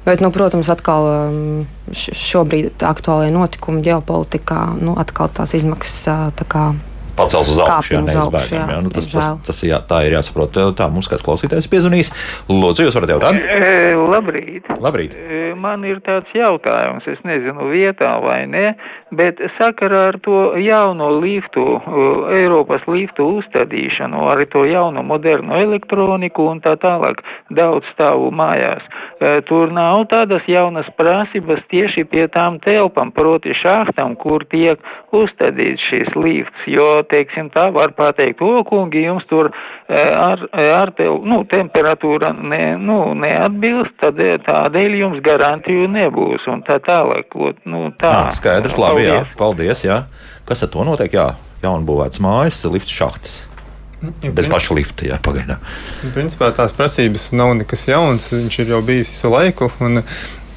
Bet, 0.07 0.21
nu, 0.23 0.31
protams, 0.31 0.69
atkal 0.71 1.09
um, 1.11 1.63
šobrīd 1.91 2.85
aktuālajā 2.87 3.33
notikuma 3.35 3.83
ģeopolitikā 3.83 4.61
nu, 4.79 4.95
atkal 5.03 5.33
tās 5.35 5.57
izmaksas 5.59 6.31
tā 6.39 6.47
kā 6.47 6.69
pacels 7.19 7.51
uz 7.53 7.61
augšu. 7.65 7.97
Jā, 7.97 8.03
neizbēgami. 8.07 8.75
Jā. 8.75 8.81
Nu, 8.85 8.93
tas, 8.95 9.09
tas, 9.13 9.31
tas 9.49 9.63
jā, 9.67 9.81
tā 9.89 10.03
ir 10.07 10.17
jāsaprot. 10.19 10.61
Tā 10.77 10.89
mums 10.93 11.09
kāds 11.11 11.25
klausītājs 11.27 11.69
piezvanīs. 11.73 12.13
Lūdzu, 12.51 12.87
jūs 12.87 12.99
varat 12.99 13.15
jautāt? 13.17 13.41
E, 13.41 13.95
labrīt. 13.97 14.69
Labrīt. 14.83 15.17
E, 15.17 15.53
man 15.59 15.85
ir 15.89 16.01
tāds 16.07 16.31
jautājums, 16.37 17.07
es 17.11 17.21
nezinu 17.27 17.71
vietā 17.73 18.13
vai 18.23 18.43
ne, 18.51 18.67
bet 19.17 19.41
sakarā 19.57 20.07
ar 20.13 20.19
to 20.25 20.41
jauno 20.61 21.11
liftu, 21.21 21.65
Eiropas 22.37 22.85
liftu 22.91 23.27
uzstādīšanu, 23.39 24.27
ar 24.33 24.45
to 24.53 24.67
jauno 24.69 25.03
modernu 25.07 25.57
elektroniku 25.63 26.49
un 26.53 26.61
tā 26.65 26.77
tālāk 26.83 27.23
daudz 27.57 27.89
stāvu 27.95 28.31
mājās. 28.35 28.85
E, 29.17 29.41
tur 29.49 29.73
nav 29.75 30.07
tādas 30.13 30.45
jaunas 30.51 30.89
prasības 31.01 31.63
tieši 31.73 32.07
pie 32.11 32.27
tām 32.33 32.61
telpām, 32.65 33.13
proti 33.17 33.55
šahtam, 33.57 34.17
kur 34.21 34.45
tiek 34.53 34.83
uzstādīts 35.17 35.89
šis 35.91 36.13
lifts, 36.19 36.67
jo 36.71 36.89
teiksim 37.11 37.51
tā, 37.55 37.69
var 37.75 37.95
pateikt, 37.97 38.43
o, 38.45 38.63
kungi, 38.69 39.05
jums 39.07 39.27
tur 39.31 39.51
e, 39.51 40.01
ar, 40.01 40.45
e, 40.51 40.69
ar 40.75 40.93
te, 40.97 41.07
nu, 41.07 41.41
temperatūra 41.51 42.33
ne, 42.37 42.63
nu, 42.81 43.01
neatbilst, 43.19 43.97
tad 44.03 44.21
e, 44.23 44.37
tādēļ 44.47 45.01
jums 45.01 45.25
garantiju 45.27 45.89
nebūs 45.97 46.47
un 46.53 46.63
tā 46.67 46.79
tālāk. 46.87 47.37
Nu, 47.67 47.89
tā. 48.01 48.13
À, 48.27 48.31
skaidrs, 48.37 48.79
labi, 48.81 49.07
paldies. 49.07 49.13
jā, 49.13 49.37
paldies, 49.41 49.85
jā. 49.87 50.01
Kas 50.47 50.63
ar 50.63 50.73
to 50.73 50.87
notiek? 50.87 51.15
Jā, 51.17 51.29
jaunbūvēts 51.65 52.23
mājas, 52.23 52.63
lifts 52.71 52.95
šahtas. 52.95 53.45
Ja, 54.23 54.31
Bez 54.31 54.47
paša 54.51 54.75
lifta, 54.77 55.07
jā, 55.09 55.17
pagaidām. 55.25 55.63
Principā 56.15 56.51
tās 56.55 56.75
prasības 56.77 57.31
nav 57.35 57.55
nekas 57.59 57.87
jauns. 57.89 58.29
Viņš 58.35 58.59
ir 58.63 58.75
jau 58.75 58.83
bijis 58.85 59.11
visu 59.15 59.31
laiku. 59.33 59.71
Un, 59.83 60.03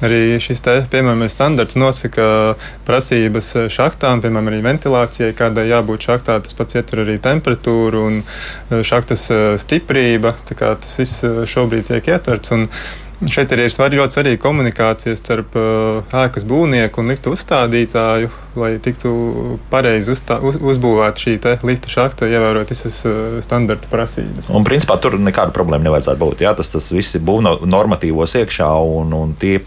Arī 0.04 0.38
šis 0.40 0.62
te, 0.64 0.78
piemēram, 0.88 1.26
standarts 1.28 1.76
nosaka 1.76 2.56
prasības 2.88 3.52
šachtām, 3.72 4.22
piemēram, 4.24 4.48
arī 4.48 4.62
ventilācijai, 4.64 5.34
kādai 5.36 5.68
jābūt 5.68 6.08
šachtā. 6.08 6.38
Tas 6.44 6.56
pats 6.56 6.78
ietver 6.80 7.04
arī 7.04 7.18
temperatūru 7.20 8.06
un 8.08 8.22
e, 8.22 8.80
šachtas 8.86 9.26
e, 9.28 9.42
stiprība. 9.60 10.32
Tas 10.48 10.96
viss 11.02 11.20
e, 11.26 11.34
šobrīd 11.48 11.90
tiek 11.90 12.08
ietverts. 12.14 12.56
Šeit 13.28 13.50
arī 13.52 13.66
ir 13.68 13.72
svarīgi, 13.74 14.00
ļoti 14.00 14.16
svarīga 14.16 14.40
komunikācija 14.40 15.12
starp 15.18 15.52
ēkas 16.16 16.46
būvnieku 16.48 17.02
un 17.02 17.10
liftu 17.12 17.34
uzstādītāju, 17.34 18.30
lai 18.56 18.70
tiktu 18.80 19.10
pareizi 19.68 20.14
uzstā, 20.14 20.38
uz, 20.40 20.56
uzbūvēta 20.56 21.20
šī 21.20 21.34
lifta 21.68 21.92
šahta, 21.92 22.30
ievērot 22.32 22.72
visas 22.72 23.02
standarta 23.44 23.92
prasības. 23.92 24.48
Un, 24.56 24.64
principā, 24.64 24.96
tur 25.04 25.18
nekāda 25.20 25.52
problēma 25.52 25.90
nevajadzētu 25.90 26.22
būt. 26.22 26.46
Jā? 26.46 26.54
Tas, 26.56 26.72
tas 26.72 26.88
viss 26.96 27.18
ir 27.20 27.26
būvnormatīvos 27.28 28.38
iekšā 28.40 28.70
un, 28.96 29.12
un 29.20 29.36
tie 29.36 29.58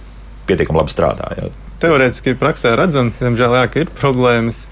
pietiekami 0.48 0.84
labi 0.84 0.94
strādā. 0.94 1.30
Jā. 1.38 1.52
teorētiski 1.84 2.38
praksē 2.40 2.78
redzam, 2.80 3.10
diemžēl, 3.18 3.58
jā, 3.60 3.64
ka 3.72 3.82
ir 3.84 3.90
problēmas. 3.92 4.68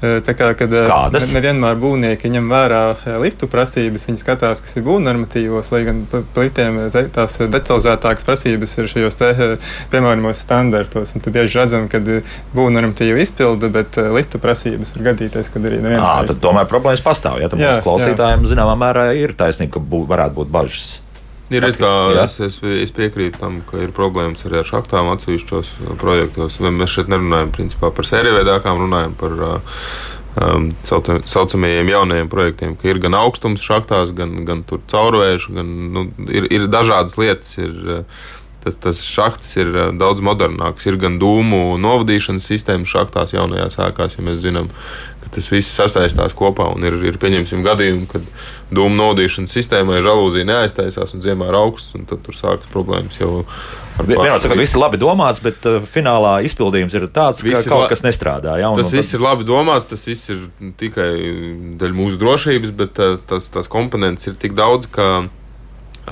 Tā 0.00 0.34
kā, 0.36 0.50
kad 0.56 0.72
Kādas? 0.72 1.26
Ne, 1.28 1.38
nevienmēr 1.38 1.76
būvnieki 1.80 2.28
ņem 2.32 2.48
vērā 2.52 2.80
liftu 3.20 3.48
prasības, 3.52 4.06
viņi 4.08 4.20
skatās, 4.20 4.60
kas 4.64 4.76
ir 4.76 4.84
būvnormatīvos, 4.84 5.70
lai 5.72 5.82
gan 5.86 6.02
plitiem 6.36 6.80
tās 7.14 7.38
detalizētākas 7.40 8.26
prasības 8.28 8.76
ir 8.80 8.90
šajos 8.92 9.20
te, 9.20 9.30
piemēramos 9.92 10.40
standartos. 10.44 11.14
Un 11.16 11.24
tad 11.24 11.36
bieži 11.36 11.60
redzam, 11.60 11.88
ka 11.92 12.00
būvnormatīva 12.56 13.22
izpilda, 13.24 13.72
bet 13.72 14.00
liftu 14.16 14.40
prasības 14.42 14.92
var 14.96 15.08
gadīties, 15.12 15.52
kad 15.52 15.68
arī 15.68 15.80
nevienmēr. 15.84 16.32
Tad 16.32 16.44
tomēr 16.44 16.68
problēmas 16.68 17.04
pastāv. 17.04 17.40
Ja, 17.40 17.48
jā, 17.48 17.60
mūsu 17.60 17.86
klausītājiem, 17.86 18.44
jā. 18.44 18.54
zināmā 18.56 18.76
mērā, 18.80 19.08
ir 19.20 19.36
taisnība, 19.38 19.78
ka 19.78 19.84
bū, 19.84 20.04
varētu 20.10 20.40
būt 20.42 20.52
bažas. 20.52 21.03
Ir 21.52 21.66
tā, 21.76 21.92
es, 22.22 22.38
es, 22.40 22.56
es 22.64 22.92
piekrītu 22.96 23.36
tam, 23.42 23.58
ka 23.68 23.82
ir 23.84 23.92
problēmas 23.92 24.46
arī 24.48 24.62
ar 24.62 24.68
šachtām 24.68 25.10
atsevišķos 25.12 25.74
projektos. 26.00 26.56
Mēs 26.64 26.94
šeit 26.94 27.10
nerunājam 27.12 27.52
principā, 27.52 27.90
par 27.92 28.08
sērijveidākām, 28.08 28.80
runājam 28.80 29.16
par 29.20 29.34
um, 29.44 30.70
saucamajiem 30.88 31.92
jaunajiem 31.92 32.30
projektiem, 32.32 32.78
ka 32.80 32.88
ir 32.88 33.02
gan 33.04 33.18
augstums 33.20 33.64
šachtās, 33.64 34.14
gan, 34.16 34.38
gan 34.48 34.64
caurvējuši, 34.70 35.58
gan 35.58 35.74
nu, 35.92 36.06
ir, 36.32 36.48
ir 36.48 36.70
dažādas 36.72 37.18
lietas. 37.20 37.58
Ir, 37.60 38.08
tas, 38.64 38.78
tas 38.80 39.02
šahts 39.04 39.50
ir 39.60 39.72
daudz 40.00 40.22
modernāks. 40.24 40.86
Ir 40.88 40.96
gan 41.00 41.18
dūmu 41.20 41.76
novadīšanas 41.80 42.46
sistēma 42.48 42.88
šachtās, 42.88 43.34
jaunajās 43.36 43.76
ēkās, 43.84 44.16
ja 44.16 44.24
mēs 44.24 44.40
zinām, 44.44 44.70
ka 45.13 45.13
tas 45.32 45.48
viss 45.52 45.72
sasaistās 45.76 46.34
kopā. 46.36 46.66
Un 46.74 46.84
ir, 46.86 46.96
ir 47.08 47.16
pieņemsim 47.20 47.62
gadījumu, 47.64 48.08
kad 48.10 48.26
dūmu 48.74 48.96
novadīšanas 48.98 49.54
sistēmai 49.54 50.02
žalūzija 50.04 50.48
neaiztaisās 50.48 51.14
un 51.16 51.24
ziemā 51.24 51.48
ir 51.50 51.58
augsts, 51.58 51.94
un 51.98 52.04
tad 52.10 52.22
tur 52.26 52.36
sākas 52.36 52.70
problēmas 52.72 53.18
jau. 53.20 53.44
Vienmēr 54.00 54.40
sakot, 54.42 54.58
viss 54.58 54.74
ir 54.74 54.82
labi 54.82 54.98
domāts, 54.98 55.40
bet 55.44 55.66
uh, 55.70 55.80
finālā 55.86 56.36
izpildījums 56.48 56.96
ir 56.98 57.08
tāds, 57.14 57.44
ka 57.46 57.62
kaut 57.70 57.86
kas 57.92 58.02
nestrādā. 58.06 58.58
Ja, 58.60 58.72
un, 58.72 58.80
tas 58.80 58.90
un, 58.90 58.98
viss 58.98 59.12
tad... 59.12 59.20
ir 59.20 59.26
labi 59.28 59.46
domāts, 59.48 59.90
tas 59.90 60.06
viss 60.08 60.32
ir 60.34 60.46
tikai 60.80 61.10
daļa 61.80 61.98
mūsu 62.00 62.18
drošības, 62.20 62.74
bet 62.80 63.02
uh, 63.02 63.18
tas, 63.30 63.50
tas 63.54 63.70
komponents 63.70 64.26
ir 64.30 64.38
tik 64.40 64.56
daudz, 64.58 64.90
ka 64.90 65.28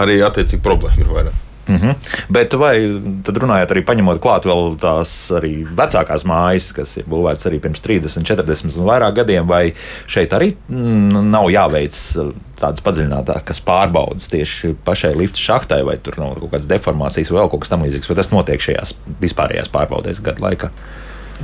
arī 0.03 0.21
attiecīgi 0.25 0.63
problēma 0.65 1.03
ir 1.03 1.11
vairāk. 1.11 1.49
Mm 1.67 1.77
-hmm. 1.77 1.95
Bet 2.29 2.55
vai 2.59 3.01
tad 3.25 3.37
runājot 3.37 3.71
arī 3.71 3.85
paņemot 3.87 4.19
klāt 4.21 4.47
vēl 4.47 4.77
tās 4.83 5.31
arī 5.31 5.67
vecākās 5.77 6.25
mājas, 6.27 6.73
kas 6.75 6.97
ir 6.97 7.05
būvētas 7.11 7.47
arī 7.47 7.61
pirms 7.61 7.81
30, 7.81 8.27
40 8.27 8.77
un 8.79 8.87
vairāk 8.87 9.15
gadiem, 9.15 9.47
vai 9.47 9.73
šeit 10.07 10.33
arī 10.33 10.55
mm, 10.69 11.31
nav 11.31 11.51
jāveic 11.51 11.95
uh, 12.19 12.33
tādas 12.59 12.81
padziļinātākas 12.81 13.61
pārbaudas 13.61 14.29
tieši 14.29 14.75
pašai 14.85 15.15
lifta 15.15 15.39
šahtai, 15.39 15.83
vai 15.85 15.97
tur 15.97 16.19
nav 16.19 16.35
kaut 16.41 16.51
kādas 16.51 16.67
deformācijas 16.67 17.31
vai 17.31 17.41
vēl 17.41 17.51
kaut 17.51 17.61
kas 17.61 17.71
tamlīdzīgs, 17.71 18.09
vai 18.09 18.17
tas 18.17 18.31
notiek 18.31 18.61
šajās 18.61 18.95
vispārējās 19.21 19.71
pārbaudēs 19.71 20.23
gadu 20.23 20.43
laikā? 20.43 20.71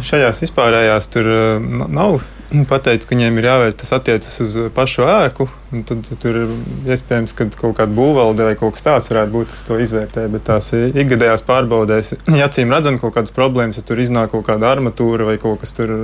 Šajās 0.03 0.43
vispārējās 0.43 1.09
tur 1.15 1.27
uh, 1.27 1.89
nav 1.89 2.21
pateicis, 2.69 3.07
ka 3.09 3.15
viņiem 3.15 3.39
ir 3.41 3.49
jāveic 3.49 3.77
tas 3.81 3.93
attiecas 3.97 4.39
uz 4.45 4.55
pašu 4.75 5.05
ēku. 5.09 5.49
Tad 5.89 6.07
tur 6.23 6.39
ir 6.43 6.53
iespējams, 6.89 7.35
ka 7.37 7.49
kaut 7.53 7.77
kāda 7.77 7.93
būvvalde 7.97 8.47
vai 8.47 8.55
kaut 8.59 8.77
kas 8.77 8.87
tāds 8.87 9.11
varētu 9.13 9.35
būt, 9.35 9.51
kas 9.53 9.67
to 9.67 9.81
izvērtē. 9.85 10.25
Bet 10.33 10.47
tās 10.49 10.71
ikgadējās 10.75 11.45
pārbaudēs, 11.49 12.15
ja 12.39 12.49
acīm 12.49 12.73
redzam 12.73 13.01
kaut 13.03 13.17
kādas 13.19 13.35
problēmas, 13.37 13.81
ja 13.81 13.85
tur 13.85 14.01
iznāk 14.01 14.33
kaut 14.33 14.47
kāda 14.49 14.73
armatūra 14.73 15.29
vai 15.29 15.37
kaut 15.43 15.61
kas 15.65 15.77
tur 15.77 15.95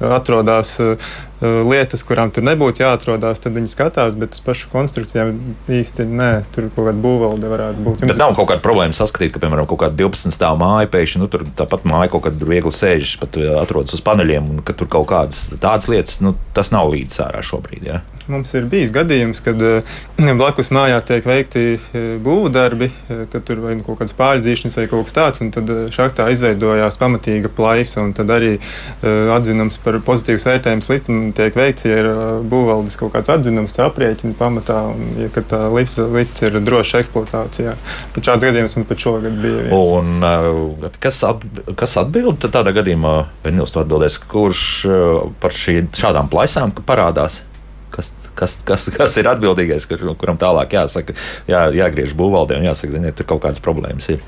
atrodas 0.00 0.78
lietas, 1.42 2.04
kurām 2.06 2.30
tur 2.34 2.44
nebūtu 2.46 2.84
jāatrodas, 2.84 3.40
tad 3.42 3.56
viņi 3.56 3.70
skatās, 3.72 4.14
bet 4.18 4.36
uz 4.36 4.42
pašu 4.44 4.70
konstrukcijām 4.72 5.32
īsti 5.72 6.06
nē, 6.06 6.30
tur 6.54 6.68
kaut 6.70 6.86
kāda 6.88 7.02
būvvalde 7.02 7.50
varētu 7.50 7.86
būt. 7.86 8.04
Bet 8.06 8.20
nav 8.20 8.36
kaut 8.38 8.52
kāda 8.52 8.62
problēma 8.64 8.94
saskatīt, 8.96 9.32
ka, 9.34 9.42
piemēram, 9.42 9.66
kaut 9.70 9.82
kāda 9.82 9.98
12 9.98 10.36
stāvu 10.36 10.60
māja 10.62 10.90
pēkšņi, 10.92 11.22
nu, 11.22 11.30
tur 11.32 11.46
tāpat 11.58 11.86
māja 11.88 12.12
kaut 12.14 12.26
kāda 12.28 12.48
viegli 12.48 12.74
sēžas, 12.76 13.16
pat 13.22 13.38
atrodas 13.62 13.96
uz 13.98 14.04
paneļiem, 14.06 14.52
un 14.54 14.62
ka 14.66 14.76
tur 14.78 14.90
kaut 14.92 15.08
kādas 15.10 15.48
tādas 15.56 15.90
lietas, 15.90 16.20
nu, 16.22 16.36
tas 16.54 16.70
nav 16.74 16.92
līdz 16.94 17.18
ārā 17.26 17.42
šobrīd. 17.46 17.88
Ja? 17.90 18.02
Mums 18.30 18.52
ir 18.54 18.68
bijis 18.70 18.92
gadījums, 18.94 19.40
kad 19.42 19.58
blakus 20.38 20.70
mājā 20.74 21.00
tiek 21.06 21.26
veikti 21.26 21.62
būvdarbi, 22.22 22.88
kad 23.32 23.42
tur 23.48 23.62
vai 23.64 23.74
nu 23.78 23.82
kaut 23.86 23.98
kādas 23.98 24.14
pārdzīšanas 24.18 24.78
vai 24.78 24.86
kaut 24.90 25.08
kas 25.08 25.16
tāds, 25.16 25.42
un 25.42 25.50
tad 25.54 25.72
šachtā 25.94 26.28
izveidojās 26.30 26.98
pamatīga 27.00 27.50
plaisa, 27.50 28.04
un 28.04 28.14
tad 28.14 28.30
arī 28.30 28.52
atzinums 29.02 29.80
par 29.82 29.98
pozitīvas 30.06 30.46
vērtējumus 30.46 30.90
liftam 30.92 31.20
tiek 31.34 31.58
veikts, 31.58 31.88
ja 31.88 31.98
ir 32.04 32.10
būvvaldes 32.52 32.98
kaut 33.00 33.14
kāds 33.16 33.32
atzinums, 33.34 33.74
tā 33.74 33.88
aprēķina 33.90 34.38
pamatā, 34.38 34.78
un 34.94 35.18
ja 35.24 35.30
tā 35.34 35.64
lifts, 35.74 35.98
lifts 35.98 36.46
ir 36.46 36.60
drošs 36.62 37.00
eksploatācijā. 37.02 37.74
Bet 38.14 38.30
šāds 38.30 38.46
gadījums 38.46 38.78
man 38.78 38.86
pat 38.88 39.02
šogad 39.02 39.38
bija. 39.42 39.66
Viens. 39.66 39.94
Un, 39.98 40.92
kas, 41.02 41.22
at, 41.26 41.42
kas 41.78 41.98
atbild 42.00 42.44
tādā 42.46 42.74
gadījumā, 42.78 43.16
Nils, 43.50 43.74
tu 43.74 43.82
atbildēs, 43.82 44.22
kurš 44.30 44.66
par 45.42 45.56
šī, 45.56 45.82
šādām 45.98 46.30
plaisām 46.32 46.74
parādās? 46.86 47.42
Kas, 47.92 48.12
kas, 48.38 48.60
kas, 48.68 48.88
kas 48.96 49.18
ir 49.20 49.30
atbildīgais, 49.32 49.88
kur, 49.90 50.06
kuram 50.20 50.40
tālāk 50.40 50.78
jāsaka, 50.78 51.16
jā, 51.50 51.66
jāgriež 51.76 52.16
būvvaldē 52.18 52.60
un 52.60 52.70
jāsaka, 52.70 52.96
ziniet, 52.96 53.18
tur 53.18 53.28
kaut 53.34 53.44
kādas 53.46 53.62
problēmas 53.64 54.10
ir. 54.14 54.24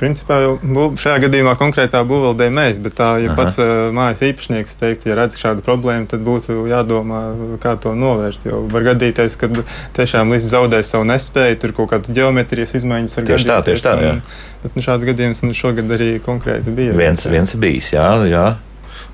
Principā 0.00 0.38
jau 0.40 0.84
šajā 0.96 1.18
gadījumā 1.26 1.52
konkrētā 1.60 2.00
būvvaldē 2.08 2.46
mēs, 2.56 2.78
bet 2.80 2.94
tā, 2.96 3.10
ja 3.20 3.28
Aha. 3.28 3.36
pats 3.36 3.58
uh, 3.60 3.90
mājas 3.92 4.22
īpašnieks 4.24 4.78
teikt, 4.80 5.04
ja 5.04 5.16
redz 5.18 5.36
šādu 5.36 5.60
problēmu, 5.66 6.08
tad 6.08 6.22
būtu 6.24 6.56
jādomā, 6.70 7.20
kā 7.60 7.74
to 7.76 7.92
novērst. 7.98 8.46
Jo 8.48 8.62
var 8.72 8.86
gadīties, 8.88 9.36
ka 9.40 9.50
tiešām 9.98 10.32
līdz 10.32 10.48
zaudē 10.54 10.80
savu 10.86 11.04
nespēju, 11.10 11.60
tur 11.60 11.76
kaut 11.76 11.92
kādas 11.92 12.16
geometrijas 12.16 12.72
izmaiņas 12.80 13.20
ar 13.20 13.28
tieši 13.28 13.50
tā, 13.52 13.60
tieši 13.68 13.84
tā, 13.84 13.94
jā. 14.00 14.16
Un, 14.16 14.24
bet 14.64 14.80
nu, 14.80 14.86
šāds 14.88 15.08
gadījums 15.10 15.44
man 15.44 15.60
šogad 15.60 15.94
arī 15.98 16.10
konkrēti 16.24 16.76
bija. 16.80 16.96
Viens, 16.96 17.28
viens 17.28 17.56
bijis, 17.60 17.92
jā, 17.98 18.08
jā. 18.30 18.46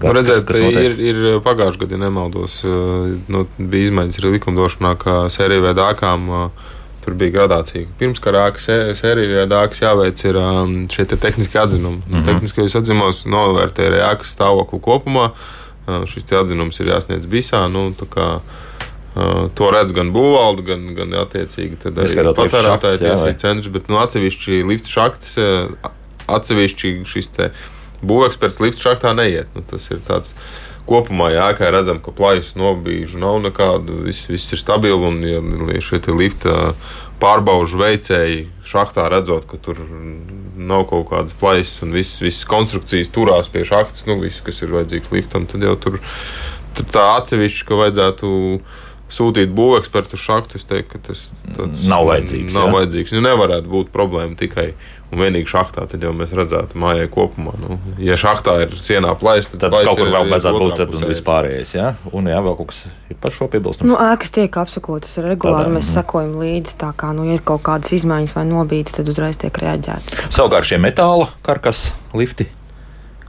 Nu, 0.02 0.12
redzēt, 0.12 0.50
ir, 0.60 0.96
ir 1.00 1.20
pagājušajā 1.44 1.82
gadā, 1.82 1.96
ja 1.96 2.02
nemaldos, 2.04 2.60
nu, 3.32 3.46
bija 3.56 3.88
izmaiņas 3.88 4.18
arī 4.20 4.34
likumdošanā, 4.36 4.96
kā 5.00 5.20
sēriju 5.32 5.68
veida 5.70 5.90
ākām. 5.94 6.26
Uh, 6.28 6.72
Tur 7.06 7.14
bija 7.14 7.30
gradācija. 7.30 7.86
Pirms 8.00 8.18
karākas 8.18 8.64
sērijā 8.98 9.44
dārgas 9.46 9.78
jāveic 9.78 10.18
ir 10.26 10.38
um, 10.40 10.72
šie 10.90 11.04
te 11.06 11.14
tehniskie 11.22 11.60
atzinumi. 11.60 12.00
Mm 12.02 12.16
-hmm. 12.16 12.24
Tehniskajos 12.26 12.74
atzinumos 12.80 13.20
novērtē 13.30 13.86
ēkas 14.00 14.34
stāvokli 14.34 14.80
kopumā. 14.82 15.28
Šis 15.86 16.26
atzinums 16.34 16.80
ir 16.80 16.90
jāsniedz 16.90 17.30
visā. 17.30 17.68
Nu, 17.70 17.92
to 19.54 19.70
redz 19.70 19.92
gan 19.94 20.10
būvvalde, 20.12 20.64
gan, 20.66 20.94
gan 20.98 21.14
attiecīgi 21.22 21.78
patērētāji 21.86 22.98
tiesību 22.98 23.38
centrs, 23.38 23.68
bet 23.68 23.88
nu, 23.88 24.02
atsevišķi 24.02 24.66
lifta 24.66 24.88
šaktis, 24.88 25.38
uh, 25.38 25.90
atsevišķi 26.26 27.04
šis 27.06 27.30
būveksperts 28.04 28.60
lifta 28.62 28.90
šaktā 28.90 29.12
neiet. 29.16 29.52
Nu, 29.56 29.64
tas 29.66 29.88
ir 29.92 30.02
tāds 30.06 30.34
kopumā 30.86 31.32
jēgā 31.34 31.70
redzam, 31.74 31.98
ka 32.02 32.14
plaisas 32.14 32.54
nobīžu 32.58 33.18
nav 33.22 33.40
nekādu, 33.44 34.04
viss, 34.06 34.28
viss 34.30 34.54
ir 34.54 34.62
stabili 34.62 35.08
un 35.08 35.18
ja, 35.26 35.42
ja 35.74 35.82
šie 35.82 36.00
lifta 36.14 36.74
pārbaužu 37.20 37.80
veicēji 37.80 38.42
šachtā 38.68 39.06
redzot, 39.10 39.46
ka 39.48 39.58
tur 39.62 39.80
nav 40.56 40.86
kaut 40.90 41.08
kādas 41.10 41.36
plaisas 41.38 41.82
un 41.86 41.94
visas, 41.96 42.20
visas 42.22 42.46
konstrukcijas 42.48 43.12
turās 43.14 43.48
pie 43.52 43.64
šahtas, 43.66 44.04
nu, 44.08 44.18
viss, 44.20 44.44
kas 44.44 44.60
ir 44.62 44.74
vajadzīgs 44.74 45.12
liftam, 45.14 45.46
tad 45.48 45.64
jau 45.64 45.74
tur, 45.80 45.98
tur 46.76 46.90
tā 46.92 47.06
atsevišķi, 47.16 47.66
ka 47.68 47.80
vajadzētu 47.80 48.30
sūtīt 49.12 49.52
būvekspertu 49.54 50.16
uz 50.18 50.22
šahtu, 50.22 50.58
es 50.58 50.66
teiktu, 50.66 50.96
ka 50.96 51.10
tas 51.10 51.26
nav 51.86 52.08
vajadzīgs. 52.08 52.54
Nav 52.56 52.70
jā? 52.70 52.72
vajadzīgs. 52.74 53.12
Nu, 53.14 53.22
nevarētu 53.22 53.70
būt 53.70 53.90
problēma 53.94 54.34
tikai 54.38 54.72
un 55.12 55.20
vienīgi 55.22 55.46
šachtā, 55.46 55.84
tad 55.90 56.02
jau 56.02 56.10
mēs 56.16 56.32
redzētu 56.34 56.78
mājai 56.82 57.06
kopumā. 57.12 57.52
Nu, 57.60 57.76
ja 58.02 58.16
šachtā 58.18 58.56
ir 58.64 58.74
sienā 58.82 59.12
plaisa, 59.18 59.52
tad, 59.52 59.68
tad 59.68 59.76
kaut 59.86 60.00
kur 60.00 60.10
vēl 60.10 60.32
vajadzētu 60.32 60.62
būt 60.62 60.74
tad 60.80 60.96
vispārējais. 61.12 61.74
Ja? 61.76 61.92
Un 62.10 62.26
jā, 62.30 62.40
vēl 62.42 62.56
kaut 62.58 62.72
kas 62.72 62.82
ir 63.12 63.20
par 63.22 63.34
šo 63.36 63.46
piebilst. 63.52 63.84
Nu, 63.86 63.94
ēkas 64.02 64.34
tiek 64.34 64.58
apsakotas 64.62 65.14
regulāri, 65.22 65.68
Tādā, 65.68 65.76
mēs 65.76 65.86
mm. 65.86 65.98
sekojam 66.00 66.34
līdzi. 66.42 66.74
Tā 66.82 66.90
kā 66.98 67.12
nu, 67.14 67.28
ir 67.30 67.44
kaut 67.46 67.62
kādas 67.68 67.94
izmaiņas 67.94 68.34
vai 68.34 68.44
nobīdes, 68.50 68.96
tad 68.98 69.12
uzreiz 69.12 69.38
tiek 69.38 69.62
reaģēts. 69.62 70.26
Savukārt 70.34 70.66
šie 70.66 70.80
metāla 70.82 71.30
karkas 71.46 71.92
lifti, 72.16 72.48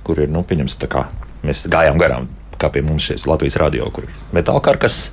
kur 0.07 0.23
ir, 0.25 0.33
nu, 0.33 0.41
pieņemsim, 0.47 0.81
tā 0.81 0.89
kā 0.89 1.05
mēs 1.45 1.67
gājām 1.69 2.01
garām, 2.01 2.25
kā 2.57 2.73
pie 2.73 2.81
mums 2.81 3.05
šis 3.11 3.29
Latvijas 3.29 3.59
radio, 3.61 3.91
kur 3.93 4.09
ir 4.09 4.17
metāla 4.33 4.63
karkas 4.65 5.11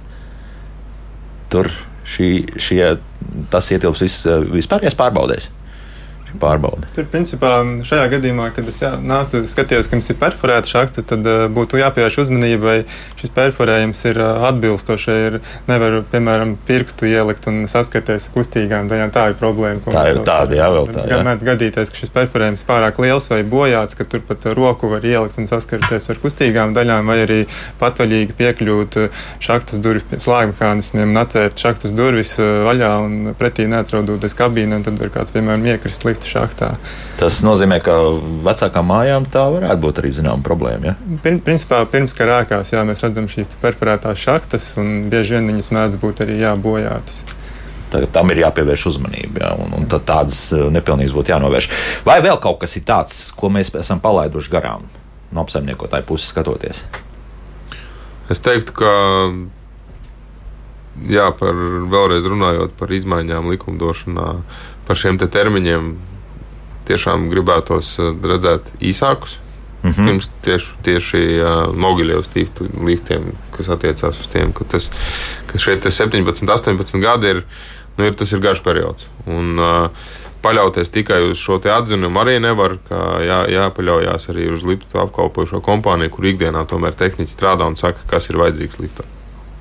tur 1.55 1.71
šī, 2.05 2.31
šie, 2.61 2.83
tas 3.53 3.71
ietilps 3.73 4.03
vis, 4.05 4.19
vispārējās 4.53 4.99
pārbaudēs 4.99 5.51
pārbauda. 6.41 6.89
Tur, 6.95 7.07
principā, 7.11 7.57
šajā 7.87 8.07
gadījumā, 8.17 8.51
kad 8.57 8.69
es 8.71 8.81
jā, 8.83 8.95
nācu, 9.01 9.43
skatījos, 9.51 9.89
ka 9.91 9.99
mums 9.99 10.11
ir 10.13 10.19
perforēta 10.21 10.71
šakta, 10.71 11.05
tad 11.15 11.27
uh, 11.29 11.45
būtu 11.53 11.81
jāpievērš 11.81 12.19
uzmanība, 12.25 12.65
vai 12.65 12.77
šis 13.21 13.33
perforējums 13.35 14.05
ir 14.11 14.21
uh, 14.23 14.47
atbilstošs. 14.51 15.07
Ir, 15.15 15.39
nevar, 15.69 16.01
piemēram, 16.11 16.55
pirkstu 16.67 17.07
ielikt 17.09 17.47
un 17.51 17.65
saskarties 17.71 18.29
ar 18.29 18.35
kustīgām 18.35 18.89
daļām. 18.91 19.13
Tā 19.15 19.29
ir 19.31 19.39
problēma. 19.39 19.83
Tā 19.85 20.05
ir 20.11 20.21
tāda, 20.27 20.57
jā, 20.59 20.69
vēl 20.75 20.91
tā. 20.91 21.05
Gan 21.11 21.27
mēdz 21.29 21.47
gadīties, 21.47 21.93
ka 21.93 22.01
šis 22.01 22.13
perforējums 22.15 22.65
pārāk 22.69 22.99
liels 23.05 23.29
vai 23.31 23.43
bojāts, 23.47 23.99
ka 23.99 24.07
tur 24.09 24.25
pat 24.27 24.47
roku 24.57 24.91
var 24.93 25.05
ielikt 25.07 25.39
un 25.41 25.49
saskarties 25.51 26.11
ar 26.13 26.21
kustīgām 26.23 26.75
daļām, 26.77 27.11
vai 27.11 27.19
arī 27.25 27.41
patvaļīgi 27.81 28.37
piekļūt 28.39 28.99
šaktas 29.45 29.83
durvju 29.85 30.21
slāgmehānismiem 30.25 31.13
un 31.13 31.23
atvērt 31.23 31.61
šaktas 31.61 31.95
durvis 31.97 32.37
vaļā 32.41 32.93
un 33.05 33.35
pretī 33.39 33.69
neatrodoties 33.71 34.37
kabīnē, 34.39 34.81
tad 34.87 34.99
var 35.01 35.13
kāds, 35.15 35.35
piemēram, 35.35 35.67
iekrist 35.75 36.07
likt 36.09 36.24
lifta 36.25 36.41
šachtā. 36.41 36.77
Tas 37.19 37.43
nozīmē, 37.45 37.81
ka 37.85 37.93
vecākām 38.45 38.89
mājām 38.89 39.27
tā 39.31 39.45
varētu 39.53 39.81
būt 39.81 40.01
arī 40.01 40.11
zināma 40.13 40.43
problēma. 40.43 40.93
Ja? 40.93 40.95
Pir, 41.23 41.39
principā, 41.45 41.85
pirms 41.87 42.15
kā 42.15 42.27
rākās, 42.27 42.73
jā, 42.73 42.83
mēs 42.85 43.03
redzam 43.03 43.29
šīs 43.29 43.53
perforētās 43.61 44.19
šachtas, 44.19 44.77
un 44.81 45.09
bieži 45.11 45.37
vien 45.37 45.49
viņas 45.53 45.71
mēdz 45.71 46.01
būt 46.01 46.25
arī 46.25 46.41
jābojātas. 46.41 47.25
Tam 48.11 48.31
ir 48.33 48.41
jāpievērš 48.43 48.89
uzmanība, 48.91 49.45
ja, 49.45 49.53
un, 49.55 49.75
un 49.79 49.85
tādas 49.87 50.49
uh, 50.53 50.67
nepilnības 50.73 51.15
būtu 51.15 51.31
jānovērš. 51.31 51.69
Vai 52.07 52.19
vēl 52.25 52.41
kaut 52.43 52.59
kas 52.65 52.75
ir 52.75 52.83
tāds, 52.89 53.29
ko 53.37 53.53
mēs 53.55 53.71
esam 53.79 54.01
palaiduši 54.03 54.51
garām 54.51 54.89
no 55.31 55.45
apsaimniekotāju 55.45 56.09
puses 56.09 56.33
skatoties? 56.33 56.83
Es 58.33 58.43
teiktu, 58.43 58.75
ka 58.75 58.91
jā, 61.07 61.29
par, 61.39 61.55
vēlreiz 61.93 62.27
runājot 62.27 62.75
par 62.81 62.91
izmaiņām 62.99 63.53
likumdošanā, 63.53 64.27
par 64.89 64.99
šiem 64.99 65.21
te 65.21 65.29
termiņiem, 65.31 65.93
tiešām 66.89 67.29
gribētos 67.33 67.97
eh, 67.99 68.13
redzēt 68.33 68.71
īsākus. 68.81 69.39
Mm 69.85 69.91
-hmm. 69.91 70.07
Pirms 70.07 70.31
tieši, 70.41 70.71
tieši 70.83 71.19
uh, 71.45 71.75
mobiļie 71.77 72.15
uz 72.17 72.29
liftiem, 72.87 73.25
kas 73.53 73.69
attiecās 73.69 74.21
uz 74.21 74.29
tiem, 74.33 74.53
ka, 74.53 74.65
tas, 74.65 74.89
ka 75.47 75.59
šie 75.59 75.77
17, 75.77 76.49
18 76.49 77.01
gadi 77.01 77.27
ir, 77.27 77.43
nu, 77.99 78.05
ir, 78.05 78.15
tas 78.15 78.33
ir 78.33 78.41
garš 78.41 78.63
periods. 78.65 79.11
Un, 79.27 79.59
uh, 79.59 79.91
paļauties 80.45 80.93
tikai 80.93 81.23
uz 81.31 81.41
šo 81.41 81.61
atzinumu 81.73 82.21
arī 82.21 82.39
nevar. 82.43 82.77
Jā, 83.25 83.41
jāpaļaujas 83.51 84.29
arī 84.33 84.51
uz 84.53 84.65
liftu 84.67 85.01
apkalpojošo 85.01 85.61
kompāniju, 85.65 86.13
kur 86.17 86.29
ikdienā 86.33 86.67
tomēr 86.71 86.97
tehniski 86.99 87.33
strādā 87.37 87.69
un 87.71 87.79
saka, 87.81 88.05
kas 88.11 88.29
ir 88.31 88.41
vajadzīgs 88.41 88.81
liftam. 88.83 89.07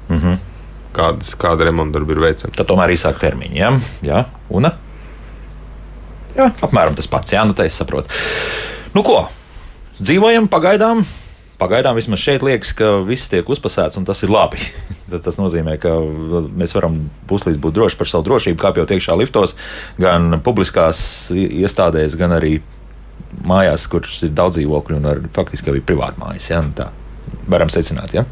Mm 0.10 0.20
-hmm. 0.20 0.38
Kādas, 0.94 1.36
kāda 1.40 1.66
remonta 1.66 2.00
darba 2.00 2.12
ir 2.12 2.20
veicama. 2.20 2.54
Tad 2.56 2.68
tomēr 2.68 2.94
īsāk 2.94 3.20
termiņi. 3.20 3.58
Jā, 3.58 3.80
jā. 4.02 4.26
un 4.50 4.70
jā, 6.38 6.52
apmēram 6.66 6.96
tas 6.98 7.10
pats. 7.10 7.36
Jā, 7.36 7.44
nu 7.48 7.58
tā 7.58 7.68
es 7.70 7.78
saprotu. 7.80 8.12
Nu 8.94 9.06
ko, 9.06 9.26
dzīvojam 10.00 10.50
pagaidām 10.52 11.06
Pagaidām 11.64 11.96
vismaz 11.96 12.20
šeit 12.20 12.42
liekas, 12.44 12.74
ka 12.76 12.88
viss 13.08 13.30
tiek 13.32 13.48
uzpasēts, 13.48 13.96
un 14.00 14.04
tas 14.08 14.20
ir 14.26 14.32
labi. 14.34 14.60
tas 15.26 15.38
nozīmē, 15.40 15.78
ka 15.80 15.94
mēs 16.50 16.74
varam 16.76 16.98
puslīdz 17.30 17.60
būt 17.62 17.78
droši 17.78 18.00
par 18.00 18.10
savu 18.10 18.26
drošību, 18.28 18.60
kāpjot 18.60 18.92
iekšā 18.96 19.16
liftos, 19.16 19.54
gan 20.02 20.42
publiskās 20.44 21.06
iestādēs, 21.32 22.18
gan 22.20 22.36
arī 22.36 22.58
mājās, 23.48 23.86
kuras 23.92 24.18
ir 24.26 24.34
daudz 24.36 24.58
dzīvokļu 24.58 25.00
un 25.00 25.10
ar, 25.14 25.22
faktiski 25.38 25.72
arī 25.72 25.84
privāti 25.86 26.20
mājas. 26.20 26.50
Ja? 26.52 26.60
Tā 26.76 26.90
varam 27.48 27.72
secināt. 27.72 28.18
Ja? 28.18 28.26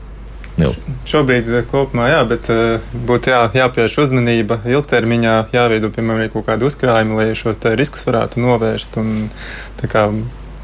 Nil. 0.62 0.76
Šobrīd 1.10 1.50
eh, 1.50 1.64
kopumā 1.70 2.10
jā, 2.12 2.22
bet 2.30 2.50
uh, 2.54 2.92
būtu 3.08 3.34
jā, 3.34 3.42
jāpievērš 3.62 3.98
uzmanība 4.06 4.62
ilgtermiņā, 4.70 5.38
jāveido 5.56 5.92
piemēram 5.94 6.32
kaut 6.34 6.48
kādi 6.50 6.68
uzkrājumi, 6.70 7.18
lai 7.18 7.32
šos 7.38 7.62
riskus 7.80 8.08
varētu 8.08 8.44
novērst. 8.44 9.00
Un, 9.02 9.30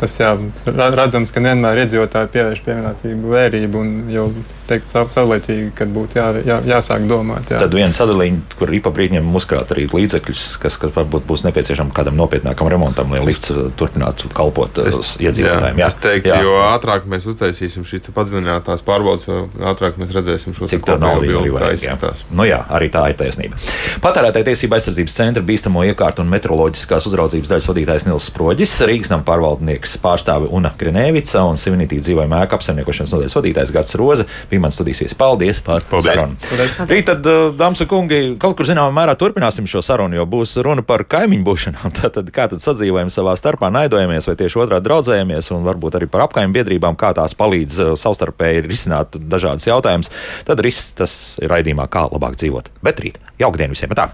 tas 0.02 0.18
jā, 0.20 0.34
redzams, 0.68 1.34
ka 1.34 1.44
nevienmēr 1.44 1.84
iedzīvotāji 1.86 2.34
pievērš 2.36 2.64
piemērātību 2.68 3.34
vērību 3.34 3.82
un 3.82 3.98
jau 4.14 4.28
teikt 4.68 4.92
saulēcīgi, 4.92 5.70
kad 5.78 5.92
būtu 5.96 6.20
jā, 6.20 6.26
jā, 6.46 6.58
jāsāk 6.68 7.06
domāt. 7.08 7.52
Jā. 7.52 7.62
Tad 7.64 7.76
viena 7.76 7.96
sadalījuma, 7.96 8.44
kur 8.60 8.72
IPA 8.76 8.92
brīdņiem 8.98 9.30
uzkrāt 9.40 9.72
arī 9.76 9.88
līdzekļus, 9.92 10.44
kas, 10.62 10.78
kas 10.82 10.94
varbūt 10.96 11.28
būs 11.30 11.46
nepieciešams 11.48 11.96
kādam 11.96 12.18
nopietnākam 12.20 12.70
remontam, 12.72 13.14
lai 13.16 13.24
lifts 13.26 13.54
uh, 13.54 13.68
turpinātu 13.80 14.32
kalpot 14.36 14.82
uh, 14.82 14.90
es, 14.92 15.16
iedzīvotājiem. 15.24 15.80
Jā, 15.80 15.86
jā. 15.86 15.88
Es 15.88 15.98
teiktu, 16.04 16.32
jā. 16.34 16.40
jo 16.44 16.58
ātrāk 16.68 17.08
mēs 17.10 17.28
uztaisīsim 17.32 17.88
šīs 17.88 18.12
padziļinātās 18.16 18.84
pārbaudas, 18.88 19.28
jo 19.30 19.46
ātrāk 19.72 20.00
mēs 20.02 20.12
redzēsim 20.16 20.56
šo 20.58 20.68
cik 20.70 20.84
tā 20.88 20.98
nauda 21.02 21.28
ir 21.28 21.56
vajadzīga. 21.56 22.12
Nu 22.36 22.48
jā, 22.48 22.60
arī 22.74 22.92
tā 22.94 23.06
ir 23.14 23.18
taisnība. 23.20 23.60
Patērētāja 24.04 24.50
tiesība 24.52 24.80
aizsardzības 24.82 25.18
centra 25.22 25.46
bīstamo 25.48 25.86
iekārtu 25.88 26.24
un 26.26 26.32
meteoroloģiskās 26.34 27.08
uzraudzības 27.10 27.54
daļas 27.54 27.70
vadītājs 27.72 28.08
Nils 28.10 28.28
Sproģis, 28.32 28.76
Rīgas 28.88 29.14
nama 29.14 29.26
pārvaldnieks 29.28 29.87
pārstāve 30.02 30.50
Una 30.54 30.74
Grenēvica 30.78 31.44
un 31.48 31.60
Sivinitī 31.62 32.00
dzīvojuma 32.04 32.42
ēka 32.44 32.58
apsaimniekošanas 32.60 33.14
nodaļas 33.14 33.38
vadītājs 33.38 33.74
Gats 33.76 33.96
Roze 34.00 34.26
bija 34.52 34.64
mans 34.64 34.78
studijas 34.78 35.02
viesis. 35.04 35.18
Paldies 35.18 35.62
par 35.64 35.86
Paldies. 35.88 36.12
sarunu. 36.12 36.90
Rīt 36.90 37.08
tad, 37.08 37.26
uh, 37.30 37.54
dāmas 37.58 37.82
un 37.86 37.90
kungi, 37.92 38.20
kaut 38.42 38.58
kur 38.60 38.68
zināmā 38.68 38.92
mērā 39.00 39.16
turpināsim 39.20 39.70
šo 39.70 39.82
sarunu, 39.86 40.20
jo 40.20 40.28
būs 40.30 40.58
runa 40.66 40.84
par 40.86 41.06
kaimiņu 41.08 41.48
būšanām. 41.48 41.96
Tātad, 42.02 42.30
kā 42.36 42.50
tad 42.52 42.64
sadzīvojam 42.64 43.12
savā 43.14 43.38
starpā, 43.40 43.72
naidojamies 43.74 44.30
vai 44.30 44.38
tieši 44.44 44.62
otrādi 44.66 44.90
draudzējamies, 44.90 45.52
un 45.56 45.66
varbūt 45.68 46.00
arī 46.02 46.12
par 46.12 46.28
apkaimju 46.28 46.60
biedrībām, 46.60 47.00
kā 47.00 47.14
tās 47.18 47.38
palīdz 47.38 47.82
uh, 47.84 47.96
savstarpēji 48.00 48.68
risināt 48.68 49.18
dažādas 49.18 49.68
jautājumus. 49.70 50.12
Tad 50.48 50.64
viss 50.66 50.94
tas 50.98 51.18
ir 51.42 51.52
raidījumā, 51.54 51.90
kā 51.92 52.08
labāk 52.12 52.40
dzīvot. 52.40 52.72
Bet 52.84 53.04
rīt, 53.04 53.22
jauka 53.40 53.64
diena 53.64 53.78
visiem! 53.78 53.96
Tā. 53.98 54.12